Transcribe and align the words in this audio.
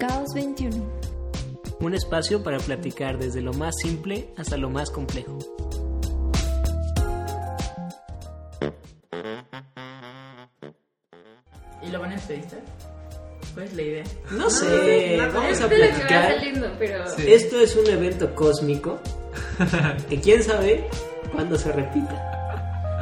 Caos 0.00 0.28
21. 0.34 0.82
Un 1.80 1.94
espacio 1.94 2.42
para 2.42 2.56
platicar 2.58 3.18
desde 3.18 3.42
lo 3.42 3.52
más 3.52 3.74
simple 3.82 4.30
hasta 4.38 4.56
lo 4.56 4.70
más 4.70 4.90
complejo. 4.90 5.38
¿Y 11.82 11.90
lo 11.90 12.00
van 12.00 12.12
a 12.12 12.14
entrevistar? 12.14 12.60
¿Cuál 13.52 13.66
es 13.66 13.74
la 13.74 13.82
idea? 13.82 14.04
No 14.30 14.48
sé, 14.48 15.18
vamos 15.34 15.60
a 15.60 15.68
de 15.68 15.78
lo 15.78 15.84
que 15.84 15.90
va 15.92 15.98
platicar. 15.98 16.34
saliendo, 16.34 16.70
pero... 16.78 17.04
Esto 17.18 17.60
es 17.60 17.76
un 17.76 17.86
evento 17.86 18.34
cósmico 18.34 19.00
que 20.08 20.18
quién 20.18 20.42
sabe 20.42 20.88
cuándo 21.30 21.58
se 21.58 21.72
repita. 21.72 22.96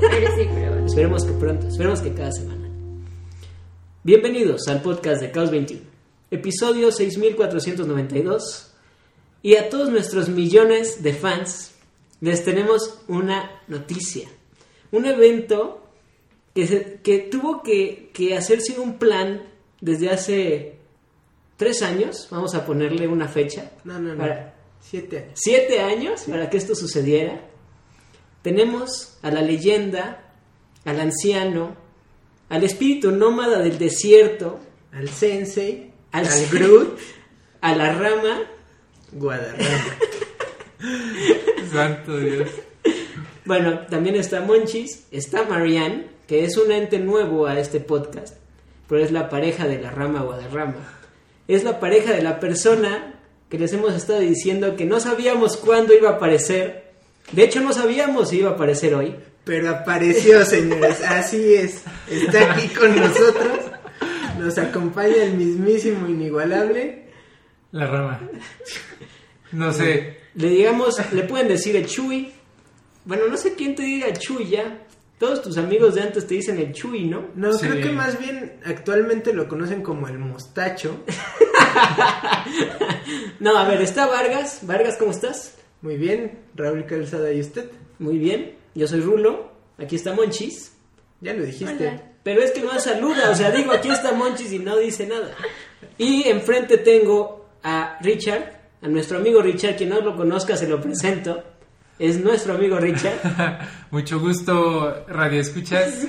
Pero 0.00 0.28
sí, 0.36 0.48
pero 0.54 0.70
bueno. 0.70 0.86
Esperemos 0.86 1.24
que 1.24 1.32
pronto, 1.32 1.66
esperemos 1.66 2.00
que 2.02 2.14
cada 2.14 2.30
semana. 2.30 2.68
Bienvenidos 4.04 4.68
al 4.68 4.80
podcast 4.80 5.20
de 5.20 5.32
Caos 5.32 5.50
21, 5.50 5.95
episodio 6.30 6.90
6492. 6.92 8.72
Y 9.42 9.56
a 9.56 9.68
todos 9.68 9.90
nuestros 9.90 10.28
millones 10.28 11.02
de 11.02 11.12
fans 11.12 11.72
les 12.20 12.44
tenemos 12.44 12.98
una 13.08 13.62
noticia. 13.68 14.28
Un 14.90 15.04
evento 15.06 15.82
que, 16.54 16.66
se- 16.66 17.00
que 17.02 17.18
tuvo 17.18 17.62
que, 17.62 18.10
que 18.12 18.36
hacerse 18.36 18.78
un 18.80 18.98
plan 18.98 19.42
desde 19.80 20.10
hace 20.10 20.76
tres 21.56 21.82
años. 21.82 22.26
Vamos 22.30 22.54
a 22.54 22.64
ponerle 22.66 23.06
una 23.06 23.28
fecha. 23.28 23.72
No, 23.84 23.98
no, 24.00 24.14
no. 24.14 24.18
Para- 24.18 24.54
Siete 24.80 25.18
años. 25.18 25.32
siete 25.34 25.80
años 25.80 26.22
para 26.28 26.48
que 26.48 26.56
esto 26.58 26.74
sucediera. 26.76 27.40
Tenemos 28.42 29.18
a 29.22 29.30
la 29.30 29.42
leyenda, 29.42 30.32
al 30.84 31.00
anciano, 31.00 31.76
al 32.48 32.62
espíritu 32.62 33.10
nómada 33.10 33.58
del 33.60 33.78
desierto, 33.78 34.60
Al 34.92 35.08
Sensei, 35.08 35.85
al, 36.16 36.26
al, 36.26 36.46
Groot, 36.48 36.98
a 37.60 37.76
la 37.76 37.92
rama, 37.92 38.42
Guadarrama. 39.12 39.96
Santo 41.72 42.18
Dios. 42.18 42.48
bueno, 43.44 43.80
también 43.90 44.16
está 44.16 44.40
Monchis, 44.40 45.04
está 45.10 45.44
Marianne, 45.44 46.06
que 46.26 46.44
es 46.44 46.56
un 46.56 46.72
ente 46.72 46.98
nuevo 46.98 47.46
a 47.46 47.58
este 47.58 47.80
podcast, 47.80 48.36
pero 48.88 49.04
es 49.04 49.12
la 49.12 49.28
pareja 49.28 49.66
de 49.66 49.78
la 49.78 49.90
rama 49.90 50.22
Guadarrama. 50.22 50.92
Es 51.48 51.64
la 51.64 51.80
pareja 51.80 52.12
de 52.12 52.22
la 52.22 52.40
persona 52.40 53.14
que 53.50 53.58
les 53.58 53.72
hemos 53.72 53.94
estado 53.94 54.20
diciendo 54.20 54.74
que 54.74 54.84
no 54.84 54.98
sabíamos 55.00 55.56
cuándo 55.56 55.94
iba 55.94 56.10
a 56.10 56.12
aparecer. 56.14 56.92
De 57.32 57.44
hecho, 57.44 57.60
no 57.60 57.72
sabíamos 57.72 58.30
si 58.30 58.38
iba 58.38 58.50
a 58.50 58.54
aparecer 58.54 58.94
hoy. 58.94 59.14
Pero 59.44 59.70
apareció, 59.70 60.44
señores. 60.44 61.00
Así 61.02 61.54
es. 61.54 61.82
Está 62.10 62.52
aquí 62.52 62.68
con 62.68 62.96
nosotros. 63.00 63.65
Nos 64.38 64.58
acompaña 64.58 65.24
el 65.24 65.34
mismísimo 65.34 66.06
inigualable. 66.08 67.06
La 67.72 67.86
rama. 67.86 68.20
No 69.52 69.72
sé. 69.72 70.18
Le 70.34 70.48
digamos, 70.48 70.96
le 71.12 71.22
pueden 71.24 71.48
decir 71.48 71.76
el 71.76 71.86
Chuy. 71.86 72.32
Bueno, 73.04 73.24
no 73.28 73.36
sé 73.36 73.54
quién 73.54 73.74
te 73.74 73.82
diga 73.82 74.12
Chuy 74.12 74.48
ya. 74.48 74.82
Todos 75.18 75.40
tus 75.42 75.56
amigos 75.56 75.94
de 75.94 76.02
antes 76.02 76.26
te 76.26 76.34
dicen 76.34 76.58
el 76.58 76.72
Chuy, 76.72 77.06
¿no? 77.06 77.28
No, 77.34 77.52
Sí. 77.54 77.66
creo 77.66 77.82
que 77.82 77.92
más 77.92 78.18
bien 78.18 78.60
actualmente 78.66 79.32
lo 79.32 79.48
conocen 79.48 79.82
como 79.82 80.08
el 80.08 80.18
mostacho. 80.18 81.00
No, 83.38 83.56
a 83.56 83.68
ver, 83.68 83.80
está 83.82 84.06
Vargas. 84.06 84.60
Vargas, 84.62 84.96
¿cómo 84.98 85.10
estás? 85.12 85.56
Muy 85.82 85.96
bien, 85.96 86.38
Raúl 86.54 86.86
Calzada 86.86 87.30
y 87.32 87.40
usted. 87.40 87.70
Muy 87.98 88.18
bien. 88.18 88.56
Yo 88.74 88.88
soy 88.88 89.00
Rulo. 89.00 89.52
Aquí 89.78 89.96
está 89.96 90.14
Monchis. 90.14 90.72
Ya 91.20 91.34
lo 91.34 91.44
dijiste. 91.44 91.88
Hola. 91.88 92.02
Pero 92.26 92.42
es 92.42 92.50
que 92.50 92.60
no 92.60 92.76
saluda. 92.80 93.30
O 93.30 93.36
sea, 93.36 93.52
digo, 93.52 93.70
aquí 93.70 93.88
está 93.88 94.10
Monchis 94.10 94.52
y 94.52 94.58
no 94.58 94.76
dice 94.78 95.06
nada. 95.06 95.30
Y 95.96 96.26
enfrente 96.28 96.76
tengo 96.76 97.46
a 97.62 97.98
Richard. 98.02 98.50
A 98.82 98.88
nuestro 98.88 99.18
amigo 99.18 99.40
Richard. 99.40 99.76
Quien 99.76 99.90
no 99.90 100.00
lo 100.00 100.16
conozca, 100.16 100.56
se 100.56 100.66
lo 100.66 100.80
presento. 100.80 101.44
Es 102.00 102.18
nuestro 102.18 102.54
amigo 102.54 102.78
Richard. 102.80 103.14
Mucho 103.92 104.18
gusto, 104.18 105.04
Radio 105.06 105.40
Escuchas. 105.40 106.04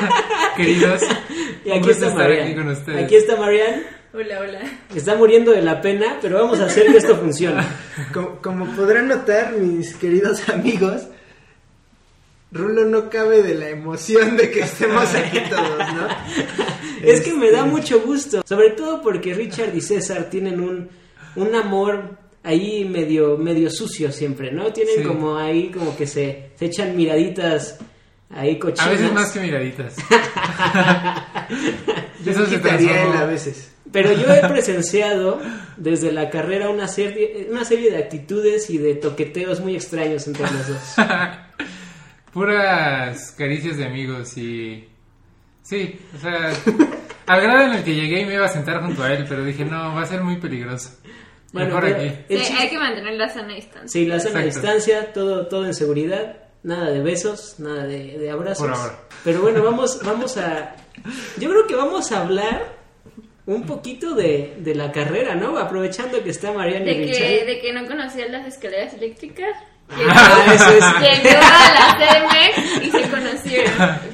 Queridos. 0.58 1.04
Y 1.64 1.70
aquí 1.70 1.88
gusto 1.88 1.90
está 1.90 2.08
estar 2.08 2.30
aquí 2.30 2.54
con 2.54 2.66
Marianne. 2.66 2.72
ustedes. 2.72 3.04
Aquí 3.04 3.16
está 3.16 3.36
Marianne. 3.36 3.82
Hola, 4.12 4.40
hola. 4.40 4.60
Está 4.94 5.14
muriendo 5.14 5.52
de 5.52 5.62
la 5.62 5.80
pena, 5.80 6.18
pero 6.20 6.38
vamos 6.38 6.60
a 6.60 6.66
hacer 6.66 6.92
que 6.92 6.98
esto 6.98 7.16
funcione. 7.16 7.62
Como, 8.12 8.42
como 8.42 8.66
podrán 8.76 9.08
notar, 9.08 9.54
mis 9.54 9.96
queridos 9.96 10.46
amigos, 10.50 11.06
Rulo 12.52 12.84
no 12.84 13.08
cabe 13.08 13.42
de 13.42 13.54
la 13.54 13.68
emoción 13.70 14.36
de 14.36 14.50
que 14.50 14.60
estemos 14.60 15.14
aquí 15.14 15.38
todos, 15.48 15.78
¿no? 15.94 16.08
Es 17.02 17.20
que 17.22 17.32
me 17.34 17.50
da 17.50 17.60
Este, 17.60 17.70
mucho 17.70 18.00
gusto, 18.02 18.42
sobre 18.46 18.70
todo 18.70 19.02
porque 19.02 19.34
Richard 19.34 19.74
y 19.74 19.80
César 19.80 20.30
tienen 20.30 20.60
un, 20.60 20.88
un 21.34 21.54
amor 21.56 22.16
ahí 22.44 22.84
medio, 22.84 23.36
medio 23.38 23.70
sucio 23.70 24.12
siempre, 24.12 24.52
¿no? 24.52 24.72
Tienen 24.72 24.96
Sí. 24.98 25.02
como 25.02 25.36
ahí 25.36 25.70
como 25.70 25.96
que 25.96 26.06
se, 26.06 26.50
se 26.56 26.66
echan 26.66 26.94
miraditas 26.96 27.78
ahí 28.30 28.54
A 28.56 28.58
cochinas. 28.60 28.90
veces 28.90 29.12
más 29.12 29.30
que 29.32 29.40
miraditas. 29.40 29.96
Yo 32.24 32.30
Eso 32.32 32.46
se 32.46 32.54
él 32.56 33.12
a 33.16 33.24
veces. 33.26 33.72
Pero 33.90 34.12
yo 34.12 34.32
he 34.32 34.40
presenciado 34.48 35.40
desde 35.76 36.12
la 36.12 36.30
carrera 36.30 36.70
una 36.70 36.88
serie, 36.88 37.48
una 37.50 37.64
serie 37.64 37.90
de 37.90 37.98
actitudes 37.98 38.70
y 38.70 38.78
de 38.78 38.94
toqueteos 38.94 39.60
muy 39.60 39.74
extraños 39.74 40.26
entre 40.28 40.44
los 40.44 40.68
dos. 40.68 40.94
Puras 42.32 43.32
caricias 43.32 43.76
de 43.76 43.86
amigos 43.86 44.36
y... 44.36 44.88
Sí, 45.62 45.98
o 46.14 46.18
sea... 46.18 46.52
Al 47.26 47.40
grado 47.40 47.66
en 47.66 47.74
el 47.74 47.84
que 47.84 47.94
llegué 47.94 48.22
y 48.22 48.24
me 48.26 48.34
iba 48.34 48.46
a 48.46 48.48
sentar 48.48 48.82
junto 48.82 49.02
a 49.02 49.12
él, 49.12 49.24
pero 49.28 49.44
dije, 49.44 49.64
no, 49.64 49.94
va 49.94 50.02
a 50.02 50.06
ser 50.06 50.22
muy 50.22 50.38
peligroso. 50.38 50.90
Bueno, 51.52 51.68
Mejor 51.76 51.86
aquí. 51.86 52.10
Sí, 52.28 52.54
hay 52.58 52.68
que 52.68 52.78
mantener 52.78 53.14
la 53.14 53.28
sana 53.28 53.54
distancia. 53.54 53.88
Sí, 53.88 54.06
la 54.06 54.18
sana 54.18 54.42
Exacto. 54.44 54.60
distancia, 54.60 55.12
todo, 55.12 55.46
todo 55.46 55.66
en 55.66 55.74
seguridad, 55.74 56.36
nada 56.62 56.90
de 56.90 57.00
besos, 57.00 57.60
nada 57.60 57.84
de, 57.84 58.18
de 58.18 58.30
abrazos. 58.30 58.66
Por 58.66 58.76
ahora. 58.76 58.98
Pero 59.22 59.42
bueno, 59.42 59.62
vamos, 59.62 60.00
vamos 60.04 60.36
a. 60.36 60.74
Yo 61.38 61.48
creo 61.50 61.66
que 61.66 61.76
vamos 61.76 62.10
a 62.10 62.22
hablar 62.22 62.76
un 63.46 63.64
poquito 63.66 64.14
de, 64.14 64.56
de 64.58 64.74
la 64.74 64.90
carrera, 64.92 65.34
¿no? 65.34 65.58
Aprovechando 65.58 66.22
que 66.24 66.30
está 66.30 66.52
Mariana 66.52 66.86
De 66.86 67.06
que, 67.06 67.44
de 67.44 67.60
que 67.60 67.72
no 67.72 67.86
conocía 67.86 68.28
las 68.28 68.46
escaleras 68.46 68.94
eléctricas. 68.94 69.56
Ah, 70.08 70.52
eso 70.54 70.70
es. 70.70 71.22
Llegó 71.24 71.38
a 71.38 71.72
la 71.74 71.96
CDMX 71.98 72.84
y 72.86 72.90
se 72.90 73.10
conocieron. 73.10 73.72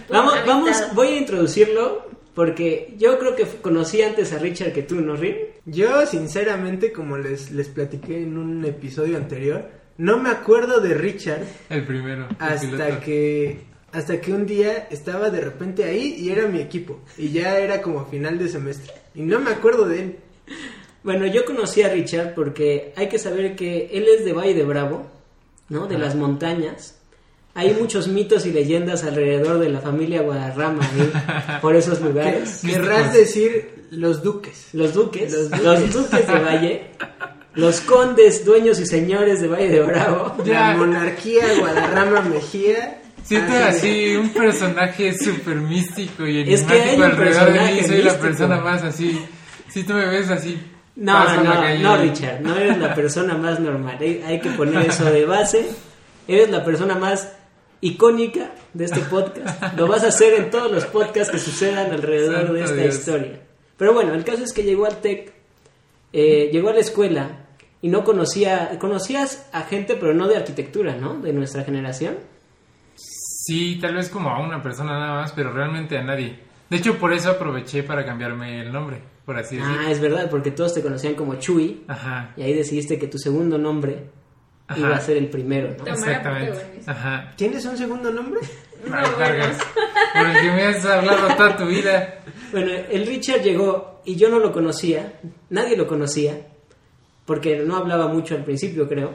Vamos, 0.08 0.32
Amistad. 0.34 0.46
vamos, 0.46 0.94
voy 0.94 1.08
a 1.08 1.16
introducirlo 1.16 2.06
porque 2.34 2.94
yo 2.98 3.18
creo 3.18 3.34
que 3.34 3.44
conocí 3.44 4.00
antes 4.02 4.32
a 4.32 4.38
Richard 4.38 4.72
que 4.72 4.82
tú, 4.82 4.96
¿no, 5.00 5.16
Rin? 5.16 5.36
Yo, 5.66 6.06
sinceramente, 6.06 6.92
como 6.92 7.18
les, 7.18 7.50
les 7.50 7.68
platiqué 7.68 8.22
en 8.22 8.38
un 8.38 8.64
episodio 8.64 9.16
anterior, 9.16 9.68
no 9.96 10.18
me 10.18 10.30
acuerdo 10.30 10.80
de 10.80 10.94
Richard 10.94 11.42
El 11.68 11.84
primero. 11.84 12.28
el 12.30 12.36
hasta 12.38 12.60
piloto. 12.86 13.00
que 13.04 13.60
hasta 13.90 14.20
que 14.20 14.32
un 14.32 14.46
día 14.46 14.86
estaba 14.90 15.30
de 15.30 15.40
repente 15.40 15.82
ahí 15.84 16.14
y 16.18 16.30
era 16.30 16.46
mi 16.46 16.60
equipo 16.60 17.00
y 17.16 17.30
ya 17.30 17.58
era 17.58 17.80
como 17.80 18.04
final 18.04 18.38
de 18.38 18.48
semestre 18.48 18.92
y 19.14 19.22
no 19.22 19.40
me 19.40 19.50
acuerdo 19.50 19.86
de 19.88 19.98
él. 20.00 20.16
Bueno, 21.02 21.26
yo 21.26 21.44
conocí 21.44 21.82
a 21.82 21.88
Richard 21.88 22.34
porque 22.34 22.92
hay 22.96 23.08
que 23.08 23.18
saber 23.18 23.56
que 23.56 23.88
él 23.92 24.06
es 24.08 24.24
de 24.24 24.32
Valle 24.34 24.54
de 24.54 24.64
Bravo, 24.64 25.06
¿no? 25.68 25.86
De 25.86 25.98
las 25.98 26.14
montañas. 26.14 26.94
Hay 27.54 27.74
muchos 27.80 28.06
mitos 28.06 28.46
y 28.46 28.52
leyendas 28.52 29.02
alrededor 29.04 29.58
de 29.58 29.68
la 29.68 29.80
familia 29.80 30.22
Guadarrama 30.22 30.88
por 31.62 31.74
esos 31.74 32.00
lugares. 32.00 32.60
Que- 32.64 32.72
Querrás 32.72 33.12
decir 33.12 33.86
los 33.90 34.22
duques. 34.22 34.68
Los 34.72 34.94
duques, 34.94 35.32
Los 35.32 35.62
los 35.62 35.92
duques. 35.92 36.26
de 36.26 36.38
Valle, 36.38 36.86
los 37.54 37.80
condes, 37.80 38.44
dueños 38.44 38.78
y 38.78 38.86
señores 38.86 39.40
de 39.40 39.48
Valle 39.48 39.68
de 39.70 39.80
Bravo. 39.80 40.36
Ya. 40.44 40.70
La 40.72 40.76
monarquía 40.76 41.42
Guadarrama 41.58 42.20
Mejía. 42.22 43.00
Siento 43.24 43.52
Así 43.52 43.66
así 44.12 44.16
un 44.16 44.28
personaje 44.30 45.18
súper 45.18 45.56
místico 45.56 46.26
y 46.26 46.52
Es 46.52 46.62
que 46.62 46.74
hay 46.74 46.88
enigmático 46.90 46.96
un 46.96 47.02
alrededor 47.26 47.52
de 47.52 47.72
mí. 47.74 47.82
Soy 47.88 48.02
la 48.02 48.18
persona 48.18 48.60
más 48.60 48.82
así. 48.84 49.20
Si 49.68 49.82
tú 49.82 49.94
me 49.94 50.06
ves 50.06 50.30
así. 50.30 50.58
No, 50.98 51.42
no, 51.44 51.78
no, 51.78 51.96
Richard, 51.96 52.40
no 52.40 52.56
eres 52.56 52.76
la 52.78 52.92
persona 52.92 53.34
más 53.36 53.60
normal. 53.60 53.96
Hay, 54.00 54.20
hay 54.26 54.40
que 54.40 54.50
poner 54.50 54.84
eso 54.88 55.04
de 55.04 55.24
base. 55.24 55.70
Eres 56.26 56.50
la 56.50 56.64
persona 56.64 56.96
más 56.96 57.32
icónica 57.80 58.50
de 58.74 58.84
este 58.86 59.00
podcast. 59.00 59.74
Lo 59.76 59.86
vas 59.86 60.02
a 60.02 60.08
hacer 60.08 60.34
en 60.34 60.50
todos 60.50 60.72
los 60.72 60.84
podcasts 60.86 61.30
que 61.30 61.38
sucedan 61.38 61.92
alrededor 61.92 62.38
Santo 62.38 62.52
de 62.54 62.64
esta 62.64 62.76
Dios. 62.76 62.94
historia. 62.96 63.40
Pero 63.76 63.94
bueno, 63.94 64.12
el 64.12 64.24
caso 64.24 64.42
es 64.42 64.52
que 64.52 64.64
llegó 64.64 64.86
al 64.86 64.96
TEC, 65.00 65.32
eh, 66.12 66.50
llegó 66.52 66.70
a 66.70 66.72
la 66.72 66.80
escuela 66.80 67.46
y 67.80 67.88
no 67.88 68.02
conocía, 68.02 68.76
conocías 68.80 69.48
a 69.52 69.62
gente, 69.62 69.94
pero 69.94 70.14
no 70.14 70.26
de 70.26 70.36
arquitectura, 70.36 70.96
¿no? 70.96 71.20
De 71.20 71.32
nuestra 71.32 71.62
generación. 71.62 72.16
Sí, 72.96 73.78
tal 73.80 73.94
vez 73.94 74.08
como 74.08 74.30
a 74.30 74.40
una 74.40 74.60
persona 74.60 74.98
nada 74.98 75.20
más, 75.20 75.30
pero 75.32 75.52
realmente 75.52 75.96
a 75.96 76.02
nadie. 76.02 76.40
De 76.68 76.76
hecho, 76.76 76.98
por 76.98 77.12
eso 77.12 77.30
aproveché 77.30 77.84
para 77.84 78.04
cambiarme 78.04 78.60
el 78.60 78.72
nombre, 78.72 79.00
por 79.28 79.36
así 79.36 79.56
decirlo. 79.56 79.76
Ah, 79.78 79.90
es 79.90 80.00
verdad, 80.00 80.30
porque 80.30 80.52
todos 80.52 80.72
te 80.72 80.80
conocían 80.80 81.14
como 81.14 81.34
Chuy 81.34 81.84
Ajá. 81.86 82.32
y 82.34 82.40
ahí 82.44 82.54
decidiste 82.54 82.98
que 82.98 83.08
tu 83.08 83.18
segundo 83.18 83.58
nombre 83.58 84.04
Ajá. 84.66 84.80
iba 84.80 84.96
a 84.96 85.00
ser 85.02 85.18
el 85.18 85.28
primero, 85.28 85.76
¿no? 85.76 85.86
Exactamente. 85.86 86.58
Ajá. 86.86 87.34
¿Tienes 87.36 87.62
un 87.66 87.76
segundo 87.76 88.10
nombre? 88.10 88.40
Ay, 88.90 89.06
por 90.14 90.26
el 90.26 90.40
que 90.40 90.50
me 90.50 90.64
has 90.64 90.82
hablado 90.86 91.28
toda 91.36 91.56
tu 91.58 91.66
vida. 91.66 92.20
Bueno, 92.52 92.72
el 92.90 93.06
Richard 93.06 93.42
llegó 93.42 94.00
y 94.06 94.16
yo 94.16 94.30
no 94.30 94.38
lo 94.38 94.50
conocía, 94.50 95.20
nadie 95.50 95.76
lo 95.76 95.86
conocía, 95.86 96.46
porque 97.26 97.56
no 97.58 97.76
hablaba 97.76 98.08
mucho 98.08 98.34
al 98.34 98.44
principio, 98.44 98.88
creo. 98.88 99.12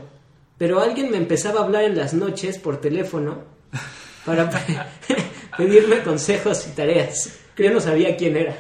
Pero 0.60 0.80
alguien 0.80 1.10
me 1.10 1.18
empezaba 1.18 1.62
a 1.62 1.64
hablar 1.64 1.86
en 1.86 1.98
las 1.98 2.14
noches 2.14 2.60
por 2.60 2.80
teléfono 2.80 3.46
para 4.28 4.48
pe- 4.48 4.60
pedirme 5.58 6.04
consejos 6.04 6.68
y 6.68 6.76
tareas. 6.76 7.40
Yo 7.58 7.72
no 7.72 7.80
sabía 7.80 8.16
quién 8.16 8.38
era. 8.38 8.56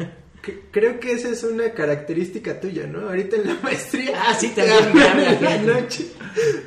Creo 0.71 0.99
que 0.99 1.13
esa 1.13 1.29
es 1.29 1.43
una 1.43 1.71
característica 1.71 2.59
tuya, 2.59 2.85
¿no? 2.85 3.07
Ahorita 3.07 3.37
en 3.37 3.47
la 3.47 3.57
maestría. 3.63 4.11
Ah, 4.21 4.33
sí, 4.33 4.49
también 4.49 4.93
me 4.93 5.03
habla 5.03 5.33
en 5.33 5.43
la 5.43 5.51
gente. 5.51 5.73
noche. 5.73 6.07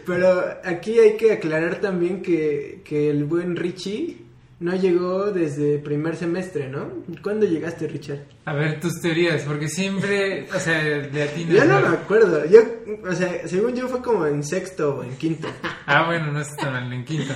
Pero 0.06 0.44
aquí 0.64 0.98
hay 0.98 1.16
que 1.16 1.32
aclarar 1.32 1.80
también 1.80 2.22
que, 2.22 2.80
que 2.84 3.10
el 3.10 3.24
buen 3.24 3.56
Richie 3.56 4.26
no 4.58 4.74
llegó 4.74 5.32
desde 5.32 5.78
primer 5.78 6.16
semestre, 6.16 6.68
¿no? 6.68 6.88
¿Cuándo 7.22 7.44
llegaste, 7.44 7.86
Richard? 7.88 8.20
A 8.46 8.54
ver 8.54 8.80
tus 8.80 9.02
teorías, 9.02 9.42
porque 9.42 9.68
siempre, 9.68 10.46
o 10.54 10.58
sea, 10.58 10.82
de 10.82 11.22
a 11.22 11.26
ti 11.26 11.46
Yo 11.46 11.64
no 11.66 11.80
me 11.80 11.88
acuerdo. 11.88 12.46
Yo, 12.46 12.60
o 13.06 13.12
sea, 13.12 13.46
según 13.46 13.74
yo 13.74 13.86
fue 13.88 14.00
como 14.00 14.24
en 14.26 14.42
sexto 14.42 14.96
o 14.96 15.02
en 15.04 15.16
quinto. 15.16 15.48
Ah, 15.88 16.04
bueno, 16.04 16.32
no 16.32 16.40
está 16.40 16.68
mal, 16.68 16.92
en 16.92 17.04
quinto. 17.04 17.32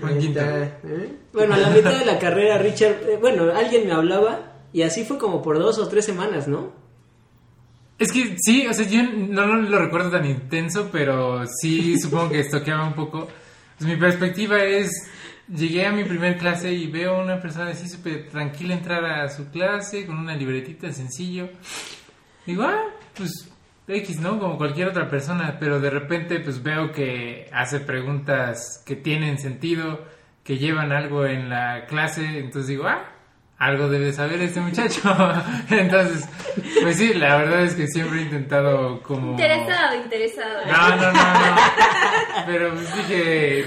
Fue 0.00 0.12
en 0.12 0.18
quinto. 0.20 0.38
¿eh? 0.40 0.70
Bueno, 1.32 1.54
a 1.54 1.58
la 1.58 1.70
mitad 1.70 1.98
de 1.98 2.06
la 2.06 2.16
carrera, 2.20 2.56
Richard, 2.56 2.94
eh, 3.08 3.18
bueno, 3.20 3.50
alguien 3.52 3.88
me 3.88 3.92
hablaba 3.92 4.47
y 4.72 4.82
así 4.82 5.04
fue 5.04 5.18
como 5.18 5.42
por 5.42 5.58
dos 5.58 5.78
o 5.78 5.88
tres 5.88 6.04
semanas, 6.04 6.48
¿no? 6.48 6.72
Es 7.98 8.12
que 8.12 8.36
sí, 8.38 8.66
o 8.66 8.72
sea, 8.72 8.86
yo 8.86 9.02
no, 9.02 9.46
no 9.46 9.56
lo 9.56 9.78
recuerdo 9.78 10.10
tan 10.10 10.24
intenso, 10.24 10.88
pero 10.92 11.44
sí 11.60 11.98
supongo 12.00 12.30
que 12.30 12.40
estoqueaba 12.40 12.86
un 12.86 12.94
poco. 12.94 13.28
Pues 13.76 13.90
mi 13.90 13.96
perspectiva 13.96 14.62
es, 14.62 14.90
llegué 15.48 15.86
a 15.86 15.92
mi 15.92 16.04
primer 16.04 16.38
clase 16.38 16.72
y 16.72 16.86
veo 16.86 17.16
a 17.16 17.22
una 17.22 17.40
persona 17.40 17.70
así 17.70 17.88
súper 17.88 18.28
tranquila 18.28 18.74
entrar 18.74 19.04
a 19.04 19.28
su 19.28 19.50
clase 19.50 20.06
con 20.06 20.16
una 20.16 20.36
libretita 20.36 20.92
sencillo. 20.92 21.48
Digo, 22.46 22.62
ah, 22.62 22.84
pues 23.16 23.50
X, 23.88 24.20
¿no? 24.20 24.38
Como 24.38 24.58
cualquier 24.58 24.88
otra 24.88 25.08
persona, 25.08 25.56
pero 25.58 25.80
de 25.80 25.90
repente 25.90 26.40
pues 26.40 26.62
veo 26.62 26.92
que 26.92 27.48
hace 27.52 27.80
preguntas 27.80 28.82
que 28.86 28.96
tienen 28.96 29.38
sentido, 29.38 30.04
que 30.44 30.58
llevan 30.58 30.92
algo 30.92 31.26
en 31.26 31.48
la 31.48 31.86
clase, 31.86 32.38
entonces 32.38 32.68
digo, 32.68 32.86
ah, 32.86 33.17
algo 33.58 33.88
debe 33.88 34.12
saber 34.12 34.40
este 34.40 34.60
muchacho. 34.60 35.00
entonces, 35.70 36.28
pues 36.80 36.96
sí, 36.96 37.12
la 37.14 37.36
verdad 37.36 37.64
es 37.64 37.74
que 37.74 37.86
siempre 37.88 38.20
he 38.20 38.22
intentado 38.22 39.02
como... 39.02 39.32
Interesado, 39.32 39.96
interesado. 39.96 40.66
No, 40.66 40.88
no, 40.96 41.12
no, 41.12 41.12
no. 41.12 41.56
Pero 42.46 42.72
pues 42.74 42.96
dije, 42.96 43.64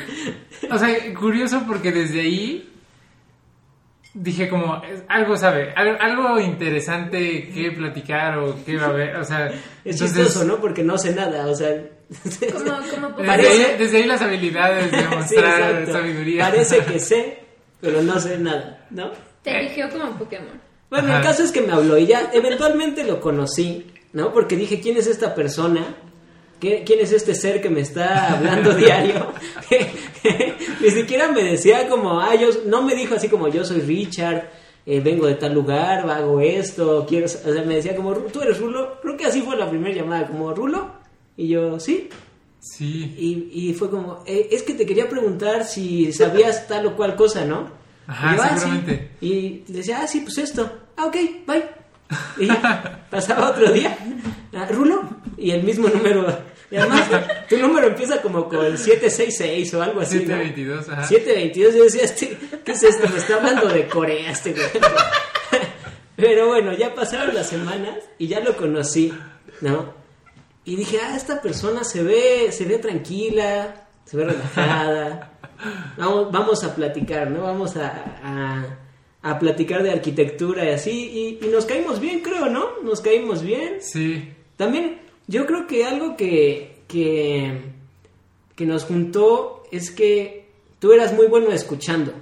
o 0.69 0.77
sea, 0.77 1.13
curioso 1.13 1.63
porque 1.67 1.91
desde 1.91 2.21
ahí 2.21 2.67
dije 4.13 4.49
como, 4.49 4.81
algo 5.07 5.37
sabe, 5.37 5.73
al- 5.75 5.97
algo 6.01 6.39
interesante 6.39 7.49
que 7.49 7.71
platicar 7.71 8.37
o 8.39 8.63
que 8.65 8.77
va 8.77 8.87
a 8.87 8.89
haber, 8.89 9.15
o 9.15 9.23
sea, 9.23 9.47
Es 9.85 9.95
entonces, 9.99 10.17
chistoso, 10.27 10.45
¿no? 10.45 10.57
Porque 10.59 10.83
no 10.83 10.97
sé 10.97 11.13
nada, 11.13 11.47
o 11.47 11.55
sea... 11.55 11.69
Como, 12.51 13.09
como 13.13 13.23
Desde 13.23 13.47
ahí, 13.47 13.75
desde 13.79 13.97
ahí 13.99 14.03
las 14.05 14.21
habilidades 14.21 14.91
de 14.91 15.03
mostrar 15.15 15.85
sabiduría. 15.87 16.49
Parece 16.49 16.79
que 16.83 16.99
sé, 16.99 17.39
pero 17.79 18.01
no 18.01 18.19
sé 18.19 18.37
nada, 18.37 18.85
¿no? 18.89 19.11
Te 19.43 19.59
eligió 19.59 19.89
como 19.89 20.11
Pokémon. 20.17 20.61
Bueno, 20.89 21.15
el 21.15 21.23
caso 21.23 21.43
es 21.43 21.51
que 21.51 21.61
me 21.61 21.71
habló 21.71 21.97
y 21.97 22.05
ya 22.07 22.29
eventualmente 22.33 23.03
lo 23.05 23.21
conocí, 23.21 23.87
¿no? 24.13 24.33
Porque 24.33 24.55
dije, 24.57 24.79
¿quién 24.81 24.97
es 24.97 25.07
esta 25.07 25.33
persona? 25.33 25.95
¿Qué- 26.59 26.83
¿Quién 26.85 26.99
es 26.99 27.11
este 27.11 27.33
ser 27.33 27.61
que 27.61 27.69
me 27.69 27.79
está 27.81 28.33
hablando 28.33 28.73
diario? 28.75 29.31
Ni 30.81 30.89
siquiera 30.91 31.31
me 31.31 31.43
decía 31.43 31.87
como, 31.87 32.19
ah, 32.19 32.35
yo, 32.35 32.49
no 32.65 32.81
me 32.83 32.93
dijo 32.95 33.15
así 33.15 33.29
como, 33.29 33.47
yo 33.47 33.63
soy 33.63 33.81
Richard, 33.81 34.49
eh, 34.85 34.99
vengo 34.99 35.27
de 35.27 35.35
tal 35.35 35.53
lugar, 35.53 36.09
hago 36.09 36.39
esto, 36.41 37.05
quiero, 37.07 37.25
o 37.25 37.29
sea, 37.29 37.63
me 37.63 37.75
decía 37.75 37.95
como, 37.95 38.13
tú 38.15 38.41
eres 38.41 38.59
Rulo, 38.59 38.99
creo 39.01 39.15
que 39.17 39.25
así 39.25 39.41
fue 39.41 39.55
la 39.55 39.69
primera 39.69 39.95
llamada, 39.95 40.27
como, 40.27 40.53
Rulo, 40.53 40.91
y 41.37 41.47
yo, 41.49 41.79
sí, 41.79 42.09
Sí. 42.59 43.15
y, 43.17 43.69
y 43.69 43.73
fue 43.73 43.89
como, 43.89 44.23
eh, 44.27 44.49
es 44.51 44.61
que 44.61 44.75
te 44.75 44.85
quería 44.85 45.09
preguntar 45.09 45.65
si 45.65 46.13
sabías 46.13 46.67
tal 46.67 46.85
o 46.85 46.95
cual 46.95 47.15
cosa, 47.15 47.43
¿no? 47.43 47.71
Ajá, 48.07 48.33
Y 48.33 48.37
yo, 48.37 48.43
"Ah, 48.43 48.47
sí". 48.49 48.59
seguramente. 48.59 49.09
Y 49.21 49.63
decía, 49.67 49.99
ah, 50.01 50.07
sí, 50.07 50.21
pues 50.21 50.37
esto. 50.39 50.79
Ah, 50.97 51.05
ok, 51.05 51.15
bye. 51.47 51.65
Y 52.37 52.47
ya, 52.47 53.05
pasaba 53.09 53.49
otro 53.51 53.71
día. 53.71 53.97
Rulo. 54.69 55.03
Y 55.37 55.51
el 55.51 55.63
mismo 55.63 55.87
número. 55.87 56.51
Y 56.69 56.75
además, 56.77 57.09
tu 57.49 57.57
número 57.57 57.87
empieza 57.87 58.21
como 58.21 58.47
con 58.47 58.77
766 58.77 59.73
o 59.73 59.81
algo 59.81 60.01
así. 60.01 60.15
¿no? 60.17 60.21
722, 60.35 60.89
ajá. 60.89 61.03
722. 61.07 61.75
Yo 61.75 61.83
decía, 61.83 62.03
este, 62.03 62.37
¿qué 62.63 62.71
es 62.71 62.83
esto? 62.83 63.09
Me 63.09 63.17
está 63.17 63.35
hablando 63.35 63.67
de 63.67 63.87
Corea 63.87 64.31
este 64.31 64.51
güey. 64.53 64.65
Pero 66.15 66.47
bueno, 66.47 66.73
ya 66.73 66.93
pasaron 66.93 67.33
las 67.33 67.49
semanas 67.49 67.95
y 68.17 68.27
ya 68.27 68.39
lo 68.41 68.55
conocí, 68.55 69.13
¿no? 69.61 69.93
Y 70.65 70.75
dije, 70.75 70.99
ah, 71.03 71.15
esta 71.17 71.41
persona 71.41 71.83
se 71.83 72.03
ve, 72.03 72.51
se 72.51 72.65
ve 72.65 72.77
tranquila, 72.77 73.87
se 74.05 74.17
ve 74.17 74.25
relajada. 74.25 75.27
Vamos, 75.97 76.31
vamos 76.31 76.63
a 76.63 76.75
platicar, 76.75 77.29
¿no? 77.29 77.43
Vamos 77.43 77.77
a, 77.77 77.89
a, 78.23 78.77
a 79.21 79.39
platicar 79.39 79.83
de 79.83 79.91
arquitectura 79.91 80.65
y 80.65 80.69
así. 80.69 81.37
Y, 81.41 81.45
y 81.45 81.49
nos 81.49 81.65
caímos 81.65 81.99
bien, 81.99 82.21
creo, 82.21 82.49
¿no? 82.49 82.81
Nos 82.83 83.01
caímos 83.01 83.41
bien. 83.41 83.77
Sí. 83.81 84.31
También, 84.57 85.01
yo 85.27 85.45
creo 85.45 85.67
que 85.67 85.85
algo 85.85 86.15
que, 86.17 86.83
que, 86.87 87.61
que 88.55 88.65
nos 88.65 88.85
juntó 88.85 89.63
es 89.71 89.91
que 89.91 90.47
tú 90.79 90.91
eras 90.91 91.13
muy 91.13 91.27
bueno 91.27 91.51
escuchando. 91.51 92.13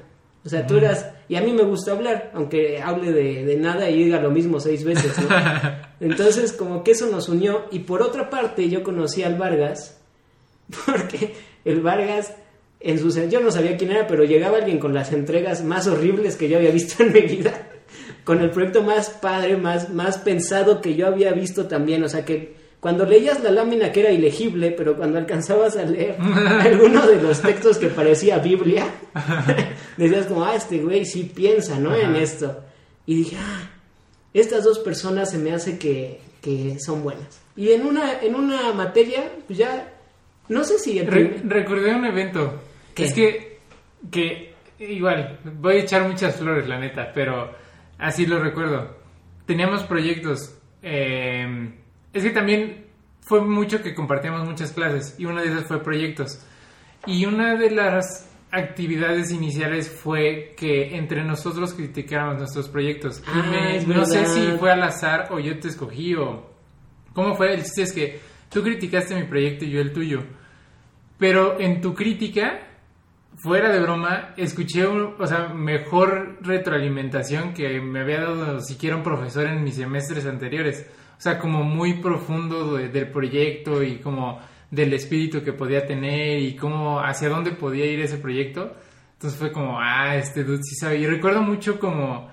O 0.45 0.49
sea, 0.49 0.65
tú 0.65 0.77
eras... 0.77 1.11
Y 1.27 1.35
a 1.35 1.41
mí 1.41 1.51
me 1.51 1.63
gusta 1.63 1.91
hablar, 1.91 2.31
aunque 2.33 2.81
hable 2.81 3.11
de, 3.11 3.45
de 3.45 3.55
nada 3.55 3.87
y 3.89 4.03
diga 4.03 4.19
lo 4.19 4.31
mismo 4.31 4.59
seis 4.59 4.83
veces, 4.83 5.15
¿no? 5.19 5.27
Entonces, 5.99 6.53
como 6.53 6.83
que 6.83 6.91
eso 6.91 7.05
nos 7.07 7.29
unió. 7.29 7.65
Y 7.71 7.79
por 7.79 8.01
otra 8.01 8.29
parte, 8.31 8.67
yo 8.67 8.81
conocí 8.83 9.21
al 9.21 9.37
Vargas, 9.37 10.01
porque 10.85 11.35
el 11.65 11.81
Vargas, 11.81 12.33
en 12.79 12.99
sus... 12.99 13.15
Yo 13.29 13.39
no 13.41 13.51
sabía 13.51 13.77
quién 13.77 13.91
era, 13.91 14.07
pero 14.07 14.23
llegaba 14.23 14.57
alguien 14.57 14.79
con 14.79 14.93
las 14.93 15.11
entregas 15.11 15.63
más 15.63 15.87
horribles 15.87 16.35
que 16.35 16.47
yo 16.49 16.57
había 16.57 16.71
visto 16.71 17.03
en 17.03 17.13
mi 17.13 17.21
vida. 17.21 17.67
Con 18.23 18.41
el 18.41 18.51
proyecto 18.51 18.83
más 18.83 19.09
padre, 19.09 19.57
más, 19.57 19.89
más 19.89 20.19
pensado 20.19 20.81
que 20.81 20.93
yo 20.95 21.07
había 21.07 21.31
visto 21.31 21.65
también. 21.65 22.03
O 22.03 22.09
sea, 22.09 22.23
que 22.25 22.53
cuando 22.79 23.03
leías 23.05 23.41
la 23.43 23.49
lámina 23.49 23.91
que 23.91 24.01
era 24.01 24.11
ilegible, 24.11 24.69
pero 24.71 24.95
cuando 24.95 25.17
alcanzabas 25.17 25.75
a 25.77 25.83
leer 25.85 26.15
alguno 26.61 27.07
de 27.07 27.19
los 27.21 27.41
textos 27.41 27.77
que 27.79 27.87
parecía 27.87 28.37
Biblia, 28.37 28.85
decías 29.97 30.27
como, 30.27 30.45
ah, 30.45 30.55
este 30.55 30.77
güey 30.77 31.05
sí 31.05 31.23
piensa, 31.33 31.79
¿no? 31.79 31.95
En 31.95 32.15
esto. 32.15 32.63
Y 33.07 33.15
dije, 33.15 33.37
ah, 33.39 33.69
estas 34.33 34.63
dos 34.63 34.77
personas 34.79 35.31
se 35.31 35.39
me 35.39 35.51
hace 35.51 35.79
que, 35.79 36.19
que 36.41 36.77
son 36.79 37.01
buenas. 37.01 37.39
Y 37.55 37.71
en 37.71 37.85
una, 37.85 38.19
en 38.21 38.35
una 38.35 38.71
materia, 38.73 39.23
pues 39.47 39.57
ya, 39.57 39.91
no 40.49 40.63
sé 40.63 40.77
si 40.77 41.01
Re- 41.01 41.41
recordé 41.45 41.95
un 41.95 42.05
evento. 42.05 42.61
¿Qué? 42.93 43.05
Es 43.05 43.13
que, 43.13 43.59
que 44.11 44.53
igual, 44.79 45.39
voy 45.59 45.75
a 45.75 45.79
echar 45.79 46.07
muchas 46.07 46.35
flores, 46.37 46.67
la 46.67 46.79
neta, 46.79 47.11
pero 47.13 47.53
así 47.97 48.25
lo 48.25 48.39
recuerdo. 48.39 48.97
Teníamos 49.45 49.83
proyectos. 49.83 50.55
eh, 50.81 51.73
es 52.13 52.23
que 52.23 52.29
también 52.31 52.85
fue 53.21 53.41
mucho 53.41 53.81
que 53.83 53.93
compartíamos 53.93 54.47
muchas 54.47 54.71
clases 54.71 55.15
y 55.19 55.25
una 55.25 55.41
de 55.41 55.49
esas 55.49 55.65
fue 55.65 55.81
proyectos. 55.83 56.45
Y 57.05 57.25
una 57.25 57.55
de 57.55 57.71
las 57.71 58.25
actividades 58.51 59.31
iniciales 59.31 59.89
fue 59.89 60.53
que 60.57 60.95
entre 60.97 61.23
nosotros 61.23 61.73
criticáramos 61.75 62.37
nuestros 62.39 62.67
proyectos. 62.67 63.21
Ah, 63.27 63.47
me- 63.51 63.85
no 63.85 64.05
sé 64.05 64.25
si 64.25 64.57
fue 64.57 64.71
al 64.71 64.81
azar 64.83 65.27
o 65.31 65.39
yo 65.39 65.59
te 65.59 65.67
escogí 65.67 66.15
o... 66.15 66.49
¿Cómo 67.13 67.35
fue? 67.35 67.53
El 67.53 67.61
chiste 67.63 67.81
es 67.83 67.93
que 67.93 68.19
tú 68.49 68.63
criticaste 68.63 69.15
mi 69.15 69.23
proyecto 69.23 69.65
y 69.65 69.71
yo 69.71 69.81
el 69.81 69.93
tuyo. 69.93 70.23
Pero 71.17 71.59
en 71.59 71.81
tu 71.81 71.93
crítica, 71.93 72.59
fuera 73.41 73.71
de 73.71 73.79
broma, 73.79 74.33
escuché 74.37 74.85
un, 74.87 75.15
o 75.17 75.27
sea, 75.27 75.49
mejor 75.49 76.37
retroalimentación 76.41 77.53
que 77.53 77.79
me 77.81 78.01
había 78.01 78.21
dado 78.21 78.59
siquiera 78.61 78.95
un 78.95 79.03
profesor 79.03 79.47
en 79.47 79.63
mis 79.63 79.75
semestres 79.75 80.25
anteriores. 80.25 80.85
O 81.17 81.21
sea, 81.21 81.37
como 81.39 81.63
muy 81.63 81.95
profundo 82.01 82.75
de- 82.77 82.89
del 82.89 83.09
proyecto 83.11 83.83
y 83.83 83.97
como 83.97 84.39
del 84.71 84.93
espíritu 84.93 85.43
que 85.43 85.53
podía 85.53 85.85
tener 85.85 86.39
y 86.39 86.55
cómo 86.55 86.99
hacia 87.01 87.29
dónde 87.29 87.51
podía 87.51 87.85
ir 87.85 87.99
ese 88.01 88.17
proyecto. 88.17 88.75
Entonces 89.13 89.37
fue 89.39 89.51
como, 89.51 89.79
ah, 89.79 90.15
este 90.15 90.43
dude 90.43 90.63
sí 90.63 90.75
sabe. 90.75 90.97
Y 90.99 91.07
recuerdo 91.07 91.41
mucho 91.41 91.79
como, 91.79 92.29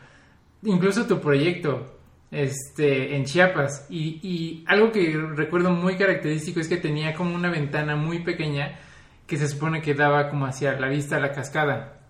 incluso 0.63 1.07
tu 1.07 1.21
proyecto, 1.21 1.99
este, 2.31 3.17
en 3.17 3.25
Chiapas. 3.25 3.87
Y 3.91 4.63
algo 4.67 4.93
que 4.93 5.17
recuerdo 5.35 5.71
muy 5.71 5.97
característico 5.97 6.61
es 6.61 6.69
que 6.69 6.77
tenía 6.77 7.15
como 7.15 7.35
una 7.35 7.51
ventana 7.51 7.97
muy 7.97 8.21
pequeña 8.21 8.79
que 9.27 9.37
se 9.37 9.49
supone 9.49 9.83
que 9.83 9.95
daba 9.95 10.29
como 10.29 10.47
hacia 10.47 10.79
la 10.79 10.89
vista 10.89 11.17
a 11.17 11.21
la 11.21 11.33
cascada. 11.33 12.01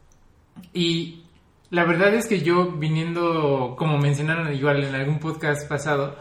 Y 0.73 1.25
la 1.71 1.85
verdad 1.85 2.15
es 2.15 2.27
que 2.27 2.41
yo 2.41 2.73
viniendo, 2.73 3.75
como 3.79 3.99
mencionaron 3.99 4.53
igual 4.53 4.85
en 4.85 4.95
algún 4.95 5.19
podcast 5.19 5.69
pasado, 5.69 6.17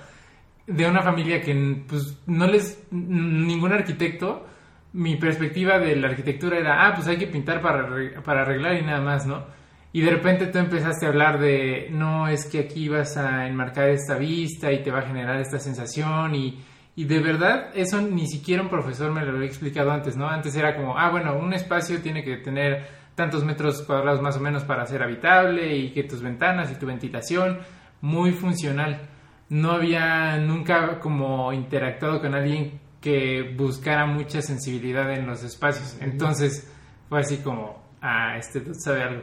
de 0.68 0.88
una 0.88 1.02
familia 1.02 1.42
que 1.42 1.84
pues 1.88 2.18
no 2.26 2.48
les, 2.48 2.88
ningún 2.92 3.72
arquitecto, 3.72 4.46
mi 4.94 5.18
perspectiva 5.18 5.78
de 5.78 5.96
la 5.96 6.08
arquitectura 6.08 6.58
era, 6.58 6.88
ah, 6.88 6.94
pues 6.96 7.08
hay 7.08 7.18
que 7.18 7.28
pintar 7.28 7.62
para, 7.62 7.88
para 8.24 8.42
arreglar 8.42 8.76
y 8.76 8.86
nada 8.86 9.02
más, 9.02 9.26
¿no? 9.26 9.46
Y 9.92 10.02
de 10.02 10.12
repente 10.12 10.48
tú 10.48 10.58
empezaste 10.58 11.06
a 11.06 11.10
hablar 11.10 11.40
de, 11.40 11.88
no, 11.92 12.28
es 12.28 12.46
que 12.46 12.60
aquí 12.60 12.90
vas 12.90 13.16
a 13.16 13.48
enmarcar 13.48 13.90
esta 13.90 14.18
vista 14.18 14.72
y 14.72 14.82
te 14.84 14.92
va 14.92 15.00
a 15.00 15.08
generar 15.08 15.40
esta 15.40 15.60
sensación 15.60 16.36
y, 16.36 16.60
y 16.96 17.04
de 17.06 17.20
verdad 17.20 17.72
eso 17.74 18.02
ni 18.02 18.28
siquiera 18.28 18.64
un 18.64 18.70
profesor 18.70 19.12
me 19.12 19.26
lo 19.26 19.34
había 19.36 19.48
explicado 19.48 19.92
antes, 19.92 20.16
¿no? 20.16 20.30
Antes 20.30 20.56
era 20.56 20.76
como, 20.76 20.98
ah, 20.98 21.10
bueno, 21.12 21.38
un 21.38 21.54
espacio 21.54 22.02
tiene 22.02 22.24
que 22.24 22.38
tener 22.38 22.88
tantos 23.16 23.44
metros 23.44 23.82
cuadrados 23.82 24.22
más 24.22 24.38
o 24.38 24.40
menos 24.40 24.64
para 24.64 24.86
ser 24.86 25.04
habitable 25.04 25.76
y 25.76 25.92
que 25.92 26.04
tus 26.04 26.22
ventanas 26.22 26.72
y 26.72 26.76
tu 26.76 26.86
ventilación, 26.86 27.60
muy 28.02 28.32
funcional. 28.32 29.10
No 29.50 29.72
había 29.72 30.38
nunca 30.38 31.00
como 31.00 31.52
interactuado 31.52 32.22
con 32.22 32.34
alguien 32.34 32.80
que 33.02 33.54
buscara 33.58 34.06
mucha 34.06 34.42
sensibilidad 34.42 35.12
en 35.12 35.28
los 35.28 35.44
espacios. 35.44 35.98
Entonces 36.02 36.72
fue 37.10 37.20
así 37.20 37.38
como, 37.38 37.84
ah, 38.02 38.38
este 38.38 38.62
sabe 38.74 39.04
algo. 39.04 39.22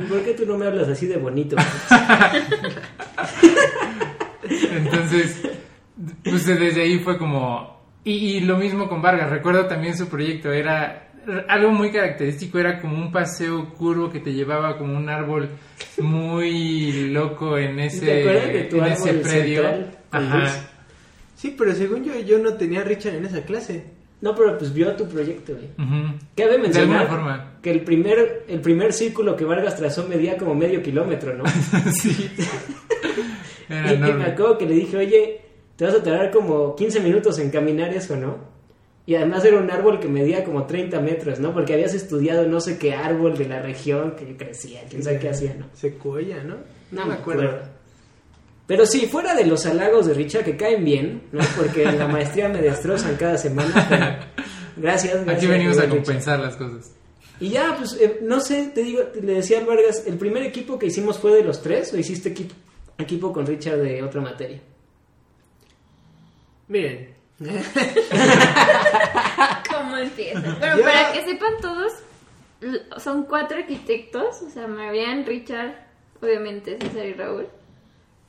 ¿Y 0.00 0.04
por 0.06 0.24
qué 0.24 0.32
tú 0.34 0.46
no 0.46 0.56
me 0.56 0.66
hablas 0.66 0.88
así 0.88 1.06
de 1.06 1.18
bonito? 1.18 1.56
Entonces, 4.72 5.59
pues 6.24 6.46
desde 6.46 6.82
ahí 6.82 6.98
fue 6.98 7.18
como... 7.18 7.78
Y, 8.04 8.12
y 8.36 8.40
lo 8.40 8.56
mismo 8.56 8.88
con 8.88 9.02
Vargas, 9.02 9.30
recuerdo 9.30 9.66
también 9.66 9.96
su 9.96 10.08
proyecto, 10.08 10.50
era 10.52 11.08
algo 11.48 11.70
muy 11.70 11.90
característico, 11.92 12.58
era 12.58 12.80
como 12.80 12.96
un 12.96 13.12
paseo 13.12 13.74
curvo 13.74 14.10
que 14.10 14.20
te 14.20 14.32
llevaba 14.32 14.78
como 14.78 14.96
un 14.96 15.08
árbol 15.10 15.50
muy 15.98 17.10
loco 17.10 17.58
en 17.58 17.78
ese, 17.78 18.06
¿Te 18.06 18.20
acuerdas 18.20 18.52
de 18.52 18.62
tu 18.64 18.76
en 18.76 18.82
árbol 18.84 18.92
ese 18.94 19.12
predio. 19.14 19.62
central 19.62 19.98
con 20.10 20.24
luz? 20.30 20.50
Ajá. 20.50 20.70
Sí, 21.36 21.54
pero 21.56 21.74
según 21.74 22.04
yo, 22.04 22.18
yo 22.20 22.38
no 22.38 22.54
tenía 22.54 22.80
a 22.80 22.84
Richard 22.84 23.14
en 23.14 23.24
esa 23.26 23.42
clase. 23.42 23.84
No, 24.20 24.34
pero 24.34 24.58
pues 24.58 24.74
vio 24.74 24.94
tu 24.96 25.08
proyecto, 25.08 25.54
güey. 25.54 25.68
Ujú. 25.78 26.14
Cabe 26.36 26.58
mencionar 26.58 27.02
alguna 27.02 27.16
forma. 27.16 27.52
que 27.62 27.70
el 27.70 27.80
primer, 27.82 28.44
el 28.48 28.60
primer 28.60 28.92
círculo 28.92 29.34
que 29.36 29.44
Vargas 29.46 29.76
trazó 29.76 30.06
medía 30.06 30.36
como 30.36 30.54
medio 30.54 30.82
kilómetro, 30.82 31.34
¿no? 31.36 31.44
sí. 31.92 32.30
Era 33.68 33.92
y, 33.92 33.94
y 33.94 34.12
me 34.14 34.24
acuerdo 34.24 34.58
que 34.58 34.66
le 34.66 34.74
dije, 34.74 34.96
oye, 34.96 35.40
te 35.80 35.86
vas 35.86 35.94
a 35.94 36.02
tardar 36.02 36.30
como 36.30 36.76
15 36.76 37.00
minutos 37.00 37.38
en 37.38 37.48
caminar 37.48 37.94
eso, 37.94 38.14
¿no? 38.14 38.36
Y 39.06 39.14
además 39.14 39.42
era 39.46 39.56
un 39.56 39.70
árbol 39.70 39.98
que 39.98 40.08
medía 40.08 40.44
como 40.44 40.66
30 40.66 41.00
metros, 41.00 41.40
¿no? 41.40 41.54
Porque 41.54 41.72
habías 41.72 41.94
estudiado 41.94 42.46
no 42.46 42.60
sé 42.60 42.76
qué 42.76 42.92
árbol 42.92 43.38
de 43.38 43.48
la 43.48 43.62
región 43.62 44.14
que 44.14 44.36
crecía, 44.36 44.82
quién 44.90 45.02
sabe 45.02 45.18
qué 45.18 45.30
hacía, 45.30 45.54
¿no? 45.58 45.68
Secuoya, 45.72 46.44
¿no? 46.44 46.56
No 46.90 47.06
me 47.06 47.14
acuerdo. 47.14 47.60
Pero 48.66 48.84
sí, 48.84 49.06
fuera 49.06 49.34
de 49.34 49.46
los 49.46 49.64
halagos 49.64 50.04
de 50.04 50.12
Richard, 50.12 50.44
que 50.44 50.54
caen 50.54 50.84
bien, 50.84 51.22
¿no? 51.32 51.40
Porque 51.56 51.84
en 51.84 51.98
la 51.98 52.06
maestría 52.06 52.50
me 52.50 52.60
destrozan 52.60 53.16
cada 53.16 53.38
semana. 53.38 53.72
pero 54.36 54.46
Gracias, 54.76 55.14
gracias. 55.14 55.38
Aquí 55.38 55.46
venimos 55.46 55.78
a 55.78 55.84
Richard. 55.84 55.96
compensar 55.96 56.40
las 56.40 56.56
cosas. 56.56 56.92
Y 57.40 57.48
ya, 57.48 57.74
pues, 57.78 57.96
eh, 57.98 58.18
no 58.20 58.40
sé, 58.40 58.70
te 58.74 58.82
digo, 58.82 59.00
le 59.18 59.32
decía 59.32 59.60
al 59.60 59.64
Vargas, 59.64 60.02
¿el 60.06 60.18
primer 60.18 60.42
equipo 60.42 60.78
que 60.78 60.88
hicimos 60.88 61.18
fue 61.18 61.34
de 61.36 61.42
los 61.42 61.62
tres 61.62 61.90
o 61.94 61.96
hiciste 61.96 62.28
equipo, 62.28 62.54
equipo 62.98 63.32
con 63.32 63.46
Richard 63.46 63.78
de 63.78 64.02
otra 64.02 64.20
materia? 64.20 64.60
Miren, 66.70 67.14
¿Cómo 69.70 69.96
empieza? 69.96 70.40
Bueno, 70.58 70.82
para 70.82 71.12
que 71.12 71.24
sepan 71.24 71.54
todos, 71.60 71.92
son 72.98 73.24
cuatro 73.24 73.58
arquitectos, 73.58 74.42
o 74.42 74.50
sea, 74.50 74.66
Marian, 74.66 75.24
Richard, 75.26 75.74
obviamente 76.22 76.76
César 76.80 77.06
y 77.06 77.14
Raúl. 77.14 77.48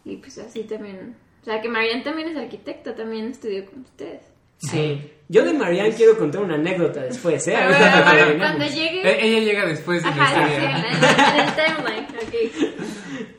Y 0.05 0.17
pues 0.17 0.37
así 0.39 0.63
también. 0.63 1.15
O 1.41 1.45
sea, 1.45 1.61
que 1.61 1.69
Marian 1.69 2.03
también 2.03 2.29
es 2.29 2.37
arquitecta, 2.37 2.95
también 2.95 3.27
estudió 3.31 3.65
con 3.65 3.81
ustedes. 3.81 4.21
Sí. 4.57 5.11
Yo 5.27 5.43
de 5.43 5.53
Marianne 5.53 5.93
quiero 5.95 6.17
contar 6.17 6.41
una 6.43 6.53
anécdota 6.55 7.01
después, 7.01 7.47
¿eh? 7.47 7.55
Pero 7.57 8.37
cuando 8.37 8.65
llegue... 8.65 9.01
Eh, 9.01 9.17
ella 9.25 9.39
llega 9.39 9.65
después 9.65 10.03
de 10.03 10.09
la 10.09 10.15
Ajá, 10.15 10.27
sí, 10.27 10.41
sí, 10.47 10.51
historia. 10.51 10.77
en, 10.77 10.85
el- 10.85 10.93
en 11.39 11.47
el 11.47 11.55
timeline, 11.55 12.07
ok. 12.21 12.33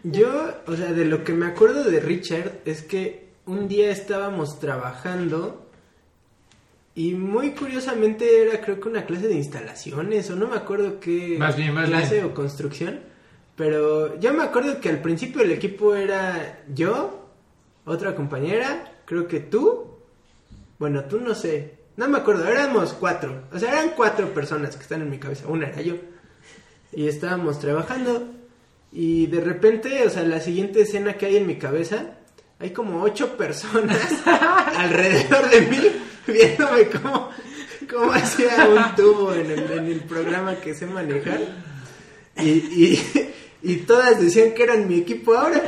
yo, 0.04 0.54
o 0.66 0.76
sea, 0.76 0.92
de 0.92 1.04
lo 1.04 1.22
que 1.22 1.32
me 1.32 1.46
acuerdo 1.46 1.84
de 1.84 2.00
Richard 2.00 2.52
es 2.64 2.82
que 2.82 3.28
un 3.46 3.68
día 3.68 3.90
estábamos 3.90 4.58
trabajando 4.60 5.66
y 6.94 7.14
muy 7.14 7.52
curiosamente 7.52 8.42
era 8.42 8.60
creo 8.60 8.78
que 8.80 8.88
una 8.88 9.06
clase 9.06 9.28
de 9.28 9.34
instalaciones 9.34 10.30
o 10.30 10.36
no 10.36 10.46
me 10.48 10.56
acuerdo 10.56 11.00
qué 11.00 11.36
Más 11.38 11.56
bien, 11.56 11.74
más 11.74 11.88
clase 11.88 12.16
bien. 12.16 12.26
o 12.26 12.34
construcción. 12.34 13.00
Pero 13.56 14.18
yo 14.18 14.32
me 14.32 14.42
acuerdo 14.44 14.80
que 14.80 14.88
al 14.88 15.00
principio 15.00 15.42
el 15.42 15.52
equipo 15.52 15.94
era 15.94 16.62
yo, 16.74 17.28
otra 17.84 18.14
compañera, 18.14 18.92
creo 19.04 19.28
que 19.28 19.40
tú, 19.40 19.88
bueno, 20.78 21.04
tú 21.04 21.20
no 21.20 21.34
sé, 21.34 21.74
no 21.96 22.08
me 22.08 22.18
acuerdo, 22.18 22.48
éramos 22.48 22.94
cuatro, 22.94 23.42
o 23.52 23.58
sea, 23.58 23.72
eran 23.72 23.90
cuatro 23.94 24.32
personas 24.32 24.76
que 24.76 24.82
están 24.82 25.02
en 25.02 25.10
mi 25.10 25.18
cabeza, 25.18 25.48
una 25.48 25.68
era 25.68 25.82
yo. 25.82 25.96
Y 26.92 27.08
estábamos 27.08 27.58
trabajando 27.58 28.26
y 28.90 29.26
de 29.26 29.40
repente, 29.40 30.06
o 30.06 30.10
sea, 30.10 30.22
la 30.24 30.40
siguiente 30.40 30.82
escena 30.82 31.14
que 31.14 31.26
hay 31.26 31.36
en 31.36 31.46
mi 31.46 31.56
cabeza, 31.56 32.18
hay 32.62 32.70
como 32.70 33.02
ocho 33.02 33.36
personas 33.36 33.98
alrededor 34.78 35.50
de 35.50 35.60
mí 35.62 35.78
viéndome 36.26 36.86
cómo, 36.86 37.28
cómo 37.90 38.12
hacía 38.12 38.66
un 38.68 38.94
tubo 38.96 39.34
en 39.34 39.50
el, 39.50 39.70
en 39.72 39.86
el 39.86 40.00
programa 40.00 40.54
que 40.56 40.72
sé 40.74 40.86
manejar. 40.86 41.40
Y, 42.38 42.48
y, 42.50 43.02
y 43.62 43.76
todas 43.78 44.20
decían 44.20 44.52
que 44.54 44.62
eran 44.62 44.88
mi 44.88 44.98
equipo 44.98 45.34
ahora. 45.36 45.60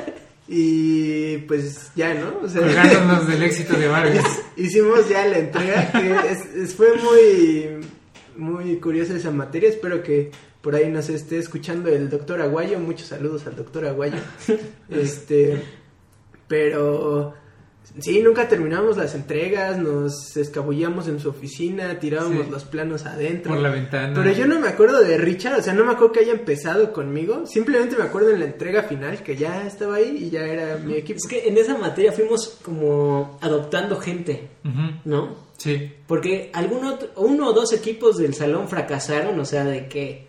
Y 0.49 1.39
pues 1.49 1.91
ya, 1.97 2.15
¿no? 2.15 2.41
O 2.43 2.49
sea, 2.49 2.61
Colgándonos 2.63 3.27
del 3.27 3.43
éxito 3.43 3.75
de 3.79 3.89
Vargas. 3.89 4.25
hicimos 4.57 5.09
ya 5.09 5.27
la 5.27 5.39
entrega, 5.39 5.91
que 5.93 6.15
es- 6.31 6.55
es- 6.55 6.75
fue 6.75 6.89
muy, 6.97 7.87
muy 8.37 8.77
curiosa 8.77 9.15
esa 9.17 9.31
materia. 9.31 9.71
Espero 9.71 10.03
que 10.03 10.31
por 10.61 10.75
ahí 10.75 10.91
nos 10.91 11.09
esté 11.09 11.39
escuchando 11.39 11.89
el 11.89 12.09
doctor 12.11 12.41
Aguayo. 12.43 12.79
Muchos 12.79 13.09
saludos 13.09 13.47
al 13.47 13.57
doctor 13.57 13.87
Aguayo. 13.87 14.19
Este, 14.91 15.63
pero 16.49 17.35
sí, 18.01 18.21
nunca 18.23 18.49
terminamos 18.49 18.97
las 18.97 19.15
entregas, 19.15 19.79
nos 19.79 20.37
escabullíamos 20.37 21.07
en 21.09 21.21
su 21.21 21.29
oficina, 21.29 21.99
tirábamos 21.99 22.47
Sí. 22.47 22.51
los 22.51 22.65
planos 22.65 23.07
adentro. 23.07 23.53
Por 23.53 23.61
la 23.63 23.71
ventana. 23.71 24.15
Pero 24.15 24.33
yo 24.35 24.47
no 24.47 24.59
me 24.59 24.69
acuerdo 24.69 25.01
de 25.03 25.17
Richard, 25.19 25.59
o 25.59 25.63
sea, 25.63 25.75
no 25.75 25.85
me 25.85 25.93
acuerdo 25.93 26.13
que 26.13 26.21
haya 26.21 26.33
empezado 26.33 26.93
conmigo. 26.93 27.47
Simplemente 27.47 27.97
me 27.97 28.05
acuerdo 28.05 28.31
en 28.31 28.41
la 28.41 28.47
entrega 28.47 28.83
final 28.85 29.23
que 29.23 29.37
ya 29.37 29.67
estaba 29.67 29.97
ahí 29.97 30.17
y 30.27 30.31
ya 30.31 30.41
era 30.47 30.77
mi 30.79 30.95
equipo. 30.95 31.19
Es 31.19 31.27
que 31.29 31.47
en 31.49 31.57
esa 31.59 31.77
materia 31.77 32.13
fuimos 32.13 32.59
como 32.65 33.39
adoptando 33.41 33.97
gente. 34.01 34.49
¿no? 35.05 35.45
Sí. 35.59 35.93
Porque 36.09 36.51
algún 36.53 36.85
otro- 36.85 37.11
uno 37.17 37.49
o 37.49 37.53
dos 37.53 37.73
equipos 37.73 38.17
del 38.17 38.35
salón 38.35 38.67
fracasaron, 38.69 39.39
o 39.39 39.45
sea, 39.45 39.65
de 39.65 39.87
que 39.89 40.27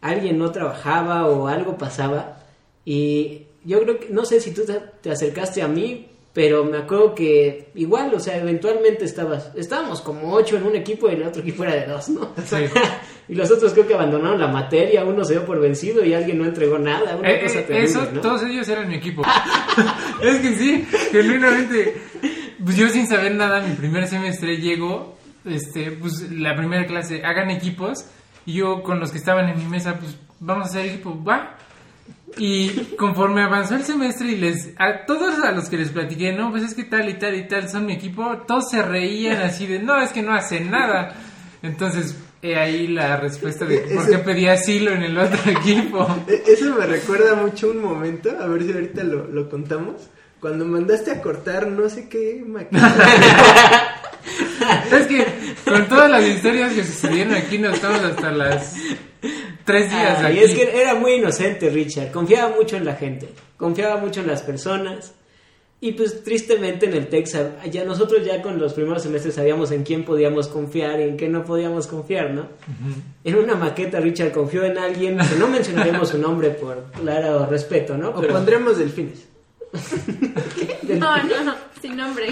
alguien 0.00 0.38
no 0.38 0.50
trabajaba 0.50 1.26
o 1.28 1.46
algo 1.46 1.76
pasaba. 1.78 2.38
Y 2.84 3.45
yo 3.66 3.80
creo 3.82 3.98
que, 4.00 4.08
no 4.10 4.24
sé 4.24 4.40
si 4.40 4.52
tú 4.54 4.64
te- 4.64 4.80
te 5.02 5.10
acercaste 5.10 5.60
a 5.62 5.68
mí, 5.68 6.06
pero 6.32 6.64
me 6.64 6.76
acuerdo 6.78 7.14
que 7.14 7.70
igual, 7.74 8.12
o 8.14 8.20
sea, 8.20 8.36
eventualmente 8.36 9.04
estabas, 9.06 9.50
estábamos 9.56 10.02
como 10.02 10.32
ocho 10.34 10.56
en 10.58 10.64
un 10.66 10.76
equipo 10.76 11.08
y 11.08 11.14
el 11.14 11.22
otro 11.22 11.40
equipo 11.42 11.64
era 11.64 11.74
de 11.74 11.86
dos, 11.86 12.08
¿no? 12.10 12.32
Sí. 12.44 12.56
y 13.28 13.34
los 13.34 13.50
otros 13.50 13.72
creo 13.72 13.86
que 13.86 13.94
abandonaron 13.94 14.38
la 14.38 14.48
materia, 14.48 15.04
uno 15.04 15.24
se 15.24 15.32
dio 15.32 15.46
por 15.46 15.58
vencido 15.60 16.04
y 16.04 16.12
alguien 16.12 16.36
no 16.38 16.44
entregó 16.44 16.78
nada, 16.78 17.16
una 17.16 17.30
Eh, 17.30 17.40
cosa 17.42 17.60
eh, 17.60 17.62
terrible, 17.62 17.84
eso, 17.88 18.08
¿no? 18.12 18.20
todos 18.20 18.42
ellos 18.42 18.68
eran 18.68 18.86
mi 18.88 18.96
equipo. 18.96 19.22
es 20.22 20.36
que 20.40 20.54
sí, 20.56 20.86
genuinamente. 21.10 21.96
Pues 22.62 22.76
yo 22.76 22.88
sin 22.88 23.06
saber 23.06 23.34
nada, 23.34 23.60
mi 23.62 23.74
primer 23.74 24.06
semestre 24.06 24.56
llego, 24.58 25.16
este, 25.44 25.92
pues 25.92 26.30
la 26.32 26.54
primera 26.56 26.86
clase, 26.86 27.22
hagan 27.24 27.50
equipos, 27.50 28.04
y 28.44 28.54
yo 28.54 28.82
con 28.82 29.00
los 29.00 29.10
que 29.10 29.18
estaban 29.18 29.48
en 29.48 29.58
mi 29.58 29.64
mesa, 29.64 29.98
pues 29.98 30.16
vamos 30.40 30.66
a 30.66 30.68
hacer 30.70 30.86
equipo, 30.86 31.22
va. 31.24 31.56
Y 32.38 32.70
conforme 32.98 33.42
avanzó 33.42 33.76
el 33.76 33.84
semestre 33.84 34.28
y 34.28 34.36
les, 34.36 34.70
a 34.78 35.06
todos 35.06 35.38
a 35.44 35.52
los 35.52 35.68
que 35.68 35.76
les 35.78 35.90
platiqué, 35.90 36.32
no, 36.32 36.50
pues 36.50 36.64
es 36.64 36.74
que 36.74 36.84
tal 36.84 37.08
y 37.08 37.14
tal 37.14 37.34
y 37.36 37.46
tal 37.48 37.68
son 37.70 37.86
mi 37.86 37.94
equipo, 37.94 38.38
todos 38.46 38.68
se 38.70 38.82
reían 38.82 39.40
así 39.42 39.66
de, 39.66 39.78
no, 39.78 40.00
es 40.02 40.10
que 40.10 40.22
no 40.22 40.32
hacen 40.34 40.70
nada. 40.70 41.14
Entonces, 41.62 42.16
he 42.42 42.56
ahí 42.56 42.88
la 42.88 43.16
respuesta 43.16 43.64
de 43.64 43.78
por 43.78 44.10
qué 44.10 44.18
pedí 44.18 44.46
asilo 44.48 44.90
en 44.92 45.02
el 45.04 45.16
otro 45.18 45.38
equipo. 45.50 46.06
E- 46.28 46.42
Eso 46.52 46.74
me 46.74 46.84
recuerda 46.86 47.34
mucho 47.36 47.70
un 47.70 47.80
momento, 47.80 48.30
a 48.38 48.46
ver 48.48 48.64
si 48.64 48.72
ahorita 48.72 49.04
lo, 49.04 49.26
lo 49.28 49.48
contamos. 49.48 49.94
Cuando 50.40 50.66
mandaste 50.66 51.10
a 51.12 51.22
cortar 51.22 51.66
no 51.68 51.88
sé 51.88 52.08
qué 52.08 52.44
maquinaria. 52.46 52.92
Es 54.92 55.06
que 55.06 55.24
con 55.64 55.86
todas 55.88 56.10
las 56.10 56.24
historias 56.26 56.72
que 56.72 56.84
sucedieron 56.84 57.34
aquí 57.34 57.58
nos 57.58 57.74
estamos 57.74 58.00
hasta 58.02 58.32
las 58.32 58.74
tres 59.66 59.90
días 59.90 60.18
Ah, 60.22 60.28
aquí. 60.28 60.38
y 60.38 60.42
es 60.44 60.54
que 60.54 60.80
era 60.80 60.94
muy 60.94 61.12
inocente 61.14 61.68
Richard, 61.68 62.10
confiaba 62.12 62.54
mucho 62.56 62.76
en 62.76 62.84
la 62.86 62.94
gente, 62.94 63.28
confiaba 63.58 63.98
mucho 63.98 64.20
en 64.20 64.28
las 64.28 64.42
personas. 64.42 65.12
Y 65.78 65.92
pues 65.92 66.24
tristemente 66.24 66.86
en 66.86 66.94
el 66.94 67.08
Texas, 67.08 67.48
ya 67.70 67.84
nosotros 67.84 68.24
ya 68.24 68.40
con 68.40 68.58
los 68.58 68.72
primeros 68.72 69.02
semestres 69.02 69.34
sabíamos 69.34 69.70
en 69.72 69.82
quién 69.84 70.06
podíamos 70.06 70.48
confiar 70.48 70.98
y 71.00 71.02
en 71.02 71.18
qué 71.18 71.28
no 71.28 71.44
podíamos 71.44 71.86
confiar, 71.86 72.30
¿no? 72.30 72.48
En 73.24 73.34
una 73.34 73.56
maqueta 73.56 74.00
Richard 74.00 74.32
confió 74.32 74.64
en 74.64 74.78
alguien, 74.78 75.18
que 75.18 75.36
no 75.38 75.48
mencionaremos 75.48 76.08
su 76.08 76.18
nombre 76.18 76.48
por 76.48 76.90
claro 76.92 77.44
respeto, 77.44 77.94
¿no? 77.98 78.08
O 78.08 78.20
Pero 78.22 78.32
pondremos 78.32 78.78
delfines. 78.78 79.26
No, 80.88 81.16
no, 81.24 81.42
no, 81.44 81.54
sin 81.82 81.96
nombre. 81.96 82.28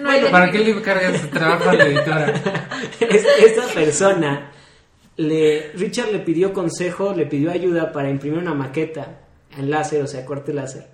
No 0.00 0.08
hay 0.10 0.20
Bueno, 0.20 0.32
¿para 0.32 0.50
qué 0.50 0.58
le 0.58 0.82
cargas 0.82 1.30
trabajo 1.30 1.70
a 1.70 1.74
la 1.74 1.84
editora? 1.86 2.32
es- 3.00 3.26
esta 3.44 3.66
persona 3.72 4.50
Richard 5.74 6.12
le 6.12 6.20
pidió 6.20 6.52
consejo, 6.52 7.12
le 7.14 7.26
pidió 7.26 7.50
ayuda 7.50 7.92
para 7.92 8.10
imprimir 8.10 8.38
una 8.38 8.54
maqueta 8.54 9.20
en 9.56 9.70
láser, 9.70 10.02
o 10.02 10.06
sea, 10.06 10.24
corte 10.24 10.52
láser. 10.52 10.86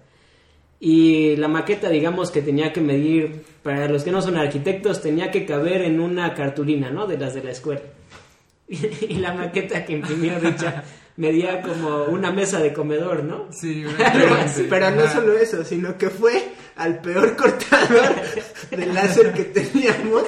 Y 0.79 1.37
la 1.37 1.49
maqueta, 1.49 1.89
digamos 1.89 2.31
que 2.31 2.43
tenía 2.43 2.73
que 2.73 2.81
medir, 2.81 3.43
para 3.63 3.89
los 3.89 4.05
que 4.05 4.11
no 4.11 4.21
son 4.21 4.37
arquitectos, 4.37 5.01
tenía 5.01 5.31
que 5.31 5.47
caber 5.47 5.83
en 5.83 6.01
una 6.01 6.35
cartulina, 6.35 6.91
¿no? 6.91 7.07
De 7.07 7.17
las 7.19 7.35
de 7.35 7.45
la 7.45 7.51
escuela. 7.51 7.83
Y, 8.69 9.15
la 9.19 9.33
maqueta 9.33 9.85
que 9.85 9.93
imprimió 9.93 10.41
Richard 10.41 10.83
medía 11.17 11.63
como 11.63 12.05
una 12.05 12.31
mesa 12.31 12.61
de 12.61 12.73
comedor, 12.73 13.25
¿no? 13.25 13.47
Sí. 13.51 13.85
Pero 14.71 14.91
no 14.91 15.09
solo 15.09 15.37
eso, 15.37 15.65
sino 15.65 15.97
que 15.97 16.11
fue 16.11 16.53
al 16.77 17.01
peor 17.01 17.37
cortador 17.37 18.15
de 18.71 18.87
láser 18.87 19.33
que 19.33 19.45
teníamos 19.45 20.25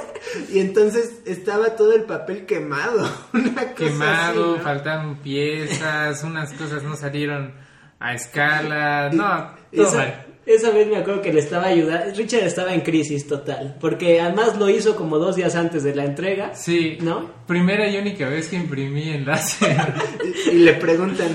y 0.50 0.60
entonces 0.60 1.20
estaba 1.26 1.76
todo 1.76 1.94
el 1.94 2.04
papel 2.04 2.46
quemado. 2.46 3.10
Una 3.32 3.54
cosa 3.54 3.74
quemado, 3.74 4.52
así, 4.52 4.58
¿no? 4.58 4.64
faltaban 4.64 5.16
piezas, 5.16 6.24
unas 6.24 6.52
cosas 6.54 6.82
no 6.82 6.96
salieron 6.96 7.52
a 8.00 8.14
escala, 8.14 9.10
no, 9.12 9.50
todo 9.74 9.92
mal. 9.96 10.26
Esa 10.54 10.70
vez 10.70 10.86
me 10.88 10.96
acuerdo 10.96 11.22
que 11.22 11.32
le 11.32 11.40
estaba 11.40 11.66
ayudando. 11.66 12.14
Richard 12.16 12.44
estaba 12.44 12.74
en 12.74 12.80
crisis 12.80 13.26
total. 13.26 13.76
Porque 13.80 14.20
además 14.20 14.56
lo 14.58 14.68
hizo 14.68 14.96
como 14.96 15.18
dos 15.18 15.36
días 15.36 15.54
antes 15.54 15.82
de 15.82 15.94
la 15.94 16.04
entrega. 16.04 16.54
Sí, 16.54 16.98
¿No? 17.00 17.30
primera 17.46 17.88
y 17.88 17.96
única 17.96 18.28
vez 18.28 18.48
que 18.48 18.56
imprimí 18.56 19.10
en 19.10 19.26
láser. 19.26 19.76
Y, 20.46 20.50
y 20.50 20.58
le 20.60 20.74
preguntan, 20.74 21.28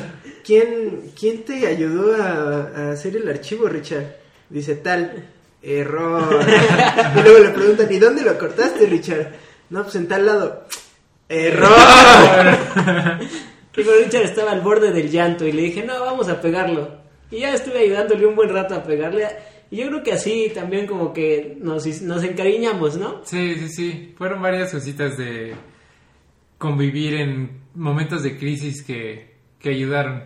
¿quién, 0.43 1.11
quién 1.19 1.43
te 1.43 1.67
ayudó 1.67 2.21
a, 2.21 2.71
a 2.75 2.91
hacer 2.91 3.15
el 3.15 3.27
archivo, 3.29 3.67
Richard? 3.67 4.15
Dice 4.49 4.75
tal, 4.75 5.25
error. 5.61 6.39
y 7.17 7.21
luego 7.21 7.39
le 7.39 7.49
preguntan, 7.49 7.91
¿y 7.91 7.99
dónde 7.99 8.21
lo 8.23 8.37
cortaste, 8.37 8.85
Richard? 8.85 9.31
No, 9.69 9.83
pues 9.83 9.95
en 9.95 10.07
tal 10.07 10.25
lado. 10.25 10.65
Error. 11.29 11.69
Y 13.75 13.81
Richard 13.81 14.21
estaba 14.21 14.51
al 14.51 14.61
borde 14.61 14.91
del 14.91 15.09
llanto 15.09 15.47
y 15.47 15.51
le 15.51 15.63
dije, 15.63 15.83
no, 15.83 15.99
vamos 15.99 16.29
a 16.29 16.39
pegarlo. 16.39 17.02
Y 17.33 17.39
ya 17.39 17.53
estuve 17.53 17.79
ayudándole 17.79 18.27
un 18.27 18.35
buen 18.35 18.49
rato 18.49 18.75
a 18.75 18.83
pegarle. 18.83 19.27
Y 19.71 19.77
yo 19.77 19.87
creo 19.87 20.03
que 20.03 20.13
así 20.13 20.51
también 20.53 20.85
como 20.85 21.11
que 21.13 21.57
nos, 21.59 21.85
nos 22.03 22.23
encariñamos, 22.23 22.95
¿no? 22.97 23.21
Sí, 23.25 23.55
sí, 23.55 23.69
sí. 23.69 24.13
Fueron 24.17 24.39
varias 24.41 24.71
cositas 24.71 25.17
de 25.17 25.55
convivir 26.59 27.15
en 27.15 27.63
momentos 27.73 28.21
de 28.21 28.37
crisis 28.37 28.83
que, 28.83 29.33
que 29.57 29.69
ayudaron 29.69 30.25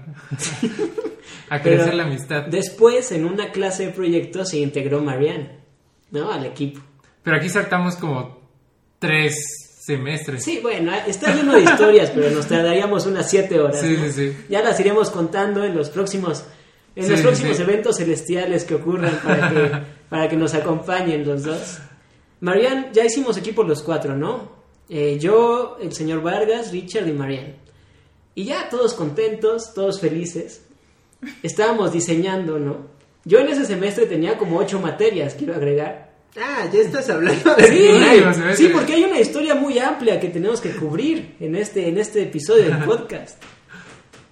a 1.50 1.62
crecer 1.62 1.86
Pero 1.86 1.98
la 1.98 2.04
amistad. 2.04 2.46
Después, 2.48 3.12
en 3.14 3.24
una 3.24 3.52
clase 3.52 3.86
de 3.86 3.94
proyectos, 3.94 4.50
se 4.50 4.58
integró 4.58 5.02
Marianne, 5.02 5.60
¿no? 6.12 6.30
Al 6.30 6.46
equipo. 6.46 6.82
Pero 7.24 7.38
aquí 7.38 7.48
saltamos 7.48 7.96
como 7.96 8.42
tres 9.00 9.36
semestres. 9.86 10.44
Sí, 10.44 10.60
bueno, 10.62 10.92
está 11.08 11.34
lleno 11.34 11.56
de 11.56 11.64
historias, 11.64 12.12
pero 12.14 12.30
nos 12.32 12.48
tardaríamos 12.48 13.06
unas 13.06 13.30
siete 13.30 13.60
horas. 13.62 13.80
Sí, 13.80 13.96
¿no? 13.98 14.06
sí, 14.08 14.12
sí. 14.12 14.38
Ya 14.50 14.62
las 14.62 14.78
iremos 14.82 15.10
contando 15.10 15.64
en 15.64 15.74
los 15.74 15.90
próximos, 15.90 16.44
en 16.98 17.06
Sí, 17.06 17.12
los 17.12 17.22
próximos 17.22 17.58
sí. 17.58 17.64
eventos 17.64 17.98
celestiales 17.98 18.64
que 18.66 18.76
ocurran 18.76 19.18
para 19.24 19.50
que, 19.50 19.72
para 20.10 20.28
que 20.30 20.36
nos 20.36 20.54
acompañen 20.54 21.26
los 21.26 21.44
dos. 21.44 21.78
Marianne, 22.42 22.90
ya 22.92 23.06
hicimos 23.06 23.38
equipo 23.38 23.64
los 23.64 23.82
cuatro, 23.84 24.16
¿no? 24.16 24.52
Eh, 24.90 25.18
yo, 25.20 25.78
el 25.82 25.94
señor 25.94 26.22
Vargas, 26.22 26.72
Richard 26.72 27.08
y 27.08 27.12
Marianne. 27.14 27.56
Y 28.36 28.46
ya 28.46 28.70
todos 28.70 28.94
contentos, 28.94 29.74
todos 29.74 30.00
felices. 30.00 30.62
Estábamos 31.44 31.92
diseñando, 31.94 32.60
¿no? 32.60 32.88
Yo 33.26 33.40
en 33.40 33.50
ese 33.50 33.66
semestre 33.66 34.06
tenía 34.06 34.38
como 34.38 34.58
ocho 34.58 34.80
materias, 34.80 35.36
quiero 35.38 35.56
agregar. 35.56 36.14
Ah, 36.40 36.70
ya 36.72 36.80
estás 36.82 37.10
hablando 37.10 37.56
de 37.56 37.64
Sí, 37.68 38.56
sí, 38.56 38.70
porque 38.72 38.94
hay 38.94 39.04
una 39.04 39.20
historia 39.20 39.56
muy 39.56 39.80
amplia 39.80 40.20
que 40.20 40.30
tenemos 40.30 40.62
que 40.62 40.70
cubrir 40.72 41.36
en 41.40 41.56
este, 41.56 41.88
en 41.90 41.98
este 41.98 42.24
episodio 42.24 42.66
del 42.66 42.78
podcast. 42.86 43.42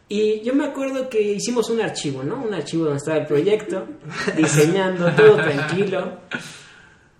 Y 0.07 0.41
yo 0.41 0.53
me 0.53 0.65
acuerdo 0.65 1.09
que 1.09 1.19
hicimos 1.19 1.69
un 1.69 1.81
archivo, 1.81 2.21
¿no? 2.23 2.43
Un 2.43 2.53
archivo 2.53 2.83
donde 2.85 2.97
estaba 2.97 3.17
el 3.17 3.25
proyecto, 3.25 3.85
diseñando, 4.37 5.11
todo 5.13 5.35
tranquilo. 5.37 6.19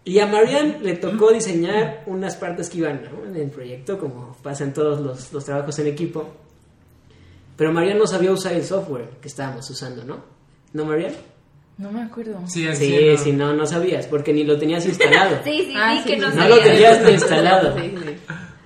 Y 0.03 0.19
a 0.19 0.27
Marianne 0.27 0.77
le 0.83 0.93
tocó 0.95 1.31
diseñar 1.31 2.03
unas 2.05 2.35
partes 2.35 2.69
que 2.69 2.77
iban 2.77 3.01
¿no? 3.03 3.25
en 3.27 3.35
el 3.35 3.49
proyecto, 3.49 3.97
como 3.97 4.37
pasa 4.43 4.63
en 4.63 4.73
todos 4.73 5.01
los, 5.01 5.33
los 5.33 5.43
trabajos 5.45 5.79
en 5.79 5.87
equipo. 5.87 6.29
Pero 7.57 7.71
Marianne 7.71 7.99
no 7.99 8.05
sabía 8.07 8.31
usar 8.31 8.53
el 8.53 8.63
software 8.63 9.09
que 9.19 9.29
estábamos 9.29 9.67
usando, 9.69 10.03
¿no? 10.03 10.23
¿No, 10.73 10.85
Marianne? 10.85 11.15
No 11.77 11.91
me 11.91 12.03
acuerdo. 12.03 12.39
Sí, 12.47 12.67
así 12.67 12.85
Sí, 12.85 13.07
no. 13.11 13.17
sí, 13.17 13.31
no, 13.33 13.53
no 13.53 13.65
sabías, 13.65 14.05
porque 14.07 14.31
ni 14.31 14.43
lo 14.43 14.57
tenías 14.59 14.85
instalado. 14.85 15.39
Sí, 15.43 15.63
sí, 15.65 15.73
Ah, 15.75 15.97
sí, 15.97 16.07
que 16.09 16.15
sí, 16.15 16.21
no. 16.21 16.27
No 16.29 16.35
sabía. 16.35 16.55
lo 16.55 16.61
tenías 16.61 17.01
ni 17.03 17.11
instalado. 17.13 17.79
Sí, 17.79 17.95
sí. 17.97 18.04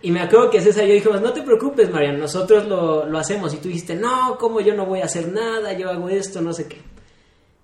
Y 0.01 0.11
me 0.11 0.21
acuerdo 0.21 0.49
que 0.49 0.61
César 0.61 0.85
y 0.85 0.89
yo 0.89 0.93
dijimos, 0.93 1.21
no 1.21 1.33
te 1.33 1.41
preocupes, 1.41 1.91
Marian, 1.91 2.19
nosotros 2.19 2.67
lo, 2.67 3.05
lo 3.05 3.17
hacemos. 3.17 3.53
Y 3.53 3.57
tú 3.57 3.67
dijiste, 3.67 3.95
no, 3.95 4.37
¿cómo 4.39 4.61
yo 4.61 4.73
no 4.73 4.85
voy 4.85 5.01
a 5.01 5.05
hacer 5.05 5.27
nada? 5.27 5.73
Yo 5.73 5.89
hago 5.89 6.09
esto, 6.09 6.41
no 6.41 6.53
sé 6.53 6.67
qué. 6.67 6.77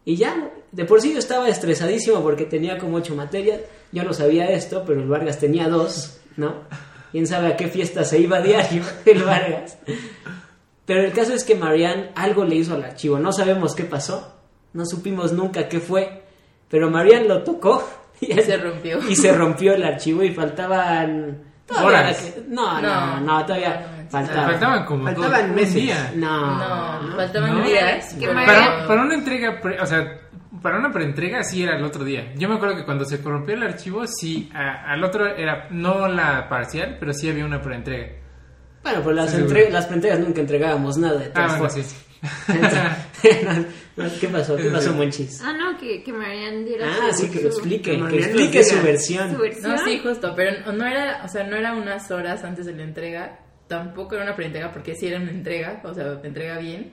Y 0.05 0.17
ya, 0.17 0.51
de 0.71 0.85
por 0.85 1.01
sí 1.01 1.13
yo 1.13 1.19
estaba 1.19 1.49
estresadísimo 1.49 2.21
porque 2.21 2.45
tenía 2.45 2.77
como 2.77 2.97
ocho 2.97 3.15
materias. 3.15 3.61
Yo 3.91 4.03
no 4.03 4.13
sabía 4.13 4.51
esto, 4.51 4.83
pero 4.85 5.01
el 5.01 5.07
Vargas 5.07 5.39
tenía 5.39 5.67
dos, 5.67 6.19
¿no? 6.37 6.53
Quién 7.11 7.25
sabe 7.25 7.47
a 7.47 7.55
qué 7.55 7.69
fiesta 7.69 8.03
se 8.03 8.19
iba 8.19 8.37
a 8.37 8.41
diario 8.41 8.83
el 9.05 9.23
Vargas. 9.23 9.77
Pero 10.85 11.01
el 11.01 11.13
caso 11.13 11.33
es 11.33 11.43
que 11.43 11.55
Marianne 11.55 12.11
algo 12.15 12.43
le 12.43 12.55
hizo 12.55 12.75
al 12.75 12.83
archivo. 12.83 13.17
No 13.17 13.31
sabemos 13.31 13.73
qué 13.73 13.85
pasó. 13.85 14.33
No 14.73 14.85
supimos 14.85 15.31
nunca 15.33 15.67
qué 15.67 15.79
fue. 15.79 16.23
Pero 16.69 16.91
Marianne 16.91 17.27
lo 17.27 17.43
tocó. 17.43 17.83
Y 18.21 18.33
Se 18.33 18.55
rompió. 18.55 18.99
Y 19.09 19.15
se 19.15 19.33
rompió 19.33 19.73
el 19.73 19.83
archivo 19.83 20.23
y 20.23 20.31
faltaban... 20.31 21.54
todavía 21.65 21.88
Horas. 21.99 22.17
que- 22.17 22.43
No, 22.47 22.82
no, 22.82 22.82
No. 22.82 23.19
no, 23.21 23.45
todavía 23.45 23.69
No, 23.97 24.04
no, 24.04 24.10
faltaba. 24.10 24.43
Faltaban 24.49 24.86
como 24.86 25.04
Faltaban 25.06 25.32
dos- 25.32 25.49
un 25.49 25.56
meses. 25.56 25.73
día. 25.75 26.12
No, 26.15 26.56
No, 27.01 27.15
faltaban 27.15 27.58
¿No? 27.60 27.63
días. 27.65 28.15
Pero- 28.19 28.34
Para, 28.34 28.88
para 28.88 29.01
una 29.01 29.15
entrega, 29.15 29.60
pre- 29.62 29.80
o 29.82 29.86
sea, 29.86 30.19
para 30.62 30.78
una 30.80 30.91
preentrega 30.91 31.43
sí 31.43 31.63
era 31.63 31.78
el 31.78 31.84
otro 31.84 32.04
día. 32.04 32.34
Yo 32.36 32.47
me 32.49 32.56
acuerdo 32.56 32.75
que 32.75 32.86
cuando 32.86 33.06
se 33.06 33.21
corrompió 33.21 33.56
el 33.56 33.63
archivo, 33.63 34.06
sí, 34.08 34.49
a- 34.54 34.91
al 34.91 35.04
otro 35.04 35.25
era 35.28 35.67
no 35.71 36.08
la 36.08 36.47
parcial, 36.49 36.97
pero 36.99 37.13
sí 37.13 37.30
había 37.30 37.45
una 37.45 37.62
preentrega. 37.62 38.13
Bueno, 38.84 39.01
pues 39.01 39.15
las, 39.15 39.32
Sí, 39.32 39.38
entre- 39.38 39.71
las 39.71 39.89
entregas 39.91 40.19
nunca 40.19 40.41
entregábamos 40.41 40.97
nada 40.97 41.17
de 41.19 41.25
Ah, 41.25 41.32
todas 41.34 41.58
bueno, 41.58 41.69
formas. 41.69 41.88
sí. 41.88 42.14
¿Qué 44.19 44.27
pasó? 44.27 44.55
¿Qué 44.57 44.69
pasó, 44.69 44.93
Monchis? 44.93 45.41
Ah, 45.43 45.53
no, 45.53 45.77
que, 45.77 46.03
que 46.03 46.11
Marianne 46.13 46.63
diera 46.65 46.88
Ah, 46.88 47.13
su- 47.13 47.23
sí, 47.25 47.29
que 47.31 47.41
lo 47.43 47.51
su- 47.51 47.57
explique, 47.59 47.97
que 48.09 48.17
explique 48.17 48.63
su 48.63 48.81
versión. 48.81 49.31
No, 49.63 49.77
sí, 49.85 49.99
justo, 50.03 50.33
pero 50.35 50.71
no 50.73 50.85
era, 50.85 51.21
o 51.23 51.27
sea, 51.27 51.43
no 51.45 51.55
era 51.55 51.73
unas 51.73 52.11
horas 52.11 52.43
antes 52.43 52.65
de 52.65 52.73
la 52.73 52.83
entrega, 52.83 53.39
tampoco 53.67 54.15
era 54.15 54.23
una 54.25 54.35
preentrega 54.35 54.71
porque 54.71 54.95
sí 54.95 55.07
era 55.07 55.19
una 55.19 55.31
entrega, 55.31 55.81
o 55.83 55.93
sea, 55.93 56.19
entrega 56.23 56.57
bien, 56.59 56.91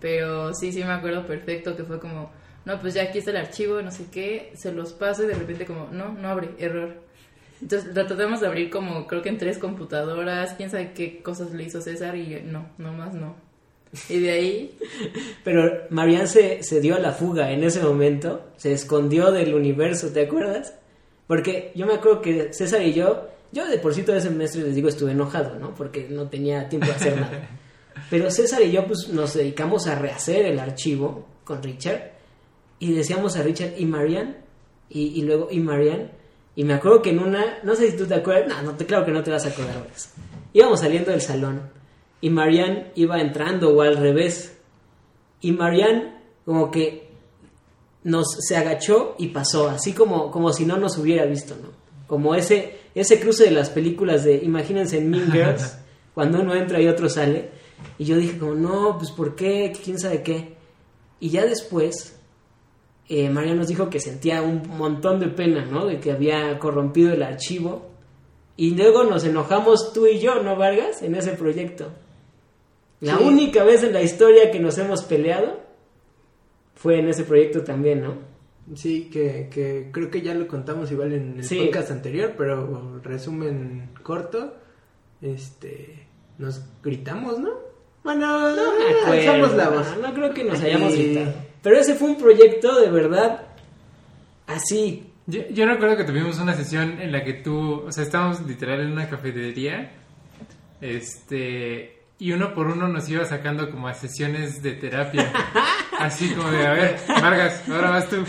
pero 0.00 0.54
sí, 0.54 0.72
sí 0.72 0.82
me 0.82 0.92
acuerdo 0.92 1.26
perfecto 1.26 1.76
que 1.76 1.84
fue 1.84 1.98
como, 2.00 2.30
no, 2.64 2.80
pues 2.80 2.94
ya 2.94 3.02
aquí 3.02 3.18
está 3.18 3.30
el 3.30 3.36
archivo, 3.38 3.82
no 3.82 3.90
sé 3.90 4.06
qué, 4.10 4.52
se 4.56 4.72
los 4.72 4.92
paso 4.92 5.24
y 5.24 5.26
de 5.26 5.34
repente 5.34 5.66
como, 5.66 5.88
no, 5.92 6.12
no 6.12 6.28
abre, 6.28 6.50
error. 6.58 7.02
Entonces 7.60 7.94
lo 7.94 8.06
tratamos 8.06 8.40
de 8.40 8.46
abrir 8.46 8.70
como, 8.70 9.06
creo 9.08 9.20
que 9.20 9.28
en 9.30 9.38
tres 9.38 9.58
computadoras, 9.58 10.54
quién 10.54 10.70
sabe 10.70 10.92
qué 10.92 11.20
cosas 11.22 11.50
le 11.52 11.64
hizo 11.64 11.80
César 11.80 12.16
y 12.16 12.40
no, 12.44 12.68
nomás 12.78 13.14
no. 13.14 13.36
Y 14.08 14.20
de 14.20 14.30
ahí, 14.30 14.78
Pero 15.44 15.86
Marianne 15.90 16.26
se, 16.26 16.62
se 16.62 16.80
dio 16.80 16.96
a 16.96 16.98
la 16.98 17.12
fuga 17.12 17.50
en 17.50 17.64
ese 17.64 17.80
momento, 17.80 18.46
se 18.56 18.72
escondió 18.72 19.30
del 19.30 19.54
universo, 19.54 20.08
¿te 20.08 20.26
acuerdas? 20.26 20.74
Porque 21.26 21.72
yo 21.74 21.86
me 21.86 21.94
acuerdo 21.94 22.20
que 22.20 22.52
César 22.52 22.82
y 22.82 22.92
yo, 22.92 23.28
yo 23.52 23.66
de 23.66 23.78
por 23.78 23.94
sí 23.94 24.02
todo 24.02 24.16
ese 24.16 24.28
semestre 24.28 24.62
les 24.62 24.74
digo 24.74 24.88
estuve 24.88 25.12
enojado, 25.12 25.58
¿no? 25.58 25.74
Porque 25.74 26.06
no 26.08 26.28
tenía 26.28 26.68
tiempo 26.68 26.86
de 26.86 26.92
hacer 26.92 27.20
nada. 27.20 27.48
Pero 28.10 28.30
César 28.30 28.62
y 28.62 28.70
yo 28.70 28.86
pues 28.86 29.08
nos 29.08 29.34
dedicamos 29.34 29.86
a 29.86 29.94
rehacer 29.98 30.46
el 30.46 30.58
archivo 30.58 31.26
con 31.44 31.62
Richard 31.62 32.12
y 32.78 32.92
decíamos 32.92 33.36
a 33.36 33.42
Richard 33.42 33.72
y 33.76 33.84
Marianne 33.86 34.36
y, 34.88 35.18
y 35.18 35.22
luego 35.22 35.48
y 35.50 35.60
Marianne 35.60 36.10
y 36.54 36.64
me 36.64 36.74
acuerdo 36.74 37.02
que 37.02 37.10
en 37.10 37.20
una, 37.20 37.58
no 37.62 37.74
sé 37.74 37.90
si 37.90 37.96
tú 37.96 38.06
te 38.06 38.14
acuerdas, 38.14 38.48
no, 38.48 38.72
no 38.72 38.76
te, 38.76 38.86
claro 38.86 39.04
que 39.04 39.12
no 39.12 39.22
te 39.22 39.30
vas 39.30 39.44
a 39.46 39.50
acordar. 39.50 39.86
Íbamos 40.52 40.80
saliendo 40.80 41.10
del 41.10 41.20
salón 41.20 41.77
y 42.20 42.30
Marianne 42.30 42.92
iba 42.94 43.20
entrando 43.20 43.70
o 43.70 43.82
al 43.82 43.96
revés 43.96 44.58
y 45.40 45.52
Marianne 45.52 46.14
como 46.44 46.70
que 46.70 47.08
nos 48.04 48.26
se 48.40 48.56
agachó 48.56 49.14
y 49.18 49.28
pasó, 49.28 49.68
así 49.68 49.92
como, 49.92 50.30
como 50.30 50.52
si 50.52 50.64
no 50.64 50.76
nos 50.76 50.98
hubiera 50.98 51.26
visto, 51.26 51.54
¿no? 51.60 51.68
Como 52.06 52.34
ese, 52.34 52.78
ese 52.94 53.20
cruce 53.20 53.44
de 53.44 53.50
las 53.50 53.70
películas 53.70 54.24
de, 54.24 54.36
imagínense 54.36 54.98
en 54.98 55.10
Mean 55.10 55.30
Girls, 55.30 55.78
cuando 56.14 56.40
uno 56.40 56.54
entra 56.54 56.80
y 56.80 56.88
otro 56.88 57.08
sale. 57.08 57.50
Y 57.98 58.04
yo 58.04 58.16
dije 58.16 58.38
como, 58.38 58.54
no, 58.54 58.96
pues 58.98 59.10
¿por 59.10 59.36
qué? 59.36 59.72
¿Quién 59.84 59.98
sabe 59.98 60.22
qué? 60.22 60.56
Y 61.20 61.28
ya 61.30 61.44
después, 61.44 62.18
eh, 63.08 63.28
María 63.28 63.54
nos 63.54 63.68
dijo 63.68 63.90
que 63.90 64.00
sentía 64.00 64.42
un 64.42 64.62
montón 64.76 65.20
de 65.20 65.28
pena, 65.28 65.64
¿no? 65.64 65.86
De 65.86 66.00
que 66.00 66.12
había 66.12 66.58
corrompido 66.58 67.12
el 67.12 67.22
archivo. 67.22 67.90
Y 68.56 68.74
luego 68.74 69.04
nos 69.04 69.24
enojamos 69.24 69.92
tú 69.92 70.06
y 70.06 70.18
yo, 70.18 70.42
¿no, 70.42 70.56
Vargas? 70.56 71.02
En 71.02 71.14
ese 71.14 71.32
proyecto. 71.32 71.92
La 73.00 73.16
Sí. 73.16 73.24
única 73.24 73.64
vez 73.64 73.82
en 73.84 73.92
la 73.92 74.02
historia 74.02 74.50
que 74.50 74.58
nos 74.60 74.76
hemos 74.78 75.02
peleado 75.04 75.60
fue 76.74 76.98
en 76.98 77.08
ese 77.08 77.24
proyecto 77.24 77.62
también, 77.62 78.02
¿no? 78.02 78.14
Sí, 78.74 79.08
que, 79.10 79.48
que 79.50 79.88
creo 79.92 80.10
que 80.10 80.20
ya 80.20 80.34
lo 80.34 80.46
contamos 80.46 80.90
igual 80.92 81.12
en 81.14 81.38
el 81.38 81.44
Sí. 81.44 81.56
podcast 81.64 81.90
anterior, 81.90 82.34
pero 82.36 83.00
resumen 83.02 83.90
corto. 84.02 84.54
Este, 85.22 86.06
nos 86.38 86.62
gritamos, 86.82 87.38
¿no? 87.38 87.50
Bueno, 88.04 88.26
No 88.54 88.62
acuerdo, 88.62 89.12
alzamos 89.12 89.54
la 89.54 89.68
voz. 89.70 89.96
No, 90.00 90.08
no 90.08 90.14
creo 90.14 90.34
que 90.34 90.44
nos 90.44 90.60
hayamos 90.60 90.92
gritado. 90.94 91.32
Pero 91.62 91.76
ese 91.78 91.94
fue 91.94 92.08
un 92.10 92.18
proyecto 92.18 92.80
de 92.80 92.90
verdad 92.90 93.42
así. 94.46 95.12
Yo, 95.26 95.42
yo 95.50 95.66
recuerdo 95.66 95.96
que 95.96 96.04
tuvimos 96.04 96.38
una 96.38 96.54
sesión 96.54 97.00
en 97.00 97.10
la 97.12 97.22
que 97.24 97.34
tú, 97.34 97.82
o 97.86 97.92
sea, 97.92 98.04
estábamos 98.04 98.40
literal 98.46 98.80
en 98.80 98.92
una 98.92 99.08
cafetería, 99.10 99.92
este, 100.80 101.97
y 102.18 102.32
uno 102.32 102.54
por 102.54 102.66
uno 102.66 102.88
nos 102.88 103.08
iba 103.08 103.24
sacando 103.24 103.70
como 103.70 103.88
a 103.88 103.94
sesiones 103.94 104.62
de 104.62 104.72
terapia, 104.72 105.32
así 105.98 106.30
como 106.34 106.50
de, 106.50 106.66
a 106.66 106.72
ver, 106.72 107.00
Vargas, 107.08 107.62
ahora 107.68 107.90
vas 107.90 108.08
tú, 108.08 108.24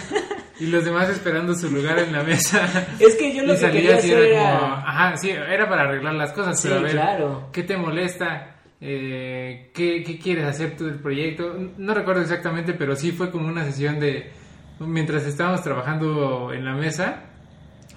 y 0.60 0.67
los 0.67 0.86
demás 0.86 1.10
esperando 1.10 1.56
su 1.56 1.69
lugar 1.71 1.99
en 1.99 2.12
la 2.12 2.23
mesa. 2.23 2.88
Es 2.99 3.15
que 3.15 3.34
yo 3.36 3.43
lo 3.43 3.54
y 3.54 3.58
que 3.58 3.71
quería 3.71 3.97
así, 3.97 4.12
hacer 4.12 4.23
era 4.25 4.41
era... 4.49 4.60
como, 4.60 4.73
ajá, 4.73 5.17
sí, 5.17 5.30
era 5.30 5.67
para 5.69 5.84
arreglar 5.84 6.13
las 6.15 6.34
cosas, 6.34 6.60
Sí, 6.60 6.67
pero 6.67 6.80
a 6.80 6.84
ver, 6.84 6.91
claro. 6.91 7.49
¿qué 7.52 7.63
te 7.63 7.78
molesta? 7.78 8.56
Eh, 8.82 9.71
¿qué, 9.73 10.04
qué 10.04 10.17
quieres 10.19 10.45
hacer 10.45 10.78
tú 10.78 10.86
del 10.86 10.99
proyecto? 10.99 11.54
No 11.78 11.93
recuerdo 11.93 12.21
exactamente, 12.21 12.73
pero 12.73 12.95
sí 12.95 13.12
fue 13.12 13.32
como 13.32 13.47
una 13.47 13.65
sesión 13.65 13.99
de, 13.99 14.32
mientras 14.80 15.23
estábamos 15.25 15.63
trabajando 15.63 16.54
en 16.54 16.63
la 16.65 16.73
mesa, 16.73 17.23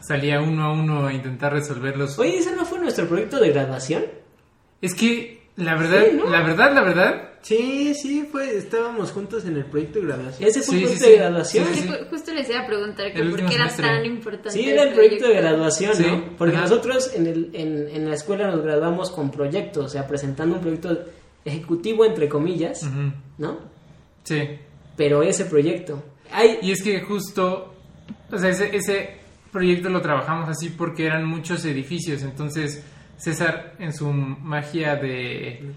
salía 0.00 0.40
uno 0.40 0.64
a 0.64 0.72
uno 0.72 1.06
a 1.06 1.12
intentar 1.12 1.52
resolverlos. 1.52 2.18
Oye, 2.18 2.38
¿ese 2.38 2.56
no 2.56 2.64
fue 2.64 2.78
nuestro 2.78 3.06
proyecto 3.06 3.38
de 3.38 3.50
graduación? 3.50 4.04
Es 4.80 4.94
que, 4.94 5.41
la 5.56 5.76
verdad, 5.76 6.02
Sí, 6.10 6.16
¿no? 6.16 6.30
la 6.30 6.42
verdad, 6.42 6.74
la 6.74 6.82
verdad, 6.82 7.28
Sí, 7.42 7.92
sí, 7.94 8.28
fue, 8.30 8.56
estábamos 8.56 9.10
juntos 9.10 9.44
en 9.46 9.56
el 9.56 9.64
proyecto 9.64 9.98
de 9.98 10.06
graduación. 10.06 10.48
Ese 10.48 10.62
fue 10.62 10.76
Sí, 10.76 10.82
el 10.82 10.82
proyecto 10.84 11.04
sí. 11.04 11.10
de 11.10 11.16
graduación. 11.18 11.66
Justo 12.10 12.34
les 12.34 12.48
iba 12.48 12.60
a 12.60 12.66
preguntar 12.68 13.12
que 13.12 13.18
El 13.20 13.30
por 13.30 13.38
qué 13.40 13.54
era 13.56 13.68
semestre. 13.68 13.86
tan 13.86 14.06
importante. 14.06 14.50
Sí, 14.52 14.70
era 14.70 14.82
el 14.84 14.94
proyecto 14.94 15.26
de 15.28 15.34
graduación, 15.34 15.94
Sí, 15.96 16.04
¿no? 16.06 16.36
Porque 16.38 16.54
ajá. 16.54 16.64
nosotros 16.66 17.10
en, 17.16 17.26
el, 17.26 17.50
en, 17.52 17.88
en 17.88 18.08
la 18.08 18.14
escuela 18.14 18.46
nos 18.48 18.62
graduamos 18.62 19.10
con 19.10 19.32
proyectos, 19.32 19.84
o 19.86 19.88
sea, 19.88 20.06
presentando 20.06 20.54
un 20.54 20.60
proyecto 20.60 20.96
ejecutivo, 21.44 22.04
entre 22.04 22.28
comillas, 22.28 22.88
¿no? 23.38 23.58
sí. 24.22 24.48
Pero 24.96 25.22
ese 25.24 25.46
proyecto. 25.46 26.00
Hay, 26.30 26.58
Y 26.62 26.70
es 26.70 26.82
que 26.82 27.00
justo, 27.00 27.74
o 28.30 28.38
sea, 28.38 28.50
ese, 28.50 28.76
ese 28.76 29.16
proyecto 29.50 29.88
lo 29.88 30.00
trabajamos 30.00 30.48
así 30.48 30.68
porque 30.68 31.06
eran 31.06 31.24
muchos 31.24 31.64
edificios, 31.64 32.22
entonces 32.22 32.84
César 33.22 33.74
en 33.78 33.92
su 33.92 34.12
magia 34.12 34.96
de, 34.96 35.72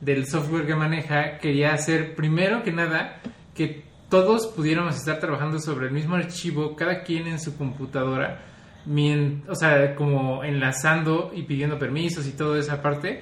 del 0.00 0.26
software 0.26 0.66
que 0.66 0.74
maneja 0.74 1.38
quería 1.38 1.72
hacer 1.72 2.14
primero 2.14 2.62
que 2.62 2.72
nada 2.72 3.20
que 3.54 3.84
todos 4.10 4.48
pudiéramos 4.48 4.96
estar 4.96 5.18
trabajando 5.18 5.58
sobre 5.60 5.86
el 5.86 5.92
mismo 5.92 6.16
archivo, 6.16 6.76
cada 6.76 7.02
quien 7.02 7.26
en 7.26 7.40
su 7.40 7.56
computadora, 7.56 8.42
o 9.48 9.54
sea, 9.54 9.94
como 9.94 10.44
enlazando 10.44 11.30
y 11.34 11.42
pidiendo 11.44 11.78
permisos 11.78 12.26
y 12.26 12.32
toda 12.32 12.58
esa 12.58 12.82
parte, 12.82 13.20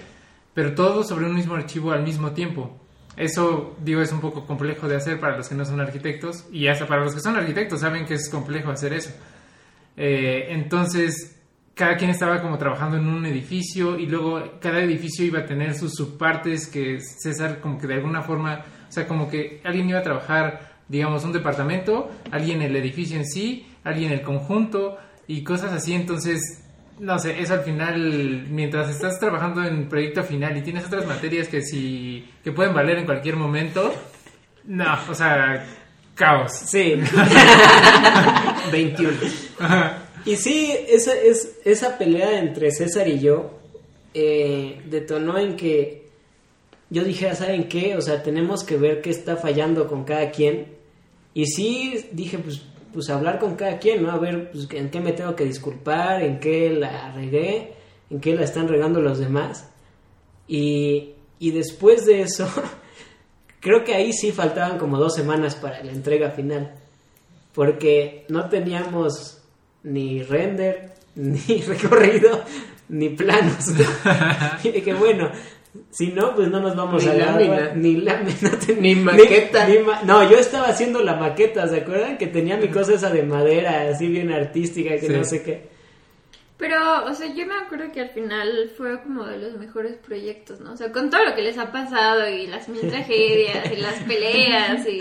pero 0.54 0.74
todo 0.74 1.04
sobre 1.04 1.26
un 1.26 1.34
mismo 1.34 1.54
archivo 1.54 1.92
al 1.92 2.02
mismo 2.02 2.32
tiempo. 2.32 2.76
Eso, 3.16 3.76
digo, 3.84 4.00
es 4.00 4.12
un 4.12 4.20
poco 4.20 4.46
complejo 4.46 4.88
de 4.88 4.96
hacer 4.96 5.20
para 5.20 5.36
los 5.36 5.48
que 5.48 5.54
no 5.54 5.64
son 5.64 5.80
arquitectos 5.80 6.46
y 6.50 6.68
hasta 6.68 6.86
para 6.86 7.04
los 7.04 7.14
que 7.14 7.20
son 7.20 7.36
arquitectos 7.36 7.80
saben 7.80 8.06
que 8.06 8.14
es 8.14 8.28
complejo 8.30 8.70
hacer 8.70 8.92
eso. 8.92 9.10
Eh, 9.96 10.46
entonces, 10.50 11.37
cada 11.78 11.96
quien 11.96 12.10
estaba 12.10 12.42
como 12.42 12.58
trabajando 12.58 12.96
en 12.96 13.06
un 13.06 13.24
edificio 13.24 13.96
y 13.96 14.06
luego 14.06 14.42
cada 14.60 14.80
edificio 14.80 15.24
iba 15.24 15.38
a 15.38 15.46
tener 15.46 15.74
sus 15.74 15.94
subpartes 15.94 16.66
que 16.66 16.98
César 17.00 17.60
como 17.60 17.78
que 17.78 17.86
de 17.86 17.94
alguna 17.94 18.20
forma, 18.22 18.64
o 18.88 18.92
sea, 18.92 19.06
como 19.06 19.30
que 19.30 19.60
alguien 19.64 19.88
iba 19.88 20.00
a 20.00 20.02
trabajar, 20.02 20.72
digamos, 20.88 21.24
un 21.24 21.32
departamento, 21.32 22.10
alguien 22.32 22.62
el 22.62 22.74
edificio 22.74 23.16
en 23.16 23.24
sí, 23.24 23.64
alguien 23.84 24.10
el 24.10 24.22
conjunto 24.22 24.98
y 25.28 25.44
cosas 25.44 25.72
así. 25.72 25.94
Entonces, 25.94 26.64
no 26.98 27.16
sé, 27.20 27.40
eso 27.40 27.54
al 27.54 27.60
final, 27.60 28.46
mientras 28.50 28.90
estás 28.90 29.20
trabajando 29.20 29.62
en 29.62 29.88
proyecto 29.88 30.24
final 30.24 30.56
y 30.56 30.62
tienes 30.62 30.84
otras 30.84 31.06
materias 31.06 31.46
que 31.46 31.62
si 31.62 32.28
que 32.42 32.50
pueden 32.50 32.74
valer 32.74 32.98
en 32.98 33.04
cualquier 33.04 33.36
momento, 33.36 33.94
no, 34.64 34.98
o 35.08 35.14
sea, 35.14 35.64
caos. 36.16 36.52
sí. 36.54 36.94
21. 38.72 40.07
Y 40.24 40.36
sí, 40.36 40.74
esa, 40.88 41.14
es, 41.14 41.58
esa 41.64 41.98
pelea 41.98 42.38
entre 42.38 42.70
César 42.70 43.08
y 43.08 43.18
yo 43.20 43.58
eh, 44.14 44.80
detonó 44.88 45.38
en 45.38 45.56
que 45.56 46.08
yo 46.90 47.04
dije, 47.04 47.34
¿saben 47.34 47.68
qué? 47.68 47.96
O 47.96 48.00
sea, 48.00 48.22
tenemos 48.22 48.64
que 48.64 48.76
ver 48.76 49.02
qué 49.02 49.10
está 49.10 49.36
fallando 49.36 49.86
con 49.86 50.04
cada 50.04 50.30
quien. 50.30 50.76
Y 51.34 51.46
sí, 51.46 52.06
dije, 52.12 52.38
pues, 52.38 52.62
pues 52.92 53.10
hablar 53.10 53.38
con 53.38 53.56
cada 53.56 53.78
quien, 53.78 54.02
¿no? 54.02 54.10
A 54.10 54.18
ver, 54.18 54.50
pues, 54.50 54.68
en 54.72 54.90
qué 54.90 55.00
me 55.00 55.12
tengo 55.12 55.36
que 55.36 55.44
disculpar, 55.44 56.22
en 56.22 56.40
qué 56.40 56.70
la 56.70 57.12
regué, 57.12 57.74
en 58.10 58.20
qué 58.20 58.34
la 58.34 58.44
están 58.44 58.68
regando 58.68 59.00
los 59.02 59.18
demás. 59.18 59.68
Y, 60.46 61.12
y 61.38 61.50
después 61.50 62.06
de 62.06 62.22
eso, 62.22 62.48
creo 63.60 63.84
que 63.84 63.94
ahí 63.94 64.12
sí 64.14 64.32
faltaban 64.32 64.78
como 64.78 64.98
dos 64.98 65.14
semanas 65.14 65.56
para 65.56 65.84
la 65.84 65.92
entrega 65.92 66.30
final. 66.30 66.74
Porque 67.52 68.24
no 68.28 68.48
teníamos 68.48 69.42
ni 69.84 70.22
render, 70.22 70.90
ni 71.14 71.62
recorrido, 71.62 72.44
ni 72.88 73.08
planos. 73.10 73.68
y 74.64 74.70
dije, 74.70 74.94
bueno, 74.94 75.30
si 75.90 76.08
no, 76.08 76.34
pues 76.34 76.48
no 76.48 76.60
nos 76.60 76.74
vamos 76.76 77.04
Ni 77.04 77.10
a 77.10 77.14
la 77.14 77.26
lámina. 77.32 77.72
Ni 77.74 77.96
lámina. 77.96 78.50
Ni 78.80 78.94
maqueta. 78.94 79.66
ni 79.68 79.78
ma- 79.78 80.02
no, 80.02 80.28
yo 80.28 80.38
estaba 80.38 80.68
haciendo 80.68 81.02
la 81.02 81.14
maqueta, 81.16 81.68
¿se 81.68 81.76
acuerdan? 81.78 82.18
Que 82.18 82.26
tenía 82.26 82.56
mi 82.56 82.68
cosa 82.68 82.94
esa 82.94 83.10
de 83.10 83.22
madera, 83.22 83.88
así 83.90 84.06
bien 84.08 84.32
artística, 84.32 84.90
que 84.98 85.06
Sí. 85.06 85.12
no 85.12 85.24
sé 85.24 85.42
qué. 85.42 85.68
Pero, 86.56 87.04
o 87.04 87.14
sea, 87.14 87.32
yo 87.32 87.46
me 87.46 87.54
acuerdo 87.54 87.92
que 87.92 88.00
al 88.00 88.10
final 88.10 88.72
fue 88.76 89.00
como 89.02 89.24
de 89.24 89.38
los 89.38 89.56
mejores 89.56 89.94
proyectos, 89.96 90.58
¿no? 90.60 90.72
O 90.72 90.76
sea, 90.76 90.90
con 90.90 91.08
todo 91.08 91.24
lo 91.24 91.36
que 91.36 91.42
les 91.42 91.56
ha 91.56 91.70
pasado 91.70 92.28
y 92.28 92.48
las 92.48 92.68
mil 92.68 92.80
tragedias 92.88 93.70
y 93.70 93.76
las 93.76 93.94
peleas 94.02 94.84
y... 94.88 94.98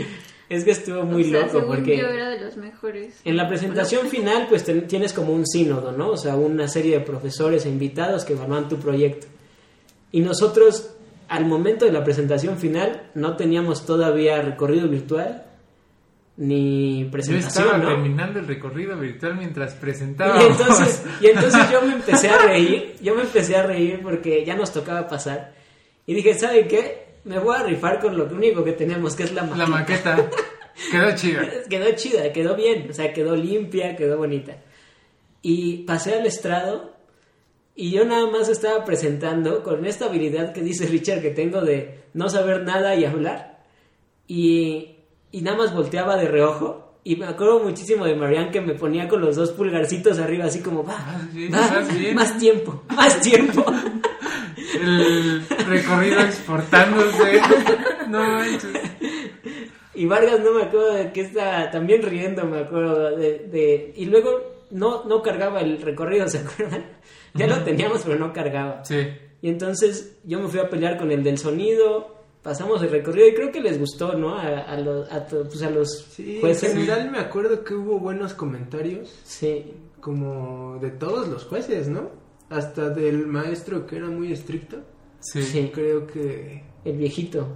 Es 0.50 0.64
que 0.64 0.72
estuvo 0.72 1.04
muy 1.04 1.24
o 1.24 1.30
sea, 1.30 1.40
loco 1.42 1.60
según 1.60 1.76
porque... 1.76 1.98
yo 1.98 2.08
era 2.08 2.30
de 2.30 2.40
los 2.40 2.56
mejores. 2.58 3.20
En 3.26 3.36
la 3.36 3.48
presentación 3.50 4.08
final, 4.08 4.48
pues 4.48 4.64
ten- 4.64 4.88
tienes 4.88 5.12
como 5.14 5.34
un 5.34 5.46
sínodo, 5.46 5.92
¿no? 5.92 6.10
O 6.12 6.18
sea, 6.18 6.36
una 6.36 6.68
serie 6.70 7.00
de 7.00 7.06
profesores 7.06 7.66
e 7.66 7.70
invitados 7.70 8.24
que 8.24 8.34
evalúan 8.34 8.70
tu 8.70 8.78
proyecto. 8.78 9.28
Y 10.12 10.22
nosotros, 10.22 10.92
al 11.28 11.46
momento 11.46 11.84
de 11.86 11.92
la 11.92 12.04
presentación 12.04 12.58
final, 12.58 13.10
no 13.14 13.36
teníamos 13.36 13.86
todavía 13.86 14.42
recorrido 14.42 14.88
virtual 14.88 15.44
ni 16.38 17.06
Yo 17.06 17.12
presentación, 17.12 17.64
estaba 17.66 17.78
¿no? 17.84 17.90
terminando 17.90 18.40
el 18.40 18.48
recorrido 18.48 18.96
virtual 18.98 19.36
mientras 19.38 19.74
Y 19.74 19.78
presentaba. 19.80 20.42
entonces, 20.44 21.04
y 21.20 21.28
entonces 21.28 21.62
yo 21.72 21.82
me 21.82 21.94
empecé 21.94 22.30
a 22.30 22.38
reír, 22.48 22.96
yo 23.02 23.16
me 23.16 23.24
empecé 23.24 23.56
a 23.56 23.64
reír 23.64 24.00
porque 24.04 24.46
ya 24.46 24.56
nos 24.56 24.72
tocaba 24.72 25.08
pasar. 25.08 25.54
Y 26.06 26.14
dije, 26.14 26.36
¿saben 26.36 26.68
qué? 26.68 27.07
Me 27.28 27.40
voy 27.40 27.58
a 27.58 27.64
rifar 27.64 28.00
con 28.00 28.18
lo 28.18 28.26
único 28.26 28.64
que 28.64 28.72
tenemos, 28.72 29.16
que 29.16 29.24
es 29.24 29.34
la 29.34 29.44
maqueta. 29.44 29.64
la 29.64 29.68
maqueta 29.68 30.30
quedó 30.92 31.16
chida. 31.16 31.48
Quedó 31.70 31.92
chida, 31.96 32.32
quedó 32.32 32.56
bien, 32.56 32.88
o 32.90 32.94
sea, 32.94 33.12
quedó 33.12 33.36
limpia, 33.36 33.96
quedó 33.96 34.18
bonita. 34.18 34.58
Y 35.42 35.84
pasé 35.84 36.16
al 36.16 36.26
estrado 36.26 36.94
y 37.76 37.92
yo 37.92 38.06
nada 38.06 38.28
más 38.28 38.50
estaba 38.50 38.86
presentando 38.86 39.62
con 39.62 39.86
esta 39.86 40.06
habilidad 40.06 40.54
que 40.54 40.62
dice 40.62 40.88
Richard 40.88 41.22
que 41.22 41.32
tengo 41.32 41.62
de 41.62 42.06
no 42.14 42.30
saber 42.30 42.64
nada 42.64 42.96
y 42.96 43.06
hablar. 43.06 43.64
Y, 44.26 44.96
y 45.32 45.42
nada 45.42 45.58
más 45.58 45.76
volteaba 45.76 46.16
de 46.18 46.28
reojo. 46.28 46.87
Y 47.10 47.16
me 47.16 47.26
acuerdo 47.26 47.60
muchísimo 47.64 48.04
de 48.06 48.16
Marianne 48.16 48.52
que 48.52 48.60
me 48.60 48.74
ponía 48.74 49.08
con 49.08 49.22
los 49.22 49.36
dos 49.38 49.52
pulgarcitos 49.52 50.20
arriba, 50.20 50.46
así 50.46 50.60
como, 50.62 50.84
va, 50.84 50.98
bien". 51.32 51.52
más 52.16 52.38
tiempo, 52.38 52.84
más 52.96 53.22
tiempo. 53.22 53.66
El 54.82 55.42
recorrido 55.68 56.20
exportándose. 56.22 57.42
No 58.10 58.20
manches. 58.24 58.72
Y 59.94 60.06
Vargas 60.06 60.40
no 60.40 60.52
me 60.54 60.64
acuerdo 60.64 60.94
de 60.94 61.12
que 61.12 61.22
estaba 61.22 61.70
también 61.72 62.02
riendo, 62.04 62.46
me 62.46 62.60
acuerdo 62.60 63.18
de, 63.18 63.40
de- 63.52 63.94
y 63.98 64.06
luego 64.06 64.64
no 64.72 65.04
no 65.04 65.22
cargaba 65.22 65.60
el 65.60 65.82
recorrido, 65.82 66.26
¿se 66.30 66.38
acuerdan? 66.38 66.86
Ya 67.34 67.48
lo 67.48 67.64
teníamos, 67.66 68.04
pero 68.06 68.18
no 68.18 68.32
cargaba. 68.32 68.86
Sí. 68.86 69.08
Y 69.42 69.50
entonces 69.50 70.18
yo 70.24 70.40
me 70.40 70.48
fui 70.48 70.60
a 70.62 70.70
pelear 70.70 70.98
con 70.98 71.12
el 71.12 71.22
del 71.24 71.38
sonido, 71.38 72.17
pasamos 72.48 72.82
el 72.82 72.90
recorrido 72.90 73.28
y 73.28 73.34
creo 73.34 73.52
que 73.52 73.60
les 73.60 73.78
gustó, 73.78 74.14
¿no? 74.18 74.38
A, 74.38 74.60
a 74.62 74.80
los 74.80 75.12
a, 75.12 75.28
to- 75.28 75.44
pues 75.44 75.62
a 75.64 75.70
los 75.70 76.06
Sí, 76.12 76.36
en 76.36 76.40
jueces. 76.42 76.72
general 76.72 77.12
me 77.12 77.18
acuerdo 77.20 77.62
que 77.66 77.74
hubo 77.74 78.00
buenos 78.00 78.34
comentarios, 78.34 79.14
Sí. 79.26 79.74
como 80.00 80.80
de 80.80 80.92
todos 80.92 81.28
los 81.28 81.44
jueces, 81.44 81.90
¿no? 81.90 82.10
Hasta 82.50 82.90
del 82.90 83.28
maestro 83.28 83.86
que 83.86 83.98
era 83.98 84.08
muy 84.08 84.32
estricto. 84.32 84.78
Sí. 85.20 85.42
Sí. 85.44 85.72
Creo 85.74 86.08
que 86.08 86.64
El 86.86 86.96
viejito, 86.98 87.50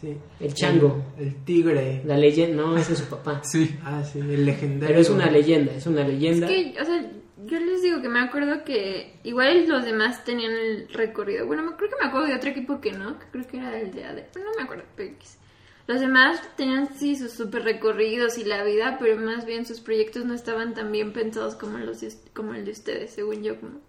sí. 0.00 0.16
el 0.40 0.54
chango, 0.54 1.04
El, 1.18 1.26
el 1.26 1.44
tigre. 1.44 2.00
la 2.06 2.16
leyenda, 2.16 2.62
no, 2.62 2.78
ese 2.78 2.94
es 2.94 3.00
su 3.00 3.04
papá. 3.04 3.42
Sí. 3.44 3.76
Ah, 3.84 4.02
sí, 4.02 4.18
el 4.20 4.46
legendario. 4.46 4.88
Pero 4.88 5.00
es 5.00 5.10
una 5.10 5.30
leyenda, 5.30 5.74
es 5.74 5.86
una 5.86 6.02
Es 6.02 6.08
leyenda. 6.08 6.46
que, 6.48 6.74
o 6.80 6.84
sea, 6.86 7.12
yo 7.46 7.60
les 7.60 7.82
digo 7.82 8.00
que 8.02 8.08
me 8.08 8.20
acuerdo 8.20 8.64
que 8.64 9.18
igual 9.24 9.68
los 9.68 9.84
demás 9.84 10.24
tenían 10.24 10.52
el 10.52 10.88
recorrido. 10.88 11.46
Bueno, 11.46 11.62
me- 11.62 11.76
creo 11.76 11.88
que 11.90 11.96
me 12.00 12.08
acuerdo 12.08 12.26
de 12.28 12.34
otro 12.34 12.50
equipo 12.50 12.80
que 12.80 12.92
no, 12.92 13.18
que 13.18 13.26
creo 13.30 13.46
que 13.46 13.56
era 13.58 13.78
el 13.78 13.92
de 13.92 14.04
AD. 14.04 14.22
No 14.36 14.50
me 14.56 14.62
acuerdo, 14.64 14.84
pero 14.96 15.10
X. 15.12 15.38
Los 15.86 16.00
demás 16.00 16.42
tenían 16.56 16.92
sí 16.94 17.16
sus 17.16 17.32
super 17.32 17.62
recorridos 17.64 18.36
y 18.38 18.44
la 18.44 18.62
vida, 18.64 18.96
pero 19.00 19.16
más 19.20 19.46
bien 19.46 19.64
sus 19.64 19.80
proyectos 19.80 20.24
no 20.26 20.34
estaban 20.34 20.74
tan 20.74 20.92
bien 20.92 21.12
pensados 21.14 21.54
como 21.54 21.78
los 21.78 22.02
como 22.34 22.52
el 22.54 22.64
de 22.66 22.72
ustedes, 22.72 23.12
según 23.12 23.42
yo. 23.42 23.58
Como... 23.58 23.80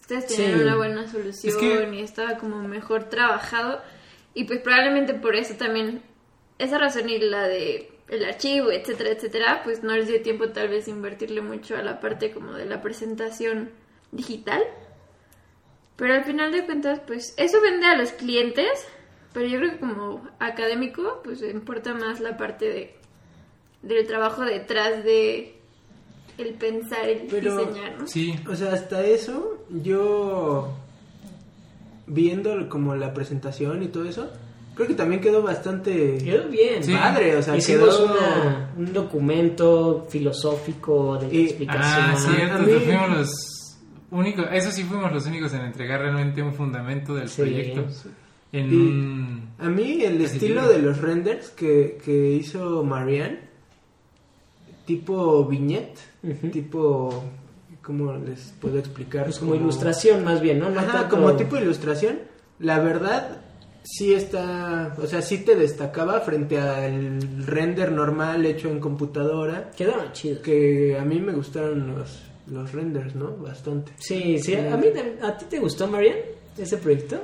ustedes 0.00 0.26
tenían 0.26 0.58
Sí. 0.58 0.64
una 0.64 0.76
buena 0.76 1.06
solución 1.08 1.54
Es 1.54 1.56
que- 1.60 1.94
y 1.94 2.00
estaba 2.00 2.38
como 2.38 2.62
mejor 2.66 3.04
trabajado. 3.10 3.80
Y 4.34 4.44
pues 4.44 4.60
probablemente 4.60 5.14
por 5.14 5.36
eso 5.36 5.54
también, 5.54 6.02
esa 6.58 6.78
razón 6.78 7.08
y 7.08 7.18
la 7.18 7.46
de 7.46 7.90
el 8.08 8.24
archivo, 8.24 8.70
etcétera, 8.70 9.10
etcétera, 9.10 9.60
pues 9.64 9.82
no 9.82 9.94
les 9.96 10.06
dio 10.08 10.22
tiempo 10.22 10.48
tal 10.50 10.68
vez 10.68 10.86
invertirle 10.88 11.40
mucho 11.40 11.76
a 11.76 11.82
la 11.82 12.00
parte 12.00 12.30
como 12.32 12.52
de 12.52 12.64
la 12.66 12.80
presentación 12.82 13.70
digital. 14.12 14.62
Pero 15.96 16.14
al 16.14 16.24
final 16.24 16.52
de 16.52 16.64
cuentas, 16.66 17.00
pues 17.06 17.34
eso 17.36 17.60
vende 17.60 17.86
a 17.86 17.96
los 17.96 18.12
clientes, 18.12 18.68
pero 19.32 19.46
yo 19.48 19.58
creo 19.58 19.70
que 19.72 19.78
como 19.80 20.28
académico, 20.38 21.20
pues 21.24 21.42
importa 21.42 21.94
más 21.94 22.20
la 22.20 22.36
parte 22.36 22.66
de 22.66 22.96
del 23.82 24.06
trabajo 24.06 24.42
detrás 24.44 25.04
de 25.04 25.54
el 26.38 26.54
pensar, 26.54 27.08
el 27.08 27.26
Pero- 27.28 27.56
diseñar, 27.66 27.98
¿no? 27.98 28.06
Sí, 28.06 28.34
O 28.50 28.54
sea, 28.56 28.72
hasta 28.72 29.04
eso, 29.04 29.64
yo 29.70 30.74
viendo 32.06 32.68
como 32.68 32.94
la 32.94 33.14
presentación 33.14 33.82
y 33.82 33.88
todo 33.88 34.04
eso, 34.08 34.30
creo 34.76 34.86
que 34.86 34.94
también 34.94 35.20
quedó 35.20 35.42
bastante 35.42 36.18
Quedó 36.18 36.48
bien. 36.48 36.84
Sí. 36.84 36.92
padre, 36.94 37.34
o 37.36 37.42
sea, 37.42 37.56
Hicimos 37.56 37.96
quedó... 37.96 38.04
una- 38.04 38.70
un 38.76 38.92
documento 38.92 40.06
filosófico 40.08 41.16
de 41.18 41.34
Y- 41.34 41.44
explicación. 41.46 42.04
Ah, 42.10 42.14
cierto, 42.16 42.62
mí- 42.62 42.72
fuimos 42.84 43.10
los 43.18 43.78
únicos, 44.12 44.46
eso 44.52 44.70
sí 44.70 44.84
fuimos 44.84 45.10
los 45.12 45.26
únicos 45.26 45.52
en 45.54 45.62
entregar 45.62 46.00
realmente 46.02 46.40
un 46.42 46.54
fundamento 46.54 47.14
del 47.16 47.28
Sí. 47.28 47.42
proyecto. 47.42 47.84
En 48.52 48.72
Y- 48.72 48.76
un... 48.76 49.48
A 49.58 49.68
mí 49.68 50.02
el 50.04 50.20
estilo 50.20 50.68
de 50.68 50.78
los 50.78 50.98
renders 51.00 51.48
que, 51.50 51.98
que 52.04 52.30
hizo 52.32 52.84
Marianne, 52.84 53.40
tipo 54.86 55.44
viñette, 55.46 55.98
Ujú. 56.22 56.48
tipo... 56.50 57.24
¿Cómo 57.82 58.12
les 58.16 58.52
puedo 58.60 58.78
explicar? 58.80 59.24
Pues 59.26 59.38
como 59.38 59.54
ilustración 59.54 60.24
más 60.24 60.40
bien, 60.40 60.58
¿no? 60.58 60.70
No 60.70 60.80
Ajá, 60.80 60.92
tanto- 61.02 61.08
como 61.16 61.32
tipo 61.34 61.56
ilustración. 61.56 62.18
La 62.58 62.80
verdad, 62.80 63.42
sí 63.86 64.12
está... 64.12 64.94
O 64.98 65.06
sea, 65.06 65.22
sí 65.22 65.38
te 65.38 65.54
destacaba 65.54 66.20
frente 66.20 66.58
al 66.58 67.46
render 67.46 67.92
normal 67.92 68.44
hecho 68.44 68.68
en 68.68 68.80
computadora. 68.80 69.70
Quedaron 69.76 70.12
chidos. 70.12 70.40
Que 70.40 70.98
a 70.98 71.04
mí 71.04 71.20
me 71.20 71.32
gustaron 71.32 71.96
los, 71.96 72.22
los 72.48 72.72
renders, 72.72 73.14
¿no? 73.14 73.36
Bastante. 73.36 73.92
Sí, 73.98 74.38
sí. 74.38 74.56
A, 74.56 74.76
mí, 74.76 74.88
¿A 75.22 75.36
ti 75.38 75.46
te 75.46 75.58
gustó, 75.58 75.86
Marian, 75.86 76.18
ese 76.58 76.76
proyecto? 76.76 77.22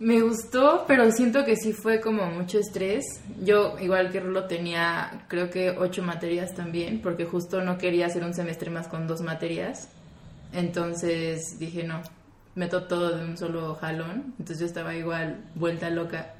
Me 0.00 0.22
gustó, 0.22 0.84
pero 0.88 1.10
siento 1.12 1.44
que 1.44 1.56
sí 1.56 1.74
fue 1.74 2.00
como 2.00 2.24
mucho 2.26 2.58
estrés. 2.58 3.04
Yo, 3.44 3.76
igual 3.78 4.10
que 4.10 4.20
Rulo, 4.20 4.46
tenía 4.46 5.26
creo 5.28 5.50
que 5.50 5.70
ocho 5.70 6.02
materias 6.02 6.54
también, 6.54 7.02
porque 7.02 7.26
justo 7.26 7.60
no 7.60 7.76
quería 7.76 8.06
hacer 8.06 8.24
un 8.24 8.32
semestre 8.32 8.70
más 8.70 8.88
con 8.88 9.06
dos 9.06 9.20
materias. 9.20 9.88
Entonces 10.54 11.58
dije, 11.58 11.84
no, 11.84 12.00
meto 12.54 12.84
todo 12.84 13.16
de 13.16 13.24
un 13.24 13.36
solo 13.36 13.74
jalón. 13.74 14.34
Entonces 14.38 14.60
yo 14.60 14.66
estaba 14.66 14.94
igual 14.94 15.44
vuelta 15.54 15.90
loca. 15.90 16.34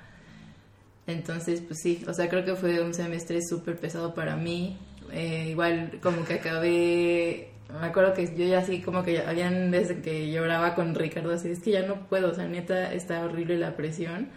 Entonces, 1.06 1.60
pues 1.60 1.80
sí, 1.82 2.04
o 2.06 2.12
sea, 2.12 2.28
creo 2.28 2.44
que 2.44 2.54
fue 2.54 2.80
un 2.80 2.94
semestre 2.94 3.40
súper 3.42 3.78
pesado 3.78 4.14
para 4.14 4.36
mí. 4.36 4.78
Eh, 5.12 5.48
igual 5.50 5.98
como 6.02 6.24
que 6.24 6.34
acabé, 6.34 7.50
me 7.80 7.86
acuerdo 7.86 8.14
que 8.14 8.26
yo 8.36 8.46
ya 8.46 8.58
así 8.58 8.80
como 8.80 9.02
que 9.02 9.20
habían 9.20 9.70
veces 9.70 10.02
que 10.02 10.30
lloraba 10.30 10.74
con 10.74 10.94
Ricardo, 10.94 11.32
así 11.32 11.50
es 11.50 11.60
que 11.60 11.72
ya 11.72 11.82
no 11.82 12.08
puedo, 12.08 12.30
o 12.30 12.34
sea, 12.34 12.46
neta 12.46 12.92
está 12.92 13.24
horrible 13.24 13.58
la 13.58 13.76
presión. 13.76 14.28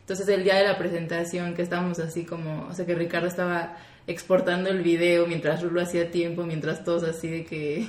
Entonces 0.00 0.28
el 0.28 0.44
día 0.44 0.56
de 0.56 0.64
la 0.64 0.78
presentación 0.78 1.54
que 1.54 1.62
estábamos 1.62 1.98
así 1.98 2.24
como, 2.24 2.66
o 2.66 2.74
sea, 2.74 2.86
que 2.86 2.94
Ricardo 2.94 3.28
estaba 3.28 3.76
exportando 4.06 4.70
el 4.70 4.82
video 4.82 5.26
mientras 5.26 5.62
Rulo 5.62 5.80
hacía 5.80 6.10
tiempo, 6.10 6.44
mientras 6.44 6.84
todos 6.84 7.04
así 7.04 7.28
de 7.28 7.44
que 7.44 7.88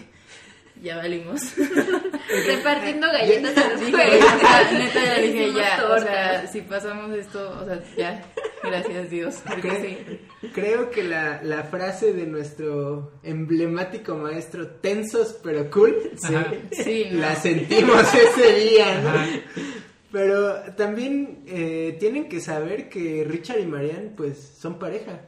ya 0.82 0.98
valimos. 0.98 1.42
Repartiendo 2.48 3.08
galletas 3.08 3.58
a 3.58 3.70
los 3.70 3.82
neta, 3.82 4.72
neta, 4.72 5.04
ya 5.06 5.18
dije 5.22 5.54
ya, 5.54 5.84
o 5.84 5.88
tortas. 5.88 6.04
sea, 6.04 6.48
si 6.48 6.62
pasamos 6.62 7.16
esto, 7.16 7.60
o 7.62 7.66
sea, 7.66 7.84
ya, 7.98 8.26
gracias 8.64 9.10
Dios, 9.10 9.36
porque 9.48 9.98
sí. 10.42 10.50
Creo 10.54 10.90
que 10.90 11.04
la, 11.04 11.42
la 11.44 11.64
frase 11.64 12.14
de 12.14 12.26
nuestro 12.26 13.14
emblemático 13.24 14.16
maestro, 14.16 14.68
tensos 14.68 15.40
pero 15.44 15.70
cool. 15.70 16.12
Sí, 16.72 17.08
no. 17.12 17.20
la 17.20 17.36
sentimos 17.36 18.04
ese 18.14 18.56
día, 18.56 19.02
¿no? 19.02 19.10
Ajá. 19.10 19.28
Pero 20.14 20.54
también 20.78 21.44
eh, 21.48 21.98
tienen 22.00 22.30
que 22.30 22.40
saber 22.40 22.88
que 22.88 23.26
Richard 23.28 23.60
y 23.60 23.66
Marianne, 23.66 24.12
pues, 24.16 24.38
son 24.60 24.78
pareja, 24.78 25.22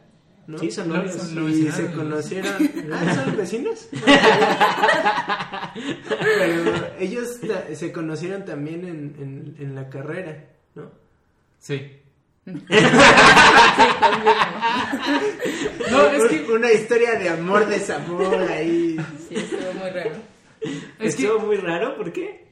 ¿no? 0.48 0.58
Sí, 0.60 0.70
son 0.72 0.90
No, 0.90 0.96
novios. 0.98 1.16
son 1.16 1.50
Y 1.52 1.72
se 1.72 1.92
conocieron. 1.92 2.54
Ah, 2.94 3.16
¿son 3.26 3.36
vecinos? 3.38 3.88
Pero 6.20 6.72
ellos 7.00 7.40
se 7.74 7.92
conocieron 7.92 8.46
también 8.46 8.86
en, 8.86 9.16
en, 9.20 9.56
en 9.60 9.76
la 9.76 9.90
carrera, 9.90 10.46
¿no? 10.76 10.90
Sí. 11.60 11.82
No, 15.92 16.06
es 16.08 16.24
que... 16.26 16.52
Una 16.52 16.72
historia 16.72 17.16
de 17.20 17.30
amor, 17.30 17.66
desamor 17.68 18.36
ahí. 18.52 18.98
Sí, 19.28 19.36
estuvo 19.36 19.74
muy 19.74 19.90
raro. 19.90 20.12
Es 21.00 21.16
que... 21.16 21.24
Estuvo 21.24 21.40
muy 21.46 21.58
raro, 21.58 21.98
¿por 21.98 22.12
qué? 22.14 22.45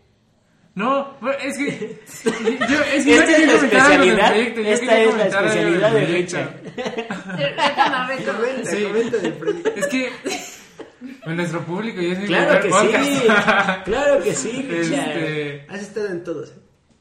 No, 0.76 1.18
bueno, 1.22 1.38
es 1.44 1.56
que... 1.58 2.02
Yo, 2.24 2.82
es 2.96 3.04
que 3.06 3.12
yo 3.12 3.22
Esta 3.22 3.32
es 3.32 3.36
quería 3.38 3.46
la 3.46 3.54
especialidad. 3.54 4.28
proyecto, 4.32 4.62
yo 4.62 4.68
Esta 4.70 5.02
es 5.02 5.16
la 5.16 5.28
especialidad 5.28 5.92
de. 5.92 6.06
Richard. 6.06 6.50
Comenta, 8.26 8.72
Sí. 8.72 8.84
comenta 8.84 9.18
del 9.18 9.34
proyecto. 9.34 9.70
Es 9.76 9.88
que... 9.88 10.10
pues, 11.24 11.36
nuestro 11.36 11.62
público 11.66 12.02
y 12.02 12.12
es 12.12 12.20
mi 12.20 12.26
Claro 12.26 12.60
primer 12.60 12.90
que 12.92 13.04
sí. 13.04 13.20
podcast. 13.28 13.84
Claro 13.86 14.24
que 14.24 14.34
sí, 14.36 14.68
Richard. 14.70 15.10
Este... 15.18 15.66
Has 15.70 15.82
estado 15.82 16.08
en 16.08 16.24
todos. 16.24 16.50
¿eh? 16.50 16.54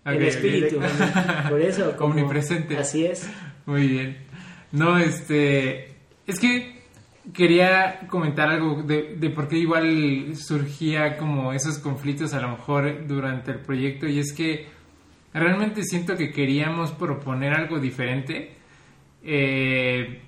El 0.05 0.17
ok, 0.17 0.23
espíritu. 0.23 0.77
ok. 0.79 1.49
Por 1.49 1.61
eso. 1.63 1.97
como- 1.97 2.11
Omnipresente. 2.15 2.77
Así 2.77 3.07
es. 3.07 3.27
Muy 3.67 3.87
bien. 3.89 4.19
No, 4.73 4.99
este. 4.99 5.95
Es 6.27 6.39
que 6.41 6.82
quería 7.33 8.01
comentar 8.09 8.49
algo 8.49 8.83
de, 8.83 9.33
por 9.35 9.49
qué 9.49 9.59
igual 9.59 10.35
surgía 10.37 11.17
como 11.17 11.53
esos 11.53 11.79
conflictos 11.79 12.35
a 12.35 12.41
lo 12.41 12.51
mejor 12.51 13.07
durante 13.07 13.53
el 13.53 13.61
proyecto. 13.61 14.07
Y 14.07 14.19
es 14.19 14.33
que 14.33 14.69
realmente 15.33 15.85
siento 15.85 16.17
que 16.17 16.33
queríamos 16.33 16.91
proponer 16.93 17.55
algo 17.55 17.79
diferente. 17.79 18.57
Eh, 19.23 20.21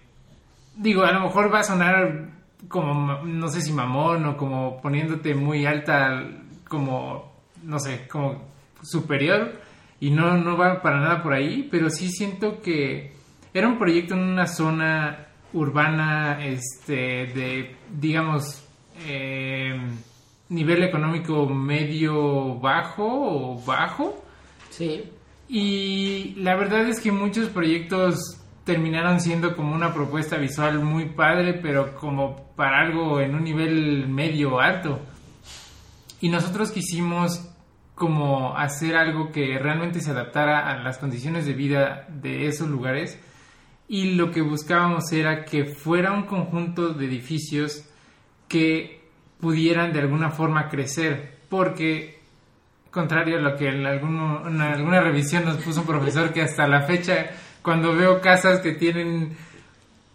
digo, 0.77 1.03
a 1.03 1.13
lo 1.13 1.21
mejor 1.21 1.53
va 1.53 1.61
a 1.61 1.65
sonar 1.65 2.29
como, 2.69 3.25
no 3.25 3.49
sé 3.49 3.61
si 3.61 3.73
mamón 3.73 4.25
o 4.27 4.37
como 4.37 4.81
poniéndote 4.81 5.35
muy 5.35 5.67
alta, 5.67 6.25
como, 6.69 7.33
no 7.63 7.79
sé, 7.81 8.07
como 8.09 8.45
superior. 8.83 9.61
Y 10.01 10.11
no, 10.11 10.37
no 10.37 10.57
va 10.57 10.81
para 10.83 11.01
nada 11.01 11.23
por 11.23 11.33
ahí, 11.33 11.67
pero 11.71 11.91
sí 11.91 12.09
siento 12.11 12.61
que 12.61 13.13
era 13.53 13.69
un 13.69 13.79
proyecto 13.79 14.15
en 14.15 14.21
una 14.21 14.47
zona 14.47 15.29
urbana, 15.55 16.45
este, 16.45 17.27
de, 17.27 17.77
digamos, 17.91 18.63
eh, 19.07 19.75
nivel 20.51 20.83
económico 20.83 21.47
medio 21.47 22.59
bajo 22.61 23.07
o 23.07 23.65
bajo. 23.65 24.23
Sí. 24.71 25.11
Y 25.49 26.35
la 26.37 26.57
verdad 26.57 26.87
es 26.89 27.01
que 27.01 27.13
muchos 27.13 27.49
proyectos 27.49 28.41
terminaron 28.65 29.21
siendo 29.21 29.57
como 29.57 29.75
una 29.75 29.93
propuesta 29.93 30.37
visual 30.37 30.81
muy 30.81 31.07
padre, 31.07 31.55
pero 31.55 31.95
como 31.95 32.53
para 32.57 32.81
algo 32.81 33.21
en 33.21 33.35
un 33.35 33.45
nivel 33.45 34.09
medio 34.09 34.61
alto. 34.61 35.01
Y 36.21 36.29
nosotros 36.29 36.71
quisimos 36.71 37.51
como 37.95 38.57
hacer 38.57 38.97
algo 38.97 39.31
que 39.31 39.59
realmente 39.59 40.01
se 40.01 40.11
adaptara 40.11 40.71
a 40.71 40.83
las 40.83 40.99
condiciones 40.99 41.47
de 41.47 41.53
vida 41.53 42.07
de 42.09 42.47
esos 42.47 42.69
lugares. 42.69 43.21
Y 43.89 44.13
lo 44.15 44.31
que 44.31 44.41
buscábamos 44.41 45.13
era 45.13 45.45
que 45.45 45.65
fuera 45.67 46.13
un 46.13 46.23
conjunto 46.25 46.95
de 46.95 47.05
edificios 47.07 47.85
que 48.49 49.01
pudieran 49.41 49.93
de 49.93 50.01
alguna 50.01 50.31
forma 50.31 50.69
crecer, 50.69 51.39
porque 51.49 52.19
contrario 52.91 53.39
a 53.39 53.41
lo 53.41 53.57
que 53.57 53.69
en, 53.69 53.85
alguno- 53.85 54.49
en 54.49 54.61
alguna 54.61 55.01
revisión 55.01 55.45
nos 55.45 55.57
puso 55.59 55.81
un 55.81 55.87
profesor 55.87 56.33
que 56.33 56.41
hasta 56.43 56.67
la 56.69 56.83
fecha 56.83 57.31
cuando 57.61 57.95
veo 57.95 58.21
casas 58.21 58.61
que 58.61 58.73
tienen 58.73 59.37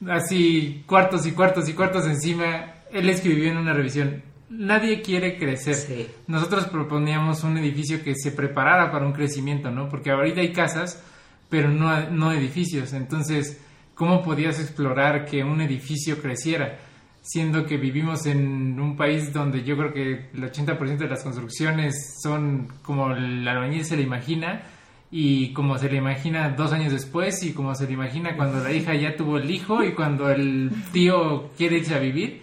así 0.07 0.83
cuartos 0.85 1.25
y 1.25 1.31
cuartos 1.33 1.67
y 1.67 1.73
cuartos 1.73 2.05
encima, 2.05 2.73
él 2.91 3.09
escribió 3.09 3.51
en 3.51 3.57
una 3.57 3.73
revisión, 3.73 4.23
nadie 4.49 5.01
quiere 5.01 5.37
crecer. 5.37 5.75
Sí. 5.75 6.07
Nosotros 6.27 6.65
proponíamos 6.67 7.43
un 7.43 7.57
edificio 7.57 8.03
que 8.03 8.15
se 8.15 8.31
preparara 8.31 8.91
para 8.91 9.05
un 9.05 9.13
crecimiento, 9.13 9.69
¿no? 9.71 9.89
Porque 9.89 10.11
ahorita 10.11 10.41
hay 10.41 10.53
casas, 10.53 11.03
pero 11.49 11.69
no, 11.69 12.09
no 12.11 12.31
edificios. 12.31 12.93
Entonces, 12.93 13.59
¿cómo 13.95 14.21
podías 14.21 14.59
explorar 14.59 15.25
que 15.25 15.43
un 15.43 15.61
edificio 15.61 16.21
creciera? 16.21 16.79
Siendo 17.21 17.65
que 17.65 17.77
vivimos 17.77 18.25
en 18.25 18.79
un 18.79 18.95
país 18.95 19.33
donde 19.33 19.63
yo 19.63 19.75
creo 19.77 19.93
que 19.93 20.29
el 20.33 20.41
80% 20.41 20.97
de 20.97 21.07
las 21.07 21.23
construcciones 21.23 22.17
son 22.21 22.67
como 22.81 23.11
el 23.11 23.47
albañil 23.47 23.83
se 23.83 23.97
le 23.97 24.03
imagina 24.03 24.63
y 25.11 25.51
como 25.53 25.77
se 25.77 25.89
le 25.89 25.97
imagina 25.97 26.49
dos 26.49 26.71
años 26.71 26.93
después 26.93 27.43
y 27.43 27.53
como 27.53 27.75
se 27.75 27.87
le 27.87 27.93
imagina 27.93 28.35
cuando 28.35 28.63
la 28.63 28.71
hija 28.71 28.93
ya 28.95 29.15
tuvo 29.15 29.37
el 29.37 29.49
hijo 29.49 29.83
y 29.83 29.93
cuando 29.93 30.29
el 30.29 30.71
tío 30.93 31.49
quiere 31.57 31.77
irse 31.77 31.95
a 31.95 31.99
vivir. 31.99 32.41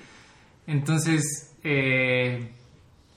Entonces, 0.66 1.56
eh, 1.62 2.50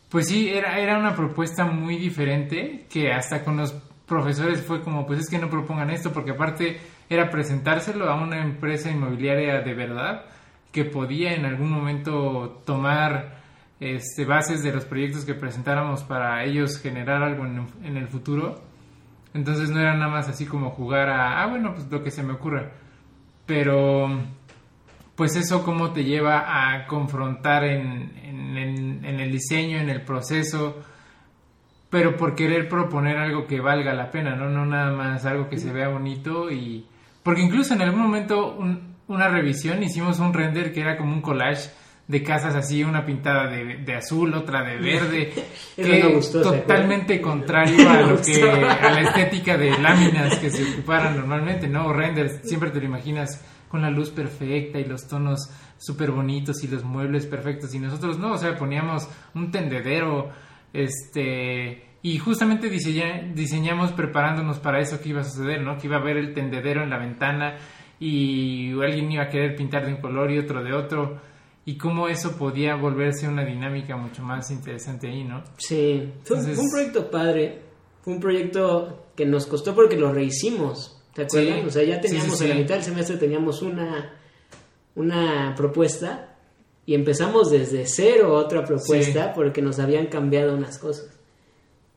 Pues 0.10 0.28
sí, 0.28 0.50
era, 0.50 0.80
era 0.80 0.98
una 0.98 1.16
propuesta 1.16 1.66
muy 1.66 1.98
diferente 1.98 2.88
que 2.90 3.12
hasta 3.12 3.44
con 3.44 3.58
los 3.58 3.74
profesores 4.10 4.62
fue 4.62 4.82
como, 4.82 5.06
pues 5.06 5.20
es 5.20 5.30
que 5.30 5.38
no 5.38 5.50
propongan 5.50 5.90
esto, 5.92 6.12
porque 6.12 6.32
aparte 6.32 6.80
era 7.10 7.30
presentárselo 7.30 8.10
a 8.10 8.16
una 8.22 8.42
empresa 8.42 8.90
inmobiliaria 8.92 9.62
de 9.62 9.74
verdad 9.74 10.26
que 10.72 10.84
podía 10.86 11.34
en 11.34 11.46
algún 11.46 11.72
momento 11.72 12.62
tomar 12.66 13.40
este, 13.80 14.26
bases 14.26 14.62
de 14.64 14.74
los 14.74 14.86
proyectos 14.86 15.26
que 15.26 15.34
presentáramos 15.34 16.04
para 16.04 16.44
ellos 16.44 16.80
generar 16.80 17.24
algo 17.24 17.46
en, 17.46 17.98
el 17.98 18.08
futuro. 18.08 18.62
Entonces 19.34 19.70
no 19.70 19.80
era 19.80 19.96
nada 19.96 20.12
más 20.12 20.28
así 20.28 20.46
como 20.46 20.72
jugar 20.72 21.10
a, 21.10 21.42
ah, 21.42 21.48
bueno, 21.48 21.74
pues 21.74 21.90
lo 21.90 22.04
que 22.04 22.12
se 22.12 22.24
me 22.24 22.34
ocurra. 22.34 22.72
Pero, 23.46 24.10
pues 25.16 25.36
eso 25.36 25.64
cómo 25.64 25.92
te 25.92 26.04
lleva 26.04 26.72
a 26.74 26.86
confrontar 26.88 27.64
en, 27.64 28.12
en- 28.24 29.06
en 29.06 29.20
el 29.20 29.32
diseño, 29.32 29.80
en 29.80 29.90
el 29.90 30.02
proceso, 30.02 30.84
pero 31.90 32.16
por 32.18 32.36
querer 32.36 32.68
proponer 32.70 33.18
algo 33.18 33.48
que 33.48 33.60
valga 33.60 33.94
la 33.94 34.12
pena, 34.12 34.36
¿no? 34.36 34.50
No 34.50 34.66
nada 34.66 34.92
más 34.92 35.26
algo 35.26 35.50
que 35.50 35.58
se 35.58 35.72
vea 35.72 35.88
bonito 35.90 36.52
y... 36.52 36.86
Porque 37.24 37.42
incluso 37.42 37.74
en 37.74 37.82
algún 37.82 38.02
momento 38.02 38.56
un- 38.56 38.96
una 39.08 39.28
revisión 39.28 39.82
hicimos 39.84 40.20
un 40.20 40.34
render 40.34 40.72
que 40.72 40.82
era 40.82 40.98
como 40.98 41.14
un 41.14 41.22
collage 41.22 41.70
de 42.08 42.24
casas 42.24 42.56
así, 42.56 42.84
una 42.84 43.06
pintada 43.06 43.48
de, 43.50 43.78
de 43.78 43.96
azul, 43.96 44.34
otra 44.34 44.64
de 44.64 44.78
verde, 44.78 45.34
que 45.76 46.20
totalmente 46.44 47.22
contrario 47.22 47.88
a 47.90 48.02
lo 48.02 48.22
que 48.22 48.44
a 48.52 48.92
la 48.92 49.02
estética 49.02 49.58
de 49.58 49.78
láminas 49.80 50.38
que 50.40 50.50
se 50.50 50.64
ocuparan 50.74 51.16
normalmente, 51.18 51.68
¿no? 51.68 51.88
O 51.88 51.94
renders, 51.94 52.40
siempre 52.44 52.72
te 52.72 52.80
lo 52.80 52.86
imaginas 52.86 53.44
con 53.68 53.82
la 53.84 53.92
luz 53.92 54.10
perfecta 54.10 54.80
y 54.80 54.86
los 54.86 55.08
tonos 55.08 55.52
súper 55.78 56.10
bonitos 56.12 56.64
y 56.64 56.68
los 56.68 56.84
muebles 56.84 57.28
perfectos 57.28 57.74
y 57.76 57.80
nosotros 57.80 58.18
no, 58.18 58.34
o 58.34 58.38
sea, 58.38 58.56
poníamos 58.58 59.08
un 59.36 59.52
tendedero, 59.52 60.30
este, 60.74 61.84
y 62.02 62.18
justamente 62.18 62.70
diseña- 62.70 63.32
diseñamos 63.34 63.92
preparándonos 63.92 64.60
para 64.60 64.80
eso 64.80 65.02
que 65.02 65.10
iba 65.10 65.22
a 65.22 65.24
suceder, 65.24 65.62
¿no? 65.62 65.78
Que 65.78 65.88
iba 65.88 65.98
a 65.98 66.00
haber 66.00 66.18
el 66.18 66.34
tendedero 66.34 66.84
en 66.84 66.90
la 66.90 66.98
ventana 66.98 67.58
y 68.00 68.72
alguien 68.82 69.12
iba 69.12 69.24
a 69.24 69.30
querer 69.30 69.56
pintar 69.56 69.86
de 69.86 69.94
un 69.94 70.02
color 70.02 70.32
y 70.32 70.38
otro 70.40 70.64
de 70.64 70.74
otro 70.74 71.20
y 71.66 71.78
cómo 71.78 72.08
eso 72.08 72.38
podía 72.38 72.76
volverse 72.76 73.28
una 73.28 73.44
dinámica 73.46 73.98
mucho 73.98 74.24
más 74.24 74.50
interesante 74.52 75.08
ahí, 75.08 75.24
¿no? 75.24 75.44
Sí, 75.58 76.12
fue, 76.24 76.38
Entonces- 76.38 76.56
fue 76.56 76.66
un 76.66 76.72
proyecto 76.72 77.12
padre. 77.12 77.62
Fue 78.02 78.14
un 78.14 78.20
proyecto 78.22 79.08
que 79.16 79.26
nos 79.26 79.46
costó 79.46 79.76
porque 79.76 79.98
lo 79.98 80.14
rehicimos. 80.14 80.96
¿Te 81.14 81.24
acuerdan? 81.24 81.60
Sí. 81.62 81.66
O 81.68 81.70
sea, 81.70 81.84
ya 81.84 81.96
Sí, 81.96 82.02
teníamos 82.08 82.38
sí, 82.38 82.44
en 82.46 82.50
la 82.52 82.56
sí. 82.56 82.62
mitad 82.62 82.76
del 82.76 82.84
semestre 82.84 83.18
teníamos 83.18 83.62
una, 83.62 84.14
una 84.96 85.54
propuesta 85.58 86.29
y 86.90 86.96
empezamos 86.96 87.52
desde 87.52 87.86
cero 87.86 88.34
otra 88.34 88.66
propuesta 88.66 89.32
porque 89.36 89.62
nos 89.62 89.78
habían 89.80 90.08
cambiado 90.08 90.56
unas 90.56 90.80
cosas. 90.80 91.10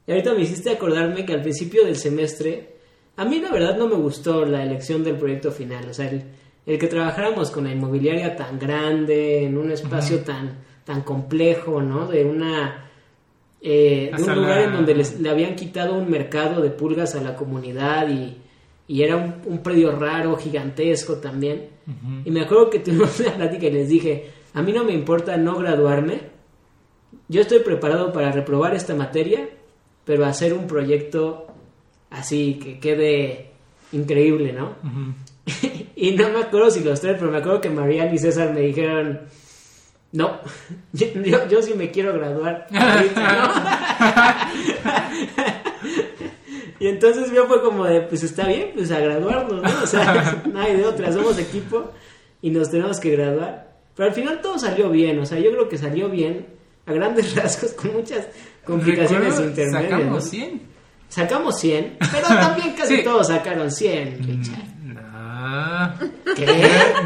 Y 0.06 0.10
ahorita 0.12 0.34
me 0.34 0.42
hiciste 0.42 0.68
acordarme 0.70 1.24
que 1.24 1.32
al 1.32 1.40
principio 1.40 1.84
del 1.86 1.96
semestre, 1.96 2.74
a 3.16 3.24
mí 3.24 3.40
la 3.40 3.50
verdad 3.50 3.78
no 3.78 3.88
me 3.88 3.94
gustó 3.94 4.44
la 4.44 4.62
elección 4.62 5.02
del 5.02 5.16
proyecto 5.16 5.50
final. 5.50 5.88
O 5.88 5.94
sea, 5.94 6.10
el, 6.10 6.22
el 6.66 6.78
que 6.78 6.88
trabajáramos 6.88 7.50
con 7.50 7.64
la 7.64 7.72
inmobiliaria 7.72 8.36
tan 8.36 8.58
grande, 8.58 9.44
en 9.44 9.56
un 9.56 9.70
espacio 9.72 10.18
tan, 10.20 10.58
tan 10.84 11.00
complejo, 11.02 11.80
¿no? 11.80 12.06
De 12.06 12.24
una... 12.26 12.90
eh, 13.62 14.10
de 14.14 14.22
un 14.22 14.28
lugar 14.42 14.58
la- 14.58 14.64
en 14.66 14.72
donde 14.74 14.94
les, 14.94 15.18
le 15.20 15.30
habían 15.30 15.54
quitado 15.54 15.94
un 15.94 16.10
mercado 16.10 16.60
de 16.60 16.68
pulgas 16.70 17.14
a 17.14 17.22
la 17.22 17.34
comunidad 17.34 18.08
y, 18.10 18.36
y 18.88 19.02
era 19.02 19.16
un, 19.16 19.36
un 19.46 19.62
predio 19.62 19.92
raro, 19.92 20.36
gigantesco 20.36 21.14
también. 21.16 21.68
Y 22.26 22.30
me 22.30 22.42
acuerdo 22.42 22.68
que 22.70 22.78
tuvimos 22.84 23.18
una 23.20 23.34
plática 23.36 23.66
y 23.66 23.70
les 23.72 23.88
dije, 23.88 24.41
a 24.54 24.62
mí 24.62 24.72
no 24.72 24.84
me 24.84 24.92
importa 24.92 25.36
no 25.36 25.56
graduarme, 25.56 26.20
yo 27.28 27.40
estoy 27.40 27.60
preparado 27.60 28.12
para 28.12 28.32
reprobar 28.32 28.74
esta 28.74 28.94
materia, 28.94 29.48
pero 30.04 30.24
hacer 30.26 30.52
un 30.54 30.66
proyecto 30.66 31.46
así 32.10 32.54
que 32.62 32.78
quede 32.80 33.50
increíble, 33.92 34.52
¿no? 34.52 34.74
Y 35.94 36.12
no 36.12 36.28
me 36.30 36.40
acuerdo 36.40 36.70
si 36.70 36.80
los 36.82 37.00
tres, 37.00 37.16
pero 37.18 37.30
me 37.30 37.38
acuerdo 37.38 37.60
que 37.60 37.70
Mariana 37.70 38.12
y 38.12 38.18
César 38.18 38.52
me 38.52 38.60
dijeron, 38.62 39.20
no, 40.12 40.38
yo, 40.92 41.06
yo- 41.24 41.48
yo 41.48 41.62
sí 41.62 41.74
me 41.74 41.90
quiero 41.92 42.12
graduar. 42.12 42.66
ahorita, 42.72 43.32
¿no?". 43.32 43.52
y 46.80 46.86
entonces 46.88 47.30
yo 47.32 47.46
fue 47.46 47.62
como 47.62 47.84
de, 47.84 48.00
pues 48.02 48.22
está 48.24 48.46
bien, 48.48 48.70
pues 48.74 48.90
a 48.90 48.98
graduarnos, 49.00 49.62
¿no? 49.62 49.82
O 49.82 49.86
sea, 49.86 50.42
no 50.50 50.60
hay 50.60 50.76
de 50.76 50.84
otra, 50.84 51.12
somos 51.12 51.38
equipo 51.38 51.90
y 52.40 52.50
nos 52.50 52.70
tenemos 52.70 52.98
que 52.98 53.10
graduar. 53.10 53.71
Pero 53.96 54.08
al 54.08 54.14
final 54.14 54.40
todo 54.40 54.58
salió 54.58 54.90
bien, 54.90 55.18
o 55.18 55.26
sea, 55.26 55.38
yo 55.38 55.50
creo 55.50 55.68
que 55.68 55.76
salió 55.78 56.08
bien 56.08 56.46
a 56.86 56.92
grandes 56.92 57.34
rasgos 57.36 57.72
con 57.72 57.92
muchas 57.92 58.26
complicaciones 58.64 59.36
Recuerdo, 59.36 59.48
intermedias. 59.50 59.90
¿no? 59.90 60.20
Sacamos 60.20 60.24
100. 60.30 60.62
Sacamos 61.08 61.60
100, 61.60 61.96
pero 62.10 62.26
también 62.28 62.72
casi 62.74 62.96
Sí. 62.96 63.02
todos 63.04 63.28
sacaron 63.28 63.70
100, 63.70 64.18
Richard. 64.26 64.64
No. 64.84 66.34
¿Qué? 66.34 66.46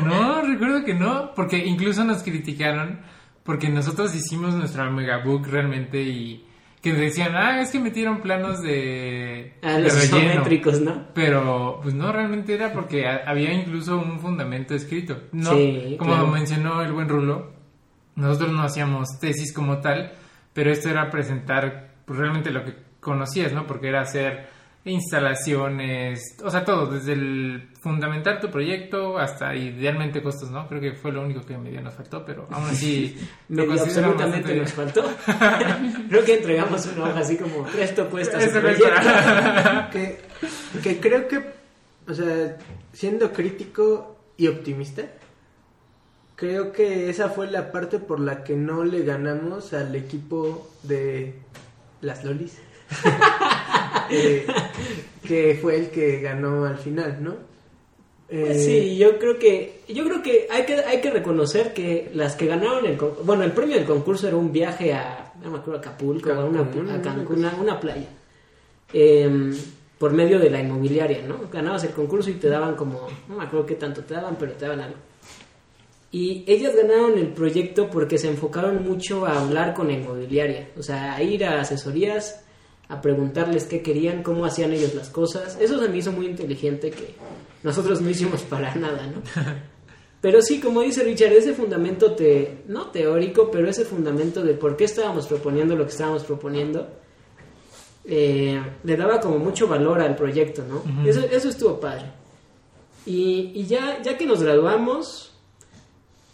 No, 0.05 0.42
recuerdo 0.42 0.85
que 0.85 0.94
no, 0.94 1.33
porque 1.35 1.59
incluso 1.59 2.05
nos 2.05 2.22
criticaron 2.22 3.01
porque 3.42 3.68
nosotros 3.68 4.14
hicimos 4.14 4.55
nuestra 4.55 4.88
megabook 4.90 5.46
realmente 5.49 6.03
y 6.03 6.46
que 6.94 7.01
decían, 7.01 7.35
ah, 7.35 7.61
es 7.61 7.70
que 7.70 7.79
metieron 7.81 8.20
planos 8.20 8.62
de, 8.62 9.55
Ah, 9.62 9.72
de 9.75 9.83
los 9.83 9.94
relleno. 10.11 10.31
isométricos, 10.33 10.81
¿no? 10.81 11.07
Pero, 11.14 11.81
pues 11.83 11.94
no, 11.94 12.12
realmente 12.12 12.55
era 12.55 12.72
porque 12.72 13.07
ha- 13.07 13.22
había 13.27 13.53
incluso 13.53 13.99
un 13.99 14.20
fundamento 14.20 14.75
escrito. 14.75 15.22
No, 15.33 15.51
Sí, 15.53 15.96
como 15.99 16.12
claro. 16.12 16.27
mencionó 16.29 16.83
el 16.83 16.92
buen 16.92 17.09
Rulo, 17.09 17.53
nosotros 18.14 18.53
no 18.53 18.62
hacíamos 18.62 19.18
tesis 19.20 19.53
como 19.53 19.79
tal, 19.81 20.12
pero 20.53 20.70
esto 20.70 20.88
era 20.88 21.11
presentar 21.11 21.94
pues, 22.05 22.18
realmente 22.18 22.51
lo 22.51 22.64
que 22.64 22.75
conocías, 23.01 23.53
¿no? 23.53 23.66
Porque 23.66 23.88
era 23.88 24.01
hacer 24.03 24.49
instalaciones, 24.87 26.37
o 26.44 26.51
sea, 26.51 26.64
todo, 26.64 26.87
desde 26.87 27.14
el 27.14 27.70
fundamentar 27.81 28.40
tu 28.40 28.51
proyecto 28.51 29.18
hasta 29.18 29.55
idealmente 29.55 30.22
costos, 30.22 30.51
¿no? 30.51 30.68
Creo 30.68 30.81
que 30.81 30.92
fue 30.92 31.11
lo 31.11 31.22
único 31.22 31.44
que 31.44 31.59
medio 31.59 31.81
nos 31.83 31.94
faltó, 31.94 32.25
pero 32.25 32.46
aún 32.51 32.66
así 32.66 33.18
lo 33.49 33.70
absolutamente 33.72 34.55
nos 34.55 34.72
faltó. 34.72 35.03
Creo 36.09 36.25
que 36.25 36.37
entregamos 36.37 36.87
una 36.87 37.11
hoja 37.11 37.20
así 37.20 37.37
como, 37.37 37.66
esto 37.79 38.09
cuesta 38.09 38.40
su 38.40 38.53
que, 39.90 40.20
que 40.83 41.01
creo 41.01 41.27
que, 41.27 41.42
o 42.09 42.14
sea, 42.14 42.57
siendo 42.92 43.33
crítico 43.33 44.16
y 44.37 44.46
optimista, 44.46 45.03
creo 46.37 46.70
que 46.70 47.11
esa 47.11 47.29
fue 47.29 47.51
la 47.51 47.72
parte 47.72 47.99
por 47.99 48.20
la 48.20 48.44
que 48.44 48.55
no 48.55 48.85
le 48.85 49.03
ganamos 49.03 49.72
al 49.72 49.96
equipo 49.96 50.70
de 50.85 51.35
las 52.03 52.25
Lolis. 52.25 52.65
Eh, 54.09 54.46
que 55.27 55.59
fue 55.61 55.75
el 55.75 55.90
que 55.90 56.20
ganó 56.20 56.64
al 56.64 56.79
final, 56.79 57.18
¿no? 57.20 57.33
Eh, 58.29 58.44
Pues 58.46 58.64
sí, 58.64 58.96
yo 58.96 59.18
creo 59.18 59.37
que 59.37 59.81
yo 59.88 60.05
creo 60.05 60.22
que 60.22 60.46
hay 60.49 60.64
que 60.64 60.75
hay 60.75 61.01
que 61.01 61.11
reconocer 61.11 61.75
que 61.75 62.12
las 62.14 62.37
que 62.37 62.46
ganaron 62.46 62.87
el 62.87 62.96
bueno 63.25 63.42
el 63.42 63.51
premio 63.51 63.75
del 63.75 63.85
concurso 63.85 64.29
era 64.29 64.37
un 64.37 64.53
viaje 64.53 64.94
a 64.94 65.33
no 65.42 65.51
me 65.51 65.59
acuerdo 65.59 65.79
a 65.79 65.83
Acapulco 65.83 66.31
una 66.31 66.62
Cancún, 66.62 66.88
a 66.88 66.94
una 66.94 67.03
Cancún, 67.03 67.38
una, 67.38 67.55
una 67.57 67.81
playa 67.81 68.07
Em, 68.92 69.53
por 69.99 70.12
medio 70.12 70.38
de 70.38 70.51
la 70.51 70.61
inmobiliaria, 70.61 71.22
¿no? 71.27 71.40
Ganabas 71.53 71.83
el 71.85 71.90
concurso 71.90 72.31
y 72.31 72.35
te 72.35 72.49
daban 72.49 72.77
como 72.77 73.09
no 73.29 73.37
me 73.37 73.44
acuerdo 73.44 73.66
qué 73.66 73.75
tanto 73.75 74.03
te 74.03 74.14
daban 74.14 74.37
pero 74.38 74.53
te 74.53 74.64
daban 74.66 74.81
algo 74.81 74.99
y 76.12 76.44
ellas 76.46 76.75
ganaron 76.75 77.18
el 77.18 77.29
proyecto 77.29 77.90
porque 77.90 78.16
se 78.16 78.29
enfocaron 78.29 78.85
mucho 78.85 79.27
a 79.27 79.40
hablar 79.40 79.75
con 79.75 79.88
la 79.88 79.94
inmobiliaria, 79.94 80.70
o 80.79 80.83
sea, 80.83 81.14
a 81.14 81.22
ir 81.22 81.44
a 81.44 81.61
asesorías, 81.61 82.42
a 82.88 83.01
preguntarles 83.01 83.64
qué 83.64 83.83
querían, 83.83 84.22
cómo 84.22 84.44
hacían 84.44 84.72
ellos 84.72 84.94
las 84.94 85.09
cosas. 85.11 85.59
Eso 85.61 85.81
se 85.81 85.88
me 85.88 85.99
hizo 85.99 86.12
muy 86.12 86.27
inteligente 86.27 86.90
que 86.90 87.14
nosotros 87.62 88.01
no 88.01 88.11
hicimos 88.11 88.42
para 88.42 88.75
nada, 88.75 89.07
¿no? 89.07 89.22
Pero 90.20 90.40
sí, 90.42 90.61
como 90.61 90.81
dice 90.81 91.05
Richard, 91.05 91.33
ese 91.33 91.53
fundamento 91.53 92.12
te, 92.12 92.62
no 92.66 92.90
teórico, 92.90 93.51
pero 93.51 93.68
ese 93.68 93.85
fundamento 93.85 94.42
de 94.42 94.55
por 94.55 94.77
qué 94.77 94.85
estábamos 94.85 95.27
proponiendo 95.27 95.77
lo 95.77 95.85
que 95.85 95.92
estábamos 95.92 96.25
proponiendo, 96.25 96.88
eh, 98.05 98.61
le 98.83 98.96
daba 98.96 99.20
como 99.20 99.38
mucho 99.38 99.68
valor 99.68 100.01
al 100.01 100.16
proyecto, 100.16 100.64
¿no? 100.66 100.79
Ujú. 100.79 101.08
eso, 101.08 101.21
eso 101.21 101.48
estuvo 101.50 101.79
padre. 101.79 102.06
Y, 103.04 103.52
y 103.54 103.67
ya, 103.67 104.02
ya 104.02 104.17
que 104.17 104.27
nos 104.27 104.42
graduamos, 104.42 105.33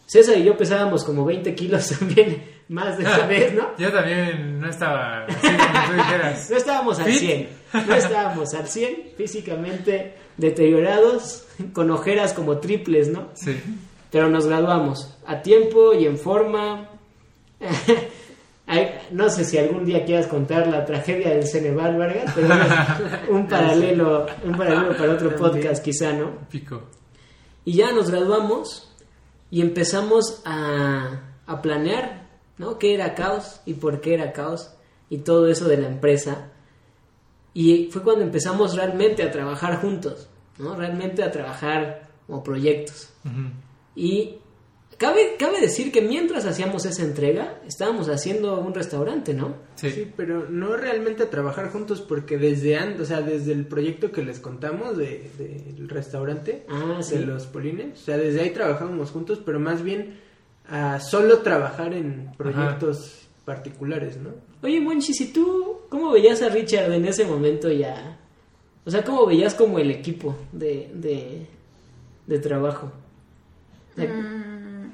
César 0.06 0.38
y 0.38 0.44
yo 0.44 0.56
pesábamos 0.56 1.04
como 1.04 1.24
20 1.24 1.54
kilos 1.54 1.88
también 1.98 2.51
más 2.72 2.96
de 2.98 3.04
esta 3.08 3.26
vez, 3.26 3.54
¿no? 3.54 3.76
Yo 3.78 3.92
también 3.92 4.58
no 4.60 4.68
estaba 4.68 5.26
así 5.26 5.46
como 5.46 5.86
tú 5.86 5.92
dijeras. 5.92 6.50
No 6.50 6.56
estábamos 6.56 6.98
al 6.98 7.04
¿Fit? 7.06 7.18
100, 7.18 7.48
no 7.86 7.94
estábamos 7.94 8.54
al 8.54 8.66
100, 8.68 8.96
físicamente 9.16 10.14
deteriorados, 10.36 11.46
con 11.72 11.90
ojeras 11.90 12.32
como 12.32 12.58
triples, 12.58 13.08
¿no? 13.08 13.28
Sí. 13.34 13.60
Pero 14.10 14.28
nos 14.28 14.46
graduamos 14.46 15.16
a 15.26 15.42
tiempo 15.42 15.94
y 15.94 16.06
en 16.06 16.18
forma. 16.18 16.88
No 19.10 19.28
sé 19.28 19.44
si 19.44 19.58
algún 19.58 19.84
día 19.84 20.06
quieras 20.06 20.26
contar 20.26 20.66
la 20.66 20.86
tragedia 20.86 21.28
del 21.28 21.46
Ceneval 21.46 21.98
Vargas, 21.98 22.32
pero 22.34 22.54
es 22.54 23.28
un 23.28 23.46
paralelo, 23.46 24.26
un 24.44 24.56
paralelo 24.56 24.96
para 24.96 25.12
otro 25.12 25.36
podcast 25.36 25.84
quizá, 25.84 26.14
¿no? 26.14 26.38
Pico. 26.48 26.84
Y 27.66 27.74
ya 27.74 27.92
nos 27.92 28.10
graduamos 28.10 28.90
y 29.50 29.60
empezamos 29.60 30.40
a, 30.46 31.20
a 31.46 31.60
planear 31.60 32.21
¿no? 32.62 32.78
¿Qué 32.78 32.94
era 32.94 33.14
caos 33.14 33.60
y 33.66 33.74
por 33.74 34.00
qué 34.00 34.14
era 34.14 34.32
caos? 34.32 34.72
Y 35.10 35.18
todo 35.18 35.48
eso 35.48 35.68
de 35.68 35.76
la 35.76 35.88
empresa. 35.88 36.52
Y 37.54 37.88
fue 37.90 38.02
cuando 38.02 38.22
empezamos 38.24 38.74
realmente 38.76 39.22
a 39.22 39.30
trabajar 39.30 39.80
juntos, 39.80 40.28
¿no? 40.58 40.74
Realmente 40.74 41.22
a 41.22 41.30
trabajar 41.30 42.08
como 42.26 42.42
proyectos. 42.42 43.10
Ujú. 43.26 43.50
Y 43.94 44.36
cabe, 44.96 45.34
cabe 45.38 45.60
decir 45.60 45.92
que 45.92 46.00
mientras 46.00 46.46
hacíamos 46.46 46.86
esa 46.86 47.02
entrega, 47.02 47.60
estábamos 47.66 48.08
haciendo 48.08 48.58
un 48.58 48.72
restaurante, 48.72 49.34
¿no? 49.34 49.56
Sí. 49.74 49.90
Sí, 49.90 50.12
pero 50.16 50.48
no 50.48 50.76
realmente 50.78 51.24
a 51.24 51.30
trabajar 51.30 51.70
juntos 51.70 52.00
porque 52.00 52.38
desde 52.38 52.76
antes, 52.78 53.00
o 53.02 53.04
sea, 53.04 53.20
desde 53.20 53.52
el 53.52 53.66
proyecto 53.66 54.12
que 54.12 54.22
les 54.24 54.40
contamos 54.40 54.96
de- 54.96 55.30
del 55.36 55.88
restaurante, 55.90 56.64
Ah, 56.70 57.00
sí. 57.02 57.18
de 57.18 57.26
los 57.26 57.46
polines, 57.46 58.00
o 58.00 58.04
sea, 58.04 58.16
desde 58.16 58.40
ahí 58.40 58.50
trabajábamos 58.50 59.10
juntos, 59.10 59.40
pero 59.44 59.60
más 59.60 59.82
bien 59.82 60.18
a 60.72 60.98
solo 61.00 61.40
trabajar 61.40 61.92
en 61.92 62.32
proyectos 62.38 63.28
particulares, 63.44 64.16
¿no? 64.16 64.30
Oye, 64.62 64.80
Monchis, 64.80 65.20
¿y 65.20 65.30
tú 65.30 65.80
cómo 65.90 66.12
veías 66.12 66.40
a 66.40 66.48
Richard 66.48 66.90
en 66.90 67.04
ese 67.04 67.26
momento 67.26 67.70
ya? 67.70 68.16
O 68.86 68.90
sea, 68.90 69.04
¿cómo 69.04 69.26
veías 69.26 69.54
como 69.54 69.78
el 69.78 69.90
equipo 69.90 70.34
de, 70.50 70.90
de, 70.94 71.46
de 72.26 72.38
trabajo? 72.38 72.90
Mm, 73.96 74.86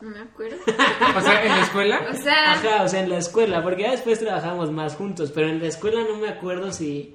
no 0.00 0.10
me 0.10 0.18
acuerdo. 0.18 0.56
O 1.16 1.20
sea, 1.20 1.44
en 1.44 1.48
la 1.50 1.60
escuela. 1.62 2.00
O 2.10 2.14
sea, 2.16 2.52
Ajá, 2.54 2.82
o 2.82 2.88
sea, 2.88 3.00
en 3.04 3.10
la 3.10 3.18
escuela, 3.18 3.62
porque 3.62 3.82
ya 3.82 3.92
después 3.92 4.18
trabajamos 4.18 4.72
más 4.72 4.96
juntos, 4.96 5.30
pero 5.32 5.46
en 5.46 5.60
la 5.60 5.68
escuela 5.68 6.00
no 6.02 6.18
me 6.18 6.28
acuerdo 6.28 6.72
si... 6.72 7.14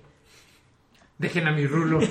Dejen 1.18 1.46
a 1.46 1.52
mi 1.52 1.68
rulo. 1.68 2.00
Lo 2.02 2.08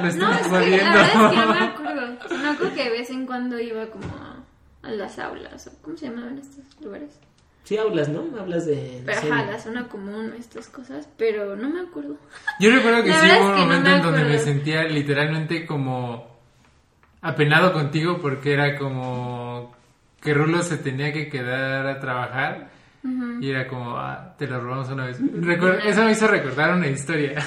no, 0.00 0.08
estamos 0.08 0.36
es 0.40 0.42
que 0.42 0.48
jodiendo. 0.48 0.84
la 0.84 0.92
verdad 0.92 1.04
es 1.06 1.30
que 1.30 1.36
no 1.36 1.54
me 1.54 1.60
acuerdo. 1.60 2.24
O 2.24 2.28
sea, 2.28 2.38
me 2.38 2.48
acuerdo 2.48 2.74
que 2.74 2.82
de 2.82 2.90
vez 2.90 3.10
en 3.10 3.26
cuando 3.26 3.60
iba 3.60 3.86
como 3.86 4.39
a 4.82 4.90
las 4.90 5.18
aulas, 5.18 5.66
o 5.66 5.82
¿cómo 5.82 5.96
se 5.96 6.06
llamaban 6.06 6.38
estos 6.38 6.64
lugares? 6.82 7.10
Sí 7.64 7.76
hablas, 7.76 8.08
¿no? 8.08 8.24
Hablas 8.40 8.66
de... 8.66 9.02
Pero 9.04 9.18
ajá, 9.18 9.44
la 9.44 9.58
zona 9.58 9.86
común, 9.88 10.32
estas 10.38 10.68
cosas, 10.68 11.08
pero 11.16 11.54
no 11.56 11.68
me 11.68 11.80
acuerdo. 11.82 12.16
Yo 12.58 12.70
recuerdo 12.70 13.02
que 13.04 13.10
La 13.10 13.20
sí 13.20 13.26
hubo 13.38 13.44
un 13.46 13.50
no 13.52 13.56
momento 13.58 13.90
me 13.90 13.96
en 13.96 14.02
donde 14.02 14.24
me 14.24 14.38
sentía 14.38 14.84
literalmente 14.84 15.66
como 15.66 16.40
apenado 17.20 17.72
contigo 17.72 18.18
porque 18.20 18.54
era 18.54 18.78
como 18.78 19.74
que 20.20 20.34
Rulo 20.34 20.62
se 20.62 20.78
tenía 20.78 21.12
que 21.12 21.28
quedar 21.28 21.86
a 21.86 22.00
trabajar 22.00 22.70
y 23.40 23.48
era 23.50 23.66
como, 23.66 23.96
ah, 23.96 24.34
te 24.38 24.46
lo 24.46 24.60
robamos 24.60 24.88
una 24.90 25.06
vez. 25.06 25.20
Recuer- 25.20 25.80
Eso 25.86 26.02
me 26.04 26.12
hizo 26.12 26.26
recordar 26.26 26.74
una 26.74 26.86
historia. 26.88 27.38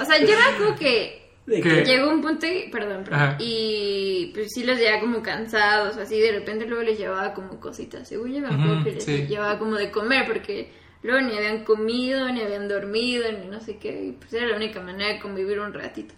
O 0.00 0.04
sea, 0.04 0.18
yo 0.18 0.26
me 0.36 0.54
acuerdo 0.54 0.76
que 0.76 1.21
Llegó 1.46 2.10
un 2.10 2.22
punto 2.22 2.46
y, 2.46 2.70
perdón, 2.70 3.02
perdón, 3.04 3.36
y 3.40 4.30
pues 4.32 4.48
sí 4.54 4.62
los 4.62 4.78
llevaba 4.78 5.00
como 5.00 5.22
cansados 5.22 5.96
así, 5.96 6.20
de 6.20 6.32
repente 6.32 6.66
luego 6.66 6.84
les 6.84 6.98
llevaba 6.98 7.34
como 7.34 7.58
cositas, 7.58 8.08
según 8.08 8.32
yo 8.32 8.40
me 8.40 8.46
acuerdo 8.48 8.74
Ujú, 8.74 8.84
que 8.84 8.92
les 8.92 9.04
sí. 9.04 9.26
llevaba 9.26 9.58
como 9.58 9.74
de 9.76 9.90
comer 9.90 10.26
porque 10.26 10.70
luego 11.02 11.20
ni 11.20 11.36
habían 11.36 11.64
comido, 11.64 12.30
ni 12.30 12.42
habían 12.42 12.68
dormido, 12.68 13.24
ni 13.32 13.48
no 13.48 13.60
sé 13.60 13.76
qué, 13.78 14.04
y 14.04 14.12
pues 14.12 14.32
era 14.34 14.46
la 14.46 14.56
única 14.56 14.80
manera 14.80 15.12
de 15.12 15.18
convivir 15.20 15.58
un 15.58 15.72
ratito. 15.72 16.14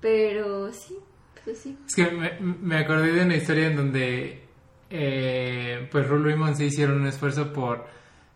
Pero 0.00 0.72
sí, 0.72 0.96
pues 1.44 1.58
sí. 1.58 1.76
Es 1.86 1.94
que 1.96 2.10
me, 2.10 2.32
me 2.40 2.78
acordé 2.78 3.12
de 3.12 3.24
una 3.24 3.36
historia 3.36 3.66
en 3.66 3.76
donde 3.76 4.42
eh, 4.90 5.88
pues 5.90 6.06
Rulo 6.06 6.30
y 6.30 6.36
Monse 6.36 6.66
hicieron 6.66 7.00
un 7.00 7.08
esfuerzo 7.08 7.52
por 7.52 7.86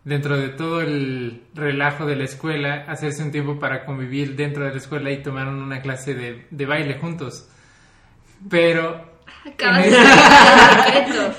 dentro 0.05 0.37
de 0.37 0.49
todo 0.51 0.81
el 0.81 1.43
relajo 1.55 2.07
de 2.07 2.17
la 2.17 2.25
escuela 2.25 2.85
hacerse 2.89 3.23
un 3.23 3.31
tiempo 3.31 3.59
para 3.59 3.85
convivir 3.85 4.35
dentro 4.37 4.65
de 4.65 4.71
la 4.71 4.77
escuela 4.79 5.11
y 5.11 5.23
tomaron 5.23 5.61
una 5.63 5.83
clase 5.83 6.15
de, 6.15 6.47
de 6.51 6.67
baile 6.67 6.99
juntos. 6.99 7.49
Pero 8.49 9.09
Acabas 9.47 9.87
En 9.87 9.93
secreto. 11.13 11.35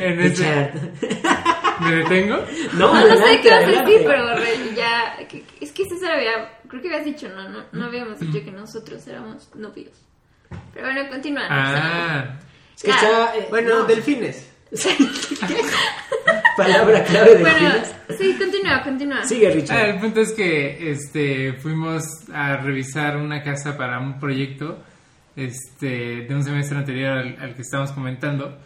en 0.00 0.20
ese... 0.20 0.44
Richard. 0.72 1.80
¿Me 1.80 1.94
detengo? 1.96 2.36
No, 2.74 2.92
No, 2.92 3.08
no 3.08 3.16
sé 3.26 3.40
qué 3.40 3.50
vas 3.50 3.64
a 3.64 3.66
decir, 3.68 4.02
pero 4.04 4.34
re- 4.36 4.74
ya. 4.76 5.16
que- 5.28 5.44
Es 5.60 5.70
que 5.72 5.84
César 5.88 6.12
había. 6.16 6.58
Creo 6.68 6.82
que 6.82 6.88
habías 6.88 7.04
dicho, 7.04 7.28
no, 7.28 7.48
no, 7.48 7.64
no 7.72 7.84
habíamos 7.86 8.18
dicho 8.18 8.44
que 8.44 8.50
nosotros 8.50 9.06
éramos 9.06 9.48
novios. 9.54 9.92
Pero 10.74 10.86
bueno, 10.86 11.08
continúa. 11.08 11.46
Ah, 11.48 12.38
Es 12.76 12.82
que 12.82 12.90
está... 12.90 13.36
eh, 13.36 13.46
Bueno, 13.50 13.78
no. 13.80 13.84
delfines. 13.84 14.52
Palabra 16.56 17.04
clave 17.04 17.36
de 17.36 17.40
Bueno, 17.40 17.70
sí, 18.18 18.34
continúa, 18.38 18.82
continúa. 18.82 19.24
Sigue, 19.24 19.48
Ah, 19.48 19.52
Richard. 19.54 19.88
el 19.90 20.00
punto 20.00 20.20
es 20.20 20.32
que 20.32 20.90
este 20.90 21.52
fuimos 21.54 22.04
a 22.32 22.56
revisar 22.56 23.16
una 23.16 23.42
casa 23.42 23.76
para 23.76 23.98
un 24.00 24.18
proyecto 24.18 24.78
este 25.36 26.26
de 26.28 26.34
un 26.34 26.42
semestre 26.42 26.78
anterior 26.78 27.16
al, 27.18 27.36
al 27.40 27.54
que 27.54 27.62
estamos 27.62 27.92
comentando 27.92 28.58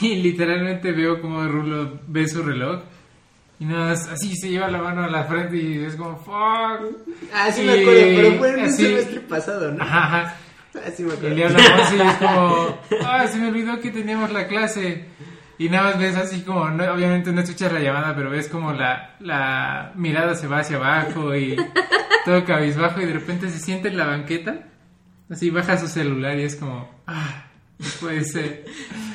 y 0.00 0.16
literalmente 0.16 0.90
veo 0.92 1.20
como 1.20 1.46
Rulo 1.46 2.00
ve 2.08 2.26
su 2.26 2.42
reloj 2.42 2.80
y 3.60 3.66
nada 3.66 3.90
más 3.90 4.08
así 4.08 4.34
se 4.36 4.48
lleva 4.48 4.68
la 4.68 4.78
mano 4.78 5.04
a 5.04 5.08
la 5.08 5.24
frente 5.24 5.56
y 5.56 5.84
es 5.84 5.96
como 5.96 6.16
fuck 6.16 6.96
Ah, 7.32 7.50
sí 7.52 7.62
Y 7.62 7.66
me 7.66 7.72
acuerdo, 7.80 8.00
pero 8.16 8.32
fue 8.38 8.48
en 8.50 8.58
un 8.60 8.64
así- 8.64 8.86
semestre 8.86 9.20
pasado, 9.20 9.72
¿no? 9.72 9.82
Ajá. 9.84 10.22
Ah, 10.28 10.34
sí 10.96 11.02
me 11.04 11.14
Y 11.28 11.34
le 11.34 11.44
hablamos 11.44 11.92
y 11.94 12.00
es 12.00 12.14
como, 12.16 12.78
ah, 13.06 13.26
se 13.26 13.38
me 13.38 13.48
olvidó 13.48 13.80
que 13.80 13.90
teníamos 13.90 14.32
la 14.32 14.46
clase. 14.46 15.04
Y 15.58 15.68
nada 15.70 15.90
más 15.90 15.98
ves 15.98 16.16
así 16.16 16.42
como, 16.42 16.68
no, 16.68 16.84
obviamente 16.92 17.32
no 17.32 17.40
escuchas 17.40 17.72
la 17.72 17.80
llamada, 17.80 18.14
pero 18.14 18.28
ves 18.30 18.48
como 18.48 18.72
la, 18.74 19.16
la 19.20 19.92
mirada 19.96 20.34
se 20.34 20.46
va 20.46 20.58
hacia 20.60 20.76
abajo 20.76 21.34
y 21.34 21.56
todo 22.26 22.44
cabizbajo 22.44 23.00
y 23.00 23.06
de 23.06 23.14
repente 23.14 23.48
se 23.48 23.58
siente 23.58 23.88
en 23.88 23.96
la 23.96 24.04
banqueta. 24.06 24.64
Así 25.30 25.50
baja 25.50 25.78
su 25.78 25.88
celular 25.88 26.38
y 26.38 26.42
es 26.42 26.56
como, 26.56 26.88
ah, 27.06 27.46
puede 28.00 28.22
ser. 28.24 28.64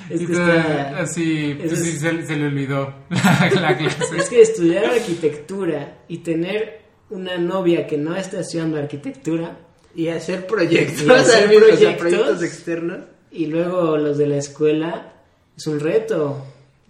Es 0.09 0.19
y 0.21 0.25
que 0.27 0.33
todo 0.33 0.51
está- 0.53 0.97
así, 0.99 1.55
pues 1.59 1.71
es- 1.73 1.99
se, 2.01 2.25
se 2.25 2.35
le 2.35 2.47
olvidó 2.47 2.93
la, 3.09 3.49
la 3.61 3.77
clase. 3.77 4.17
Es 4.17 4.27
que 4.29 4.41
estudiar 4.41 4.85
arquitectura 4.85 5.99
y 6.07 6.17
tener 6.17 6.81
una 7.11 7.37
novia 7.37 7.85
que 7.87 7.97
no 7.97 8.15
está 8.15 8.39
estudiando 8.39 8.77
arquitectura 8.77 9.57
Y 9.95 10.07
hacer 10.07 10.47
proyectos, 10.47 11.03
Y 11.03 11.09
hacer 11.11 11.47
o 11.49 11.49
sea, 11.49 11.59
proyectos. 11.59 11.95
proyectos 11.97 12.43
externos. 12.43 12.99
y 13.31 13.45
luego 13.47 13.97
los 13.97 14.17
de 14.17 14.27
la 14.27 14.37
escuela 14.37 15.13
es 15.57 15.67
un 15.67 15.79
reto. 15.79 16.45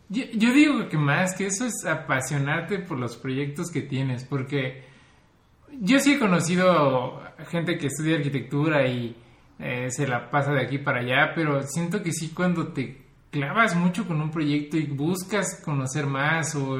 Yo, 0.09 0.23
yo 0.33 0.53
digo 0.53 0.89
que 0.89 0.97
más 0.97 1.35
que 1.35 1.47
eso 1.47 1.65
es 1.65 1.85
apasionarte 1.85 2.79
por 2.79 2.99
los 2.99 3.15
proyectos 3.17 3.71
que 3.71 3.81
tienes, 3.81 4.23
porque 4.25 4.83
yo 5.79 5.99
sí 5.99 6.13
he 6.13 6.19
conocido 6.19 7.21
gente 7.49 7.77
que 7.77 7.87
estudia 7.87 8.17
arquitectura 8.17 8.85
y 8.87 9.15
eh, 9.59 9.89
se 9.89 10.07
la 10.07 10.29
pasa 10.29 10.51
de 10.51 10.61
aquí 10.61 10.79
para 10.79 10.99
allá, 10.99 11.31
pero 11.33 11.63
siento 11.63 12.03
que 12.03 12.11
sí 12.11 12.31
cuando 12.35 12.67
te 12.69 13.01
clavas 13.29 13.75
mucho 13.75 14.05
con 14.05 14.19
un 14.21 14.31
proyecto 14.31 14.77
y 14.77 14.85
buscas 14.85 15.61
conocer 15.63 16.05
más 16.07 16.55
o 16.55 16.77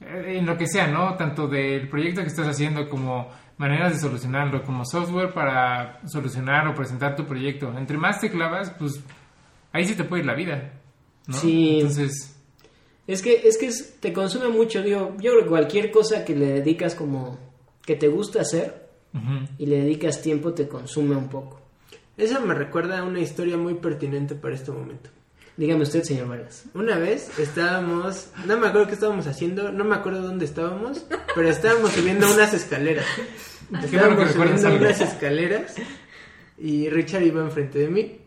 eh, 0.00 0.38
en 0.38 0.46
lo 0.46 0.56
que 0.58 0.66
sea, 0.66 0.88
¿no? 0.88 1.14
Tanto 1.16 1.46
del 1.46 1.88
proyecto 1.88 2.22
que 2.22 2.28
estás 2.28 2.48
haciendo 2.48 2.88
como 2.88 3.30
maneras 3.58 3.92
de 3.92 3.98
solucionarlo, 3.98 4.62
como 4.62 4.84
software 4.84 5.34
para 5.34 6.00
solucionar 6.08 6.66
o 6.68 6.74
presentar 6.74 7.16
tu 7.16 7.26
proyecto. 7.26 7.76
Entre 7.76 7.98
más 7.98 8.20
te 8.20 8.30
clavas, 8.30 8.70
pues 8.78 9.00
ahí 9.72 9.84
sí 9.84 9.94
te 9.94 10.04
puede 10.04 10.22
ir 10.22 10.26
la 10.26 10.34
vida, 10.34 10.72
¿no? 11.26 11.36
Sí. 11.36 11.80
Entonces... 11.80 12.34
Es 13.06 13.22
que, 13.22 13.48
es 13.48 13.56
que 13.56 13.70
te 14.00 14.12
consume 14.12 14.48
mucho, 14.48 14.82
digo, 14.82 15.16
yo 15.18 15.32
creo 15.32 15.44
que 15.44 15.48
cualquier 15.48 15.90
cosa 15.90 16.26
que 16.26 16.36
le 16.36 16.46
dedicas 16.46 16.94
como 16.94 17.38
que 17.84 17.96
te 17.96 18.08
gusta 18.08 18.42
hacer 18.42 18.86
y 19.56 19.64
le 19.64 19.80
dedicas 19.80 20.20
tiempo 20.20 20.52
te 20.52 20.68
consume 20.68 21.16
un 21.16 21.28
poco. 21.28 21.58
Eso 22.18 22.40
me 22.42 22.52
recuerda 22.52 22.98
a 22.98 23.04
una 23.04 23.20
historia 23.20 23.56
muy 23.56 23.74
pertinente 23.74 24.34
para 24.34 24.54
este 24.54 24.70
momento. 24.70 25.08
Dígame 25.58 25.82
usted, 25.82 26.04
señor 26.04 26.28
Vargas. 26.28 26.64
Una 26.72 26.96
vez 26.98 27.36
estábamos, 27.38 28.28
no 28.46 28.56
me 28.58 28.68
acuerdo 28.68 28.86
qué 28.86 28.94
estábamos 28.94 29.26
haciendo, 29.26 29.72
no 29.72 29.84
me 29.84 29.96
acuerdo 29.96 30.22
dónde 30.22 30.44
estábamos, 30.44 31.04
pero 31.34 31.48
estábamos 31.50 31.90
subiendo 31.92 32.32
unas 32.32 32.54
escaleras. 32.54 33.04
Que 33.80 33.86
Estábamos 33.86 34.30
subiendo 34.30 34.66
algo. 34.68 34.78
unas 34.78 35.00
escaleras 35.00 35.74
y 36.56 36.88
Richard 36.88 37.22
iba 37.24 37.42
enfrente 37.42 37.80
de 37.80 37.88
mí. 37.88 38.20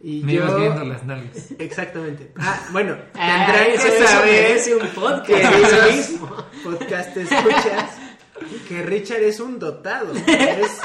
Y 0.00 0.22
Me 0.24 0.32
yo... 0.34 0.42
ibas 0.44 0.56
viendo 0.60 0.84
las 0.84 1.04
nalgas. 1.04 1.50
Exactamente. 1.58 2.32
Ah, 2.36 2.60
bueno, 2.72 2.96
Ah, 3.14 3.46
tendrán 3.52 3.70
eso- 3.72 3.86
que 4.00 4.06
saber 4.06 4.30
merece 4.48 4.74
un 4.76 4.86
podcast. 4.88 6.10
podcast 6.64 7.16
escuchas, 7.16 7.90
que 8.68 8.82
Richard 8.82 9.22
es 9.22 9.40
un 9.40 9.58
dotado. 9.58 10.12
Es, 10.26 10.26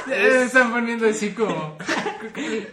Eh, 0.09 0.27
es- 0.27 0.35
Están 0.47 0.71
poniendo 0.71 1.07
así 1.07 1.31
como. 1.31 1.77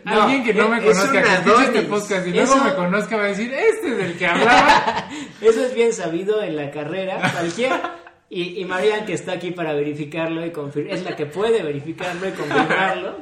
Alguien 0.05 0.45
que 0.45 0.55
no 0.55 0.68
me 0.68 0.79
es 0.79 0.85
conozca, 0.85 1.07
un 1.07 1.12
que 1.12 1.18
escuche 1.33 1.51
este 1.64 1.79
Adonis. 1.79 1.85
podcast 1.89 2.26
y 2.26 2.31
luego 2.33 2.55
Eso- 2.55 2.64
me 2.64 2.74
conozca, 2.74 3.16
va 3.16 3.24
a 3.24 3.29
decir: 3.29 3.53
Este 3.53 3.89
es 3.89 3.99
el 4.11 4.18
que 4.18 4.26
hablaba. 4.26 5.09
Eso 5.41 5.64
es 5.64 5.74
bien 5.74 5.93
sabido 5.93 6.43
en 6.43 6.57
la 6.57 6.70
carrera, 6.70 7.33
cualquiera. 7.33 7.97
Y, 8.31 8.61
y 8.61 8.64
Marian, 8.66 9.07
que 9.07 9.14
está 9.14 9.33
aquí 9.33 9.53
para 9.53 9.72
verificarlo 9.72 10.45
y 10.45 10.51
confirmar, 10.53 10.93
es 10.95 11.03
la 11.05 11.16
que 11.16 11.24
puede 11.26 11.62
verificarlo 11.62 12.29
y 12.29 12.33
confirmarlo. 12.33 13.16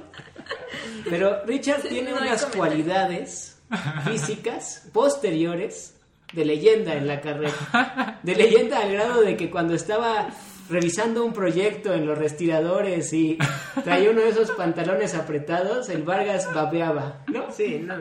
Pero 1.09 1.45
Richard 1.47 1.83
tiene 1.83 2.11
no 2.11 2.19
unas 2.19 2.45
cualidades 2.47 3.59
físicas 4.05 4.89
posteriores 4.93 5.95
de 6.33 6.45
leyenda 6.45 6.95
en 6.95 7.07
la 7.07 7.21
carrera. 7.21 8.19
De 8.23 8.35
leyenda 8.35 8.81
al 8.81 8.93
grado 8.93 9.23
de 9.23 9.37
que 9.37 9.49
cuando 9.51 9.75
estaba 9.75 10.29
revisando 10.69 11.25
un 11.25 11.33
proyecto 11.33 11.93
en 11.95 12.07
los 12.07 12.17
restiradores 12.19 13.13
y 13.13 13.39
traía 13.85 14.11
uno 14.11 14.21
de 14.23 14.31
esos 14.31 14.51
pantalones 14.53 15.15
apretados, 15.15 15.89
el 15.89 16.03
Vargas 16.03 16.53
babeaba, 16.53 17.25
¿no? 17.29 17.53
Sí, 17.53 17.79
no. 17.85 17.95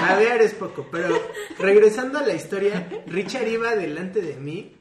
Babear 0.00 0.42
es 0.42 0.54
poco, 0.54 0.86
pero 0.90 1.08
regresando 1.58 2.18
a 2.18 2.22
la 2.26 2.34
historia, 2.34 2.88
Richard 3.06 3.48
iba 3.48 3.74
delante 3.76 4.20
de 4.22 4.36
mí 4.36 4.76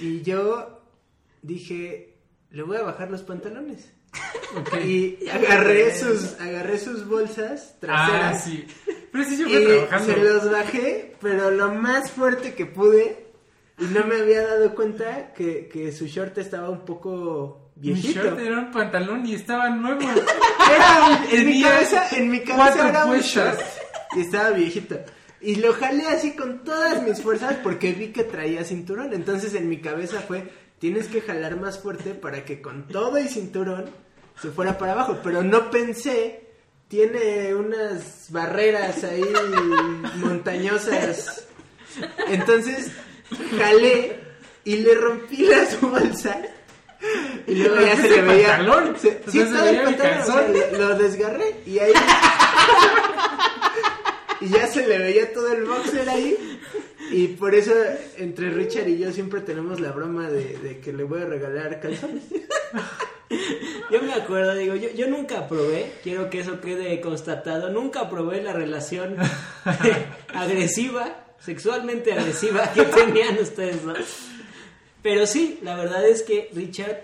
y 0.00 0.22
yo 0.22 0.80
dije, 1.42 2.14
le 2.50 2.62
voy 2.62 2.76
a 2.76 2.82
bajar 2.82 3.10
los 3.10 3.22
pantalones. 3.22 3.90
Y 4.84 5.26
agarré 5.30 5.94
sus, 5.94 6.38
agarré 6.38 6.78
sus 6.78 7.08
bolsas 7.08 7.70
Ah, 7.76 7.78
traseras 7.80 8.44
sí. 8.44 8.66
Pero 9.10 9.24
sí 9.24 9.42
fue 9.44 9.62
y 9.62 9.64
trabajando. 9.64 10.12
se 10.14 10.20
los 10.20 10.50
bajé, 10.50 11.16
pero 11.20 11.50
lo 11.50 11.72
más 11.74 12.10
fuerte 12.10 12.52
que 12.54 12.66
pude 12.66 13.31
y 13.82 13.94
no 13.94 14.04
me 14.06 14.16
había 14.20 14.46
dado 14.46 14.74
cuenta 14.74 15.32
que, 15.34 15.68
que 15.68 15.92
su 15.92 16.06
short 16.06 16.36
estaba 16.38 16.70
un 16.70 16.84
poco 16.84 17.72
Mi 17.76 17.92
viejito. 17.92 18.22
short 18.22 18.38
era 18.40 18.58
un 18.58 18.70
pantalón 18.70 19.26
y 19.26 19.34
estaba 19.34 19.68
nuevo. 19.70 20.00
Era 20.74 21.18
un- 21.30 21.38
en 21.38 21.46
mi 21.46 21.62
cabeza, 21.62 22.08
en 22.16 22.30
mi 22.30 22.40
cabeza 22.40 22.56
cuatro 22.56 22.88
era 22.88 23.04
un 23.06 23.18
short 23.20 23.60
y 24.16 24.20
estaba 24.20 24.50
viejito. 24.50 25.00
Y 25.40 25.56
lo 25.56 25.72
jalé 25.74 26.06
así 26.06 26.32
con 26.36 26.62
todas 26.62 27.02
mis 27.02 27.20
fuerzas 27.20 27.56
porque 27.62 27.92
vi 27.92 28.08
que 28.12 28.22
traía 28.24 28.64
cinturón. 28.64 29.12
Entonces 29.12 29.54
en 29.54 29.68
mi 29.68 29.80
cabeza 29.80 30.20
fue, 30.20 30.48
tienes 30.78 31.08
que 31.08 31.20
jalar 31.20 31.56
más 31.60 31.78
fuerte 31.80 32.14
para 32.14 32.44
que 32.44 32.62
con 32.62 32.86
todo 32.86 33.18
y 33.18 33.26
cinturón 33.26 33.86
se 34.40 34.50
fuera 34.50 34.78
para 34.78 34.92
abajo. 34.92 35.18
Pero 35.24 35.42
no 35.42 35.70
pensé, 35.70 36.46
tiene 36.88 37.54
unas 37.56 38.26
barreras 38.30 39.02
ahí 39.02 39.24
montañosas. 40.16 41.46
Entonces 42.28 42.92
jalé 43.58 44.20
y 44.64 44.76
le 44.76 44.94
rompí 44.94 45.38
las 45.46 45.80
bolsas. 45.80 46.36
Y 47.48 47.54
luego 47.56 47.80
ya 47.80 47.96
se 47.96 47.98
¿Rompiste 48.02 48.16
le 48.16 48.22
veía. 48.22 48.46
pantalón? 48.58 48.96
Se, 48.98 49.20
O 49.26 49.30
sí, 49.30 49.40
el 49.40 49.48
pantalón, 49.48 49.86
o 49.86 49.96
sea, 49.98 50.10
calzón. 50.10 50.52
le- 50.52 50.78
lo 50.78 50.98
desgarré 50.98 51.56
y 51.66 51.78
ahí. 51.80 51.92
y 54.40 54.48
ya 54.48 54.66
se 54.66 54.86
le 54.86 54.98
veía 54.98 55.32
todo 55.32 55.52
el 55.52 55.64
boxer 55.64 56.08
ahí. 56.08 56.58
Y 57.10 57.28
por 57.28 57.54
eso 57.54 57.72
entre 58.16 58.50
Richard 58.50 58.88
y 58.88 58.98
yo 58.98 59.12
siempre 59.12 59.40
tenemos 59.40 59.80
la 59.80 59.92
broma 59.92 60.30
de, 60.30 60.58
de 60.58 60.80
que 60.80 60.92
le 60.92 61.04
voy 61.04 61.22
a 61.22 61.26
regalar 61.26 61.80
calzones. 61.80 62.24
Yo 63.90 64.02
me 64.02 64.12
acuerdo, 64.12 64.54
digo, 64.54 64.74
yo, 64.74 64.90
yo 64.90 65.06
nunca 65.08 65.48
probé, 65.48 65.90
quiero 66.02 66.28
que 66.28 66.40
eso 66.40 66.60
quede 66.60 67.00
constatado, 67.00 67.70
nunca 67.70 68.10
probé 68.10 68.42
la 68.42 68.52
relación 68.52 69.16
agresiva, 70.34 71.21
sexualmente 71.44 72.12
agresiva 72.12 72.70
que 72.74 72.82
tenían 72.84 73.38
ustedes 73.38 73.84
dos. 73.84 74.28
Pero 75.02 75.26
sí, 75.26 75.58
la 75.62 75.74
verdad 75.76 76.06
es 76.06 76.22
que 76.22 76.48
Richard, 76.54 76.96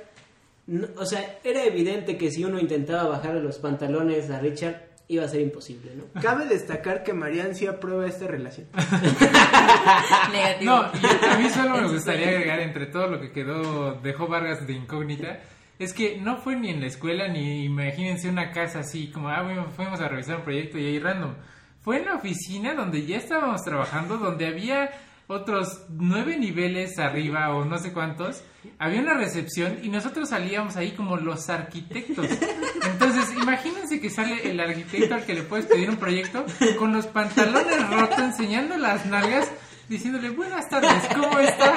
no- 0.66 0.88
o 0.96 1.04
sea, 1.06 1.38
era 1.44 1.64
evidente 1.64 2.16
que 2.16 2.30
si 2.30 2.44
uno 2.44 2.58
intentaba 2.60 3.08
bajarle 3.08 3.40
los 3.42 3.58
pantalones 3.58 4.30
a 4.30 4.38
Richard, 4.38 4.82
iba 5.10 5.24
a 5.24 5.28
ser 5.28 5.40
imposible, 5.40 5.92
¿no? 5.96 6.20
Cabe 6.20 6.44
destacar 6.44 7.02
que 7.02 7.14
Marian 7.14 7.54
sí 7.54 7.66
aprueba 7.66 8.06
esta 8.06 8.26
relación. 8.26 8.66
Negativo. 10.32 10.70
No, 10.72 10.90
y 10.92 11.24
a 11.34 11.38
mí 11.38 11.48
solo 11.50 11.76
me 11.78 11.88
gustaría 11.88 12.28
agregar 12.28 12.60
entre 12.60 12.86
todo 12.86 13.08
lo 13.08 13.20
que 13.20 13.32
quedó, 13.32 13.94
dejó 14.02 14.26
Vargas 14.28 14.66
de 14.66 14.74
incógnita, 14.74 15.40
es 15.78 15.92
que 15.94 16.18
no 16.18 16.36
fue 16.38 16.56
ni 16.56 16.70
en 16.70 16.80
la 16.80 16.88
escuela 16.88 17.28
ni 17.28 17.64
imagínense 17.64 18.28
una 18.28 18.50
casa 18.52 18.80
así 18.80 19.10
como, 19.10 19.28
ah, 19.30 19.42
bueno, 19.42 19.66
fuimos 19.76 20.00
a 20.00 20.08
revisar 20.08 20.36
un 20.36 20.42
proyecto 20.42 20.78
y 20.78 20.86
ahí 20.86 20.98
random. 20.98 21.34
Fue 21.88 21.96
en 21.96 22.04
la 22.04 22.16
oficina 22.16 22.74
donde 22.74 23.06
ya 23.06 23.16
estábamos 23.16 23.64
trabajando, 23.64 24.18
donde 24.18 24.46
había 24.46 24.90
otros 25.26 25.86
nueve 25.88 26.36
niveles 26.36 26.98
arriba 26.98 27.54
o 27.54 27.64
no 27.64 27.78
sé 27.78 27.94
cuántos, 27.94 28.42
había 28.78 29.00
una 29.00 29.14
recepción 29.14 29.78
y 29.82 29.88
nosotros 29.88 30.28
salíamos 30.28 30.76
ahí 30.76 30.90
como 30.90 31.16
los 31.16 31.48
arquitectos. 31.48 32.28
Entonces, 32.92 33.32
imagínense 33.40 34.02
que 34.02 34.10
sale 34.10 34.50
el 34.50 34.60
arquitecto 34.60 35.14
al 35.14 35.24
que 35.24 35.32
le 35.32 35.44
puedes 35.44 35.64
pedir 35.64 35.88
un 35.88 35.96
proyecto 35.96 36.44
con 36.78 36.92
los 36.92 37.06
pantalones 37.06 37.88
rotos, 37.88 38.18
enseñando 38.18 38.76
las 38.76 39.06
nalgas, 39.06 39.50
diciéndole, 39.88 40.28
buenas 40.28 40.68
tardes, 40.68 40.92
¿cómo 41.14 41.38
está? 41.38 41.74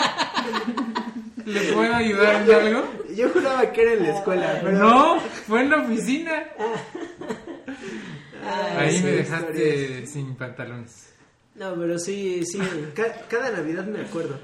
¿Le 1.46 1.72
puedo 1.72 1.96
ayudar 1.96 2.44
en 2.44 2.54
algo? 2.54 2.84
Yo 3.16 3.30
juraba 3.30 3.72
que 3.72 3.82
era 3.82 3.94
en 3.94 4.04
la 4.04 4.18
escuela, 4.18 4.60
pero. 4.62 4.78
No, 4.78 5.22
fue 5.48 5.62
en 5.62 5.70
la 5.70 5.78
oficina. 5.78 6.34
Ahí 8.78 8.98
sí, 8.98 9.04
me 9.04 9.12
dejaste 9.12 9.82
historias. 9.82 10.10
sin 10.12 10.36
pantalones. 10.36 11.14
No, 11.56 11.76
pero 11.76 12.00
sí, 12.00 12.44
sí, 12.46 12.60
Ca- 12.96 13.26
cada 13.30 13.52
Navidad 13.52 13.86
me 13.86 14.02
acuerdo. 14.02 14.40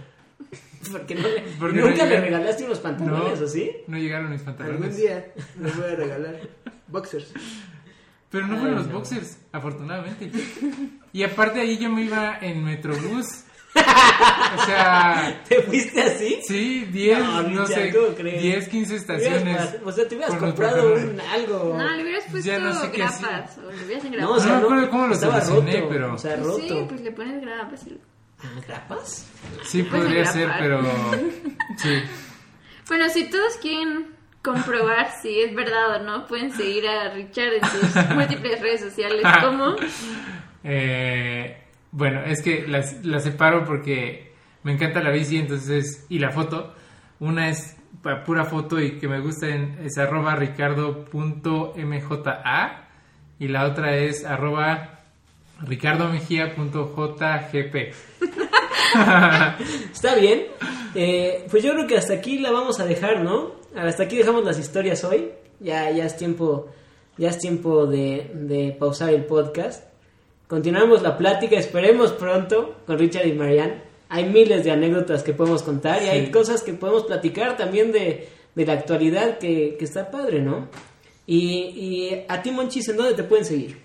porque 0.92 1.16
no 1.16 1.22
le- 1.28 1.42
Porque 1.60 1.80
no 1.80 1.88
nunca 1.90 2.06
le 2.06 2.10
llegan- 2.12 2.22
regalaste 2.24 2.64
unos 2.66 2.80
pantalones, 2.80 3.40
No. 3.40 3.46
¿o 3.46 3.50
sí? 3.50 3.72
No 3.88 3.98
llegaron 3.98 4.30
mis 4.32 4.42
Algún 4.42 4.56
pantalones. 4.58 4.98
día 4.98 5.34
les 5.62 5.76
voy 5.76 5.86
a 5.92 5.96
regalar 5.96 6.42
boxers. 6.88 7.32
Pero 8.30 8.46
no 8.48 8.58
fueron 8.58 8.76
los 8.76 8.92
boxers, 8.92 9.38
afortunadamente. 9.54 10.30
Y 11.14 11.24
aparte 11.24 11.62
ahí 11.62 11.78
yo 11.78 11.90
me 11.90 12.04
iba 12.04 12.38
en 12.42 12.64
Metrobús. 12.64 13.44
O 13.76 14.66
sea, 14.66 15.42
¿Te 15.50 15.62
fuiste 15.62 16.02
así? 16.02 16.40
sí, 16.48 16.86
10, 16.86 17.20
No, 17.20 17.42
no, 17.44 17.68
sé, 17.68 17.94
¿cómo 17.94 18.16
crees? 18.16 18.42
10, 18.42 18.68
15 18.70 18.96
estaciones. 18.96 19.76
O 19.86 19.92
sea, 19.92 20.08
te 20.08 20.16
hubieras 20.16 20.36
comprado 20.36 20.94
un 20.94 21.20
algo. 21.22 21.76
No, 21.78 21.90
le 21.96 22.04
hubieras 22.04 22.24
puesto 22.32 22.48
Ya 22.50 22.60
no 22.60 22.74
sé 22.74 22.88
grapas 22.90 23.58
o 23.60 23.72
le 23.72 23.84
hubieras 23.86 24.04
No, 24.04 24.10
o 24.10 24.14
engrapado. 24.14 24.40
sea, 24.40 24.50
No 24.50 24.56
me 24.56 24.62
no, 24.62 24.68
acuerdo 24.68 24.90
cómo 24.90 25.08
lo 25.08 25.14
estaba 25.14 25.42
solucioné, 25.42 25.80
roto, 25.82 25.90
pero- 25.94 26.14
O 26.14 26.18
sea, 26.18 26.36
Pues 26.38 26.56
sí, 26.56 26.70
roto. 26.70 26.88
pues 26.88 27.02
le 27.02 27.12
pones 27.12 27.42
grapas. 27.42 27.88
y- 27.88 28.00
Ah, 28.40 28.62
¿grapas? 28.68 29.26
Sí, 29.66 29.84
podría 29.84 30.26
ser, 30.26 30.50
pero 30.60 30.82
sí. 31.78 32.04
Bueno, 32.88 33.10
si 33.10 33.30
todos 33.30 33.58
quieren 33.62 34.16
comprobar 34.44 35.12
si 35.22 35.42
es 35.42 35.54
verdad 35.56 35.96
o 35.98 36.04
no, 36.04 36.26
pueden 36.28 36.52
seguir 36.52 36.88
a 36.88 37.10
Richard 37.14 37.54
en 37.54 37.66
sus 37.70 37.96
múltiples 38.16 38.62
redes 38.62 38.82
sociales. 38.82 39.24
como 39.42 39.76
Eh, 40.64 41.58
bueno, 41.92 42.24
es 42.24 42.42
que 42.42 42.66
las, 42.68 43.06
las 43.06 43.24
separo 43.24 43.66
porque 43.66 44.34
me 44.64 44.74
encanta 44.74 45.02
la 45.02 45.12
bici, 45.12 45.38
entonces, 45.38 46.06
y 46.10 46.20
la 46.20 46.32
foto. 46.32 46.74
Una 47.20 47.50
es 47.50 47.76
pura 48.26 48.46
foto 48.46 48.80
y 48.80 49.00
que 49.00 49.08
me 49.08 49.20
gusta 49.20 49.48
es 49.48 49.98
arroba 49.98 50.36
ricardo.mja 50.36 52.84
y 53.40 53.48
la 53.48 53.66
otra 53.66 53.96
es 53.96 54.24
arroba 54.26 55.00
ricardomejía.jgp. 55.62 57.76
Está 59.92 60.16
bien. 60.16 60.44
Eh, 60.96 61.46
pues 61.50 61.64
yo 61.64 61.74
creo 61.74 61.88
que 61.88 61.98
hasta 61.98 62.14
aquí 62.14 62.38
la 62.40 62.52
vamos 62.52 62.80
a 62.80 62.86
dejar, 62.86 63.24
¿no? 63.24 63.54
Hasta 63.76 64.04
aquí 64.04 64.18
dejamos 64.18 64.44
las 64.44 64.60
historias 64.60 65.04
hoy. 65.04 65.32
Ya, 65.60 65.90
ya 65.92 66.06
es 66.06 66.18
tiempo, 66.18 66.70
ya 67.18 67.30
es 67.30 67.40
tiempo 67.40 67.88
de, 67.88 68.32
de 68.34 68.76
pausar 68.78 69.10
el 69.10 69.26
podcast. 69.26 69.87
Continuamos 70.48 71.02
la 71.02 71.18
plática, 71.18 71.58
esperemos 71.58 72.14
pronto 72.14 72.78
con 72.86 72.98
Richard 72.98 73.28
y 73.28 73.34
Marianne. 73.34 73.82
Hay 74.08 74.30
miles 74.30 74.64
de 74.64 74.72
anécdotas 74.72 75.22
que 75.22 75.34
podemos 75.34 75.62
contar 75.62 76.02
y 76.02 76.08
hay 76.08 76.32
cosas 76.32 76.64
que 76.64 76.74
podemos 76.74 77.04
platicar 77.04 77.58
también 77.58 77.92
de, 77.92 78.30
de 78.56 78.66
la 78.66 78.74
actualidad 78.74 79.40
que, 79.40 79.76
que 79.78 79.84
está 79.84 80.10
padre, 80.10 80.42
¿no? 80.42 80.70
Y, 81.26 81.38
y 81.76 82.26
a 82.30 82.42
ti, 82.42 82.52
Monchis, 82.52 82.88
¿en 82.88 82.96
dónde 82.96 83.16
te 83.16 83.24
pueden 83.24 83.44
seguir? 83.44 83.78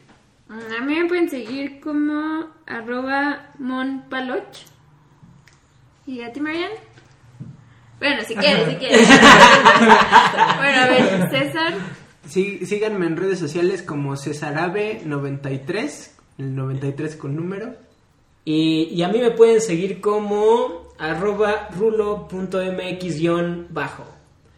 A 0.49 0.85
mí 0.85 0.95
me 0.95 1.09
pueden 1.09 1.29
seguir 1.29 1.81
como 1.81 2.47
arroba 2.67 3.51
monpaloch. 3.59 4.55
¿Y 6.07 6.23
a 6.23 6.33
ti, 6.33 6.41
Marian? 6.41 6.71
Bueno, 7.99 8.23
si 8.25 8.37
quieres, 8.37 8.69
si 8.69 8.77
quieres. 8.77 9.09
bueno, 10.59 10.81
a 10.81 10.87
ver, 10.89 11.31
César. 11.31 11.75
Sí, 12.29 12.65
síganme 12.67 13.07
en 13.07 13.17
redes 13.17 13.41
sociales 13.41 13.83
como 13.83 14.15
Cesarabe93, 14.15 16.11
el 16.39 16.55
93 16.55 17.17
con 17.17 17.37
número. 17.37 17.75
Y, 18.45 18.89
y 18.93 19.03
a 19.03 19.09
mí 19.09 19.19
me 19.19 19.31
pueden 19.31 19.61
seguir 19.61 20.01
como 20.01 20.83
arroba 20.99 21.69
rulo.mx-bajo, 21.77 24.05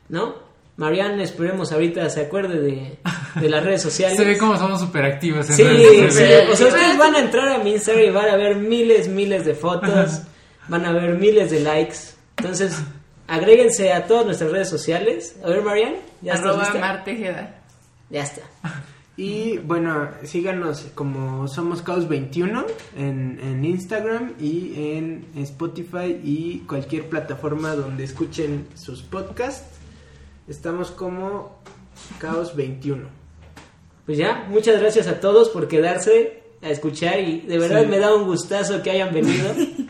¿no? 0.08 0.44
Marianne, 0.76 1.22
esperemos 1.22 1.70
ahorita 1.70 2.08
se 2.10 2.22
acuerde 2.22 2.60
de, 2.60 2.98
de 3.40 3.48
las 3.48 3.64
redes 3.64 3.82
sociales. 3.82 4.16
Se 4.16 4.24
ve 4.24 4.36
como 4.38 4.56
somos 4.56 4.80
súper 4.80 5.04
activos 5.04 5.48
en 5.50 5.56
Sí, 5.56 5.62
redes 5.62 6.14
sí, 6.14 6.22
o 6.50 6.56
sea, 6.56 6.66
ustedes 6.68 6.98
van 6.98 7.14
a 7.14 7.20
entrar 7.20 7.48
a 7.48 7.58
mi 7.58 7.72
Instagram 7.72 8.04
y 8.06 8.10
van 8.10 8.28
a 8.28 8.36
ver 8.36 8.56
miles, 8.56 9.08
miles 9.08 9.44
de 9.44 9.54
fotos, 9.54 10.22
van 10.68 10.84
a 10.84 10.92
ver 10.92 11.16
miles 11.18 11.50
de 11.50 11.60
likes. 11.60 11.96
Entonces, 12.38 12.76
agréguense 13.28 13.92
a 13.92 14.06
todas 14.06 14.26
nuestras 14.26 14.50
redes 14.50 14.68
sociales. 14.68 15.36
A 15.44 15.48
ver, 15.48 15.62
Marianne, 15.62 15.98
¿ya 16.22 16.34
Arroba? 16.34 16.74
Martejeda. 16.80 17.60
Ya 18.10 18.22
está. 18.22 18.42
Y 19.16 19.58
bueno, 19.58 20.08
síganos 20.24 20.86
como 20.94 21.46
Somos 21.46 21.82
Caos 21.82 22.08
21 22.08 22.64
en, 22.96 23.38
en 23.40 23.64
Instagram 23.64 24.32
y 24.40 24.72
en 24.76 25.26
Spotify 25.36 26.18
y 26.24 26.64
cualquier 26.66 27.08
plataforma 27.08 27.74
donde 27.76 28.02
escuchen 28.04 28.66
sus 28.74 29.02
podcasts. 29.02 29.78
Estamos 30.48 30.90
como 30.90 31.60
Caos 32.18 32.56
21. 32.56 33.04
Pues 34.04 34.18
ya, 34.18 34.46
muchas 34.50 34.80
gracias 34.80 35.06
a 35.06 35.20
todos 35.20 35.48
por 35.50 35.68
quedarse 35.68 36.42
a 36.60 36.70
escuchar 36.70 37.20
y 37.20 37.42
de 37.42 37.58
verdad 37.58 37.82
Sí. 37.82 37.88
me 37.88 37.98
da 37.98 38.14
un 38.14 38.24
gustazo 38.26 38.82
que 38.82 38.90
hayan 38.90 39.14
venido. 39.14 39.54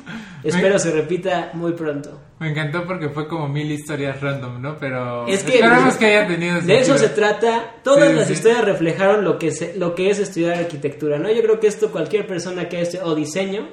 Espero 0.45 0.79
se 0.79 0.91
repita 0.93 1.51
muy 1.55 1.73
pronto. 1.73 2.21
Me 2.39 2.51
encantó 2.51 2.85
porque 2.85 3.09
fue 3.09 3.27
como 3.27 3.49
mil 3.49 3.71
historias 3.73 4.21
random, 4.21 4.61
¿no? 4.61 4.77
Pero 4.79 5.27
Es 5.27 5.43
que 5.43 5.55
esperamos 5.55 5.95
que 5.97 6.05
haya 6.07 6.27
tenido 6.27 6.61
de 6.61 6.79
eso 6.81 6.99
se 6.99 7.09
trata. 7.09 7.77
Todas 7.83 8.11
Sí, 8.11 8.15
las 8.17 8.27
sí. 8.27 8.33
historias 8.35 8.65
reflejaron 8.65 9.25
lo 9.25 9.39
que 9.39 9.51
se- 9.51 9.75
lo 9.77 9.95
que 9.95 10.11
es 10.11 10.19
estudiar 10.19 10.59
arquitectura, 10.59 11.19
¿no? 11.19 11.31
Yo 11.33 11.41
creo 11.43 11.59
que 11.61 11.67
esto 11.67 11.91
cualquier 11.91 12.27
persona 12.27 12.69
que 12.69 12.77
haya 12.77 12.83
estudiado 12.85 13.11
o 13.13 13.15
diseño, 13.15 13.69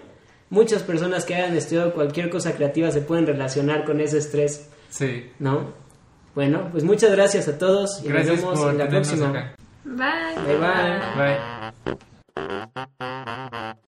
muchas 0.50 0.82
personas 0.84 1.26
que 1.26 1.36
hayan 1.36 1.56
estudiado 1.58 1.94
cualquier 1.94 2.30
cosa 2.30 2.54
creativa 2.54 2.90
se 2.92 3.02
pueden 3.02 3.28
relacionar 3.28 3.84
con 3.84 4.00
ese 4.00 4.18
estrés, 4.20 4.70
Sí. 4.90 5.30
¿no? 5.40 5.74
Bueno, 6.36 6.70
pues 6.72 6.84
muchas 6.86 7.12
gracias 7.12 7.50
a 7.50 7.58
todos 7.58 8.02
y 8.04 8.08
Gracias 8.08 8.36
nos 8.36 8.44
vemos 8.46 8.60
por 8.60 8.72
en 8.72 8.78
la 8.78 8.88
próxima. 8.88 9.30
acá. 9.30 9.56
Bye. 9.84 9.98
Bye 10.46 10.58
bye. 10.58 11.00
Bye. 13.76 13.91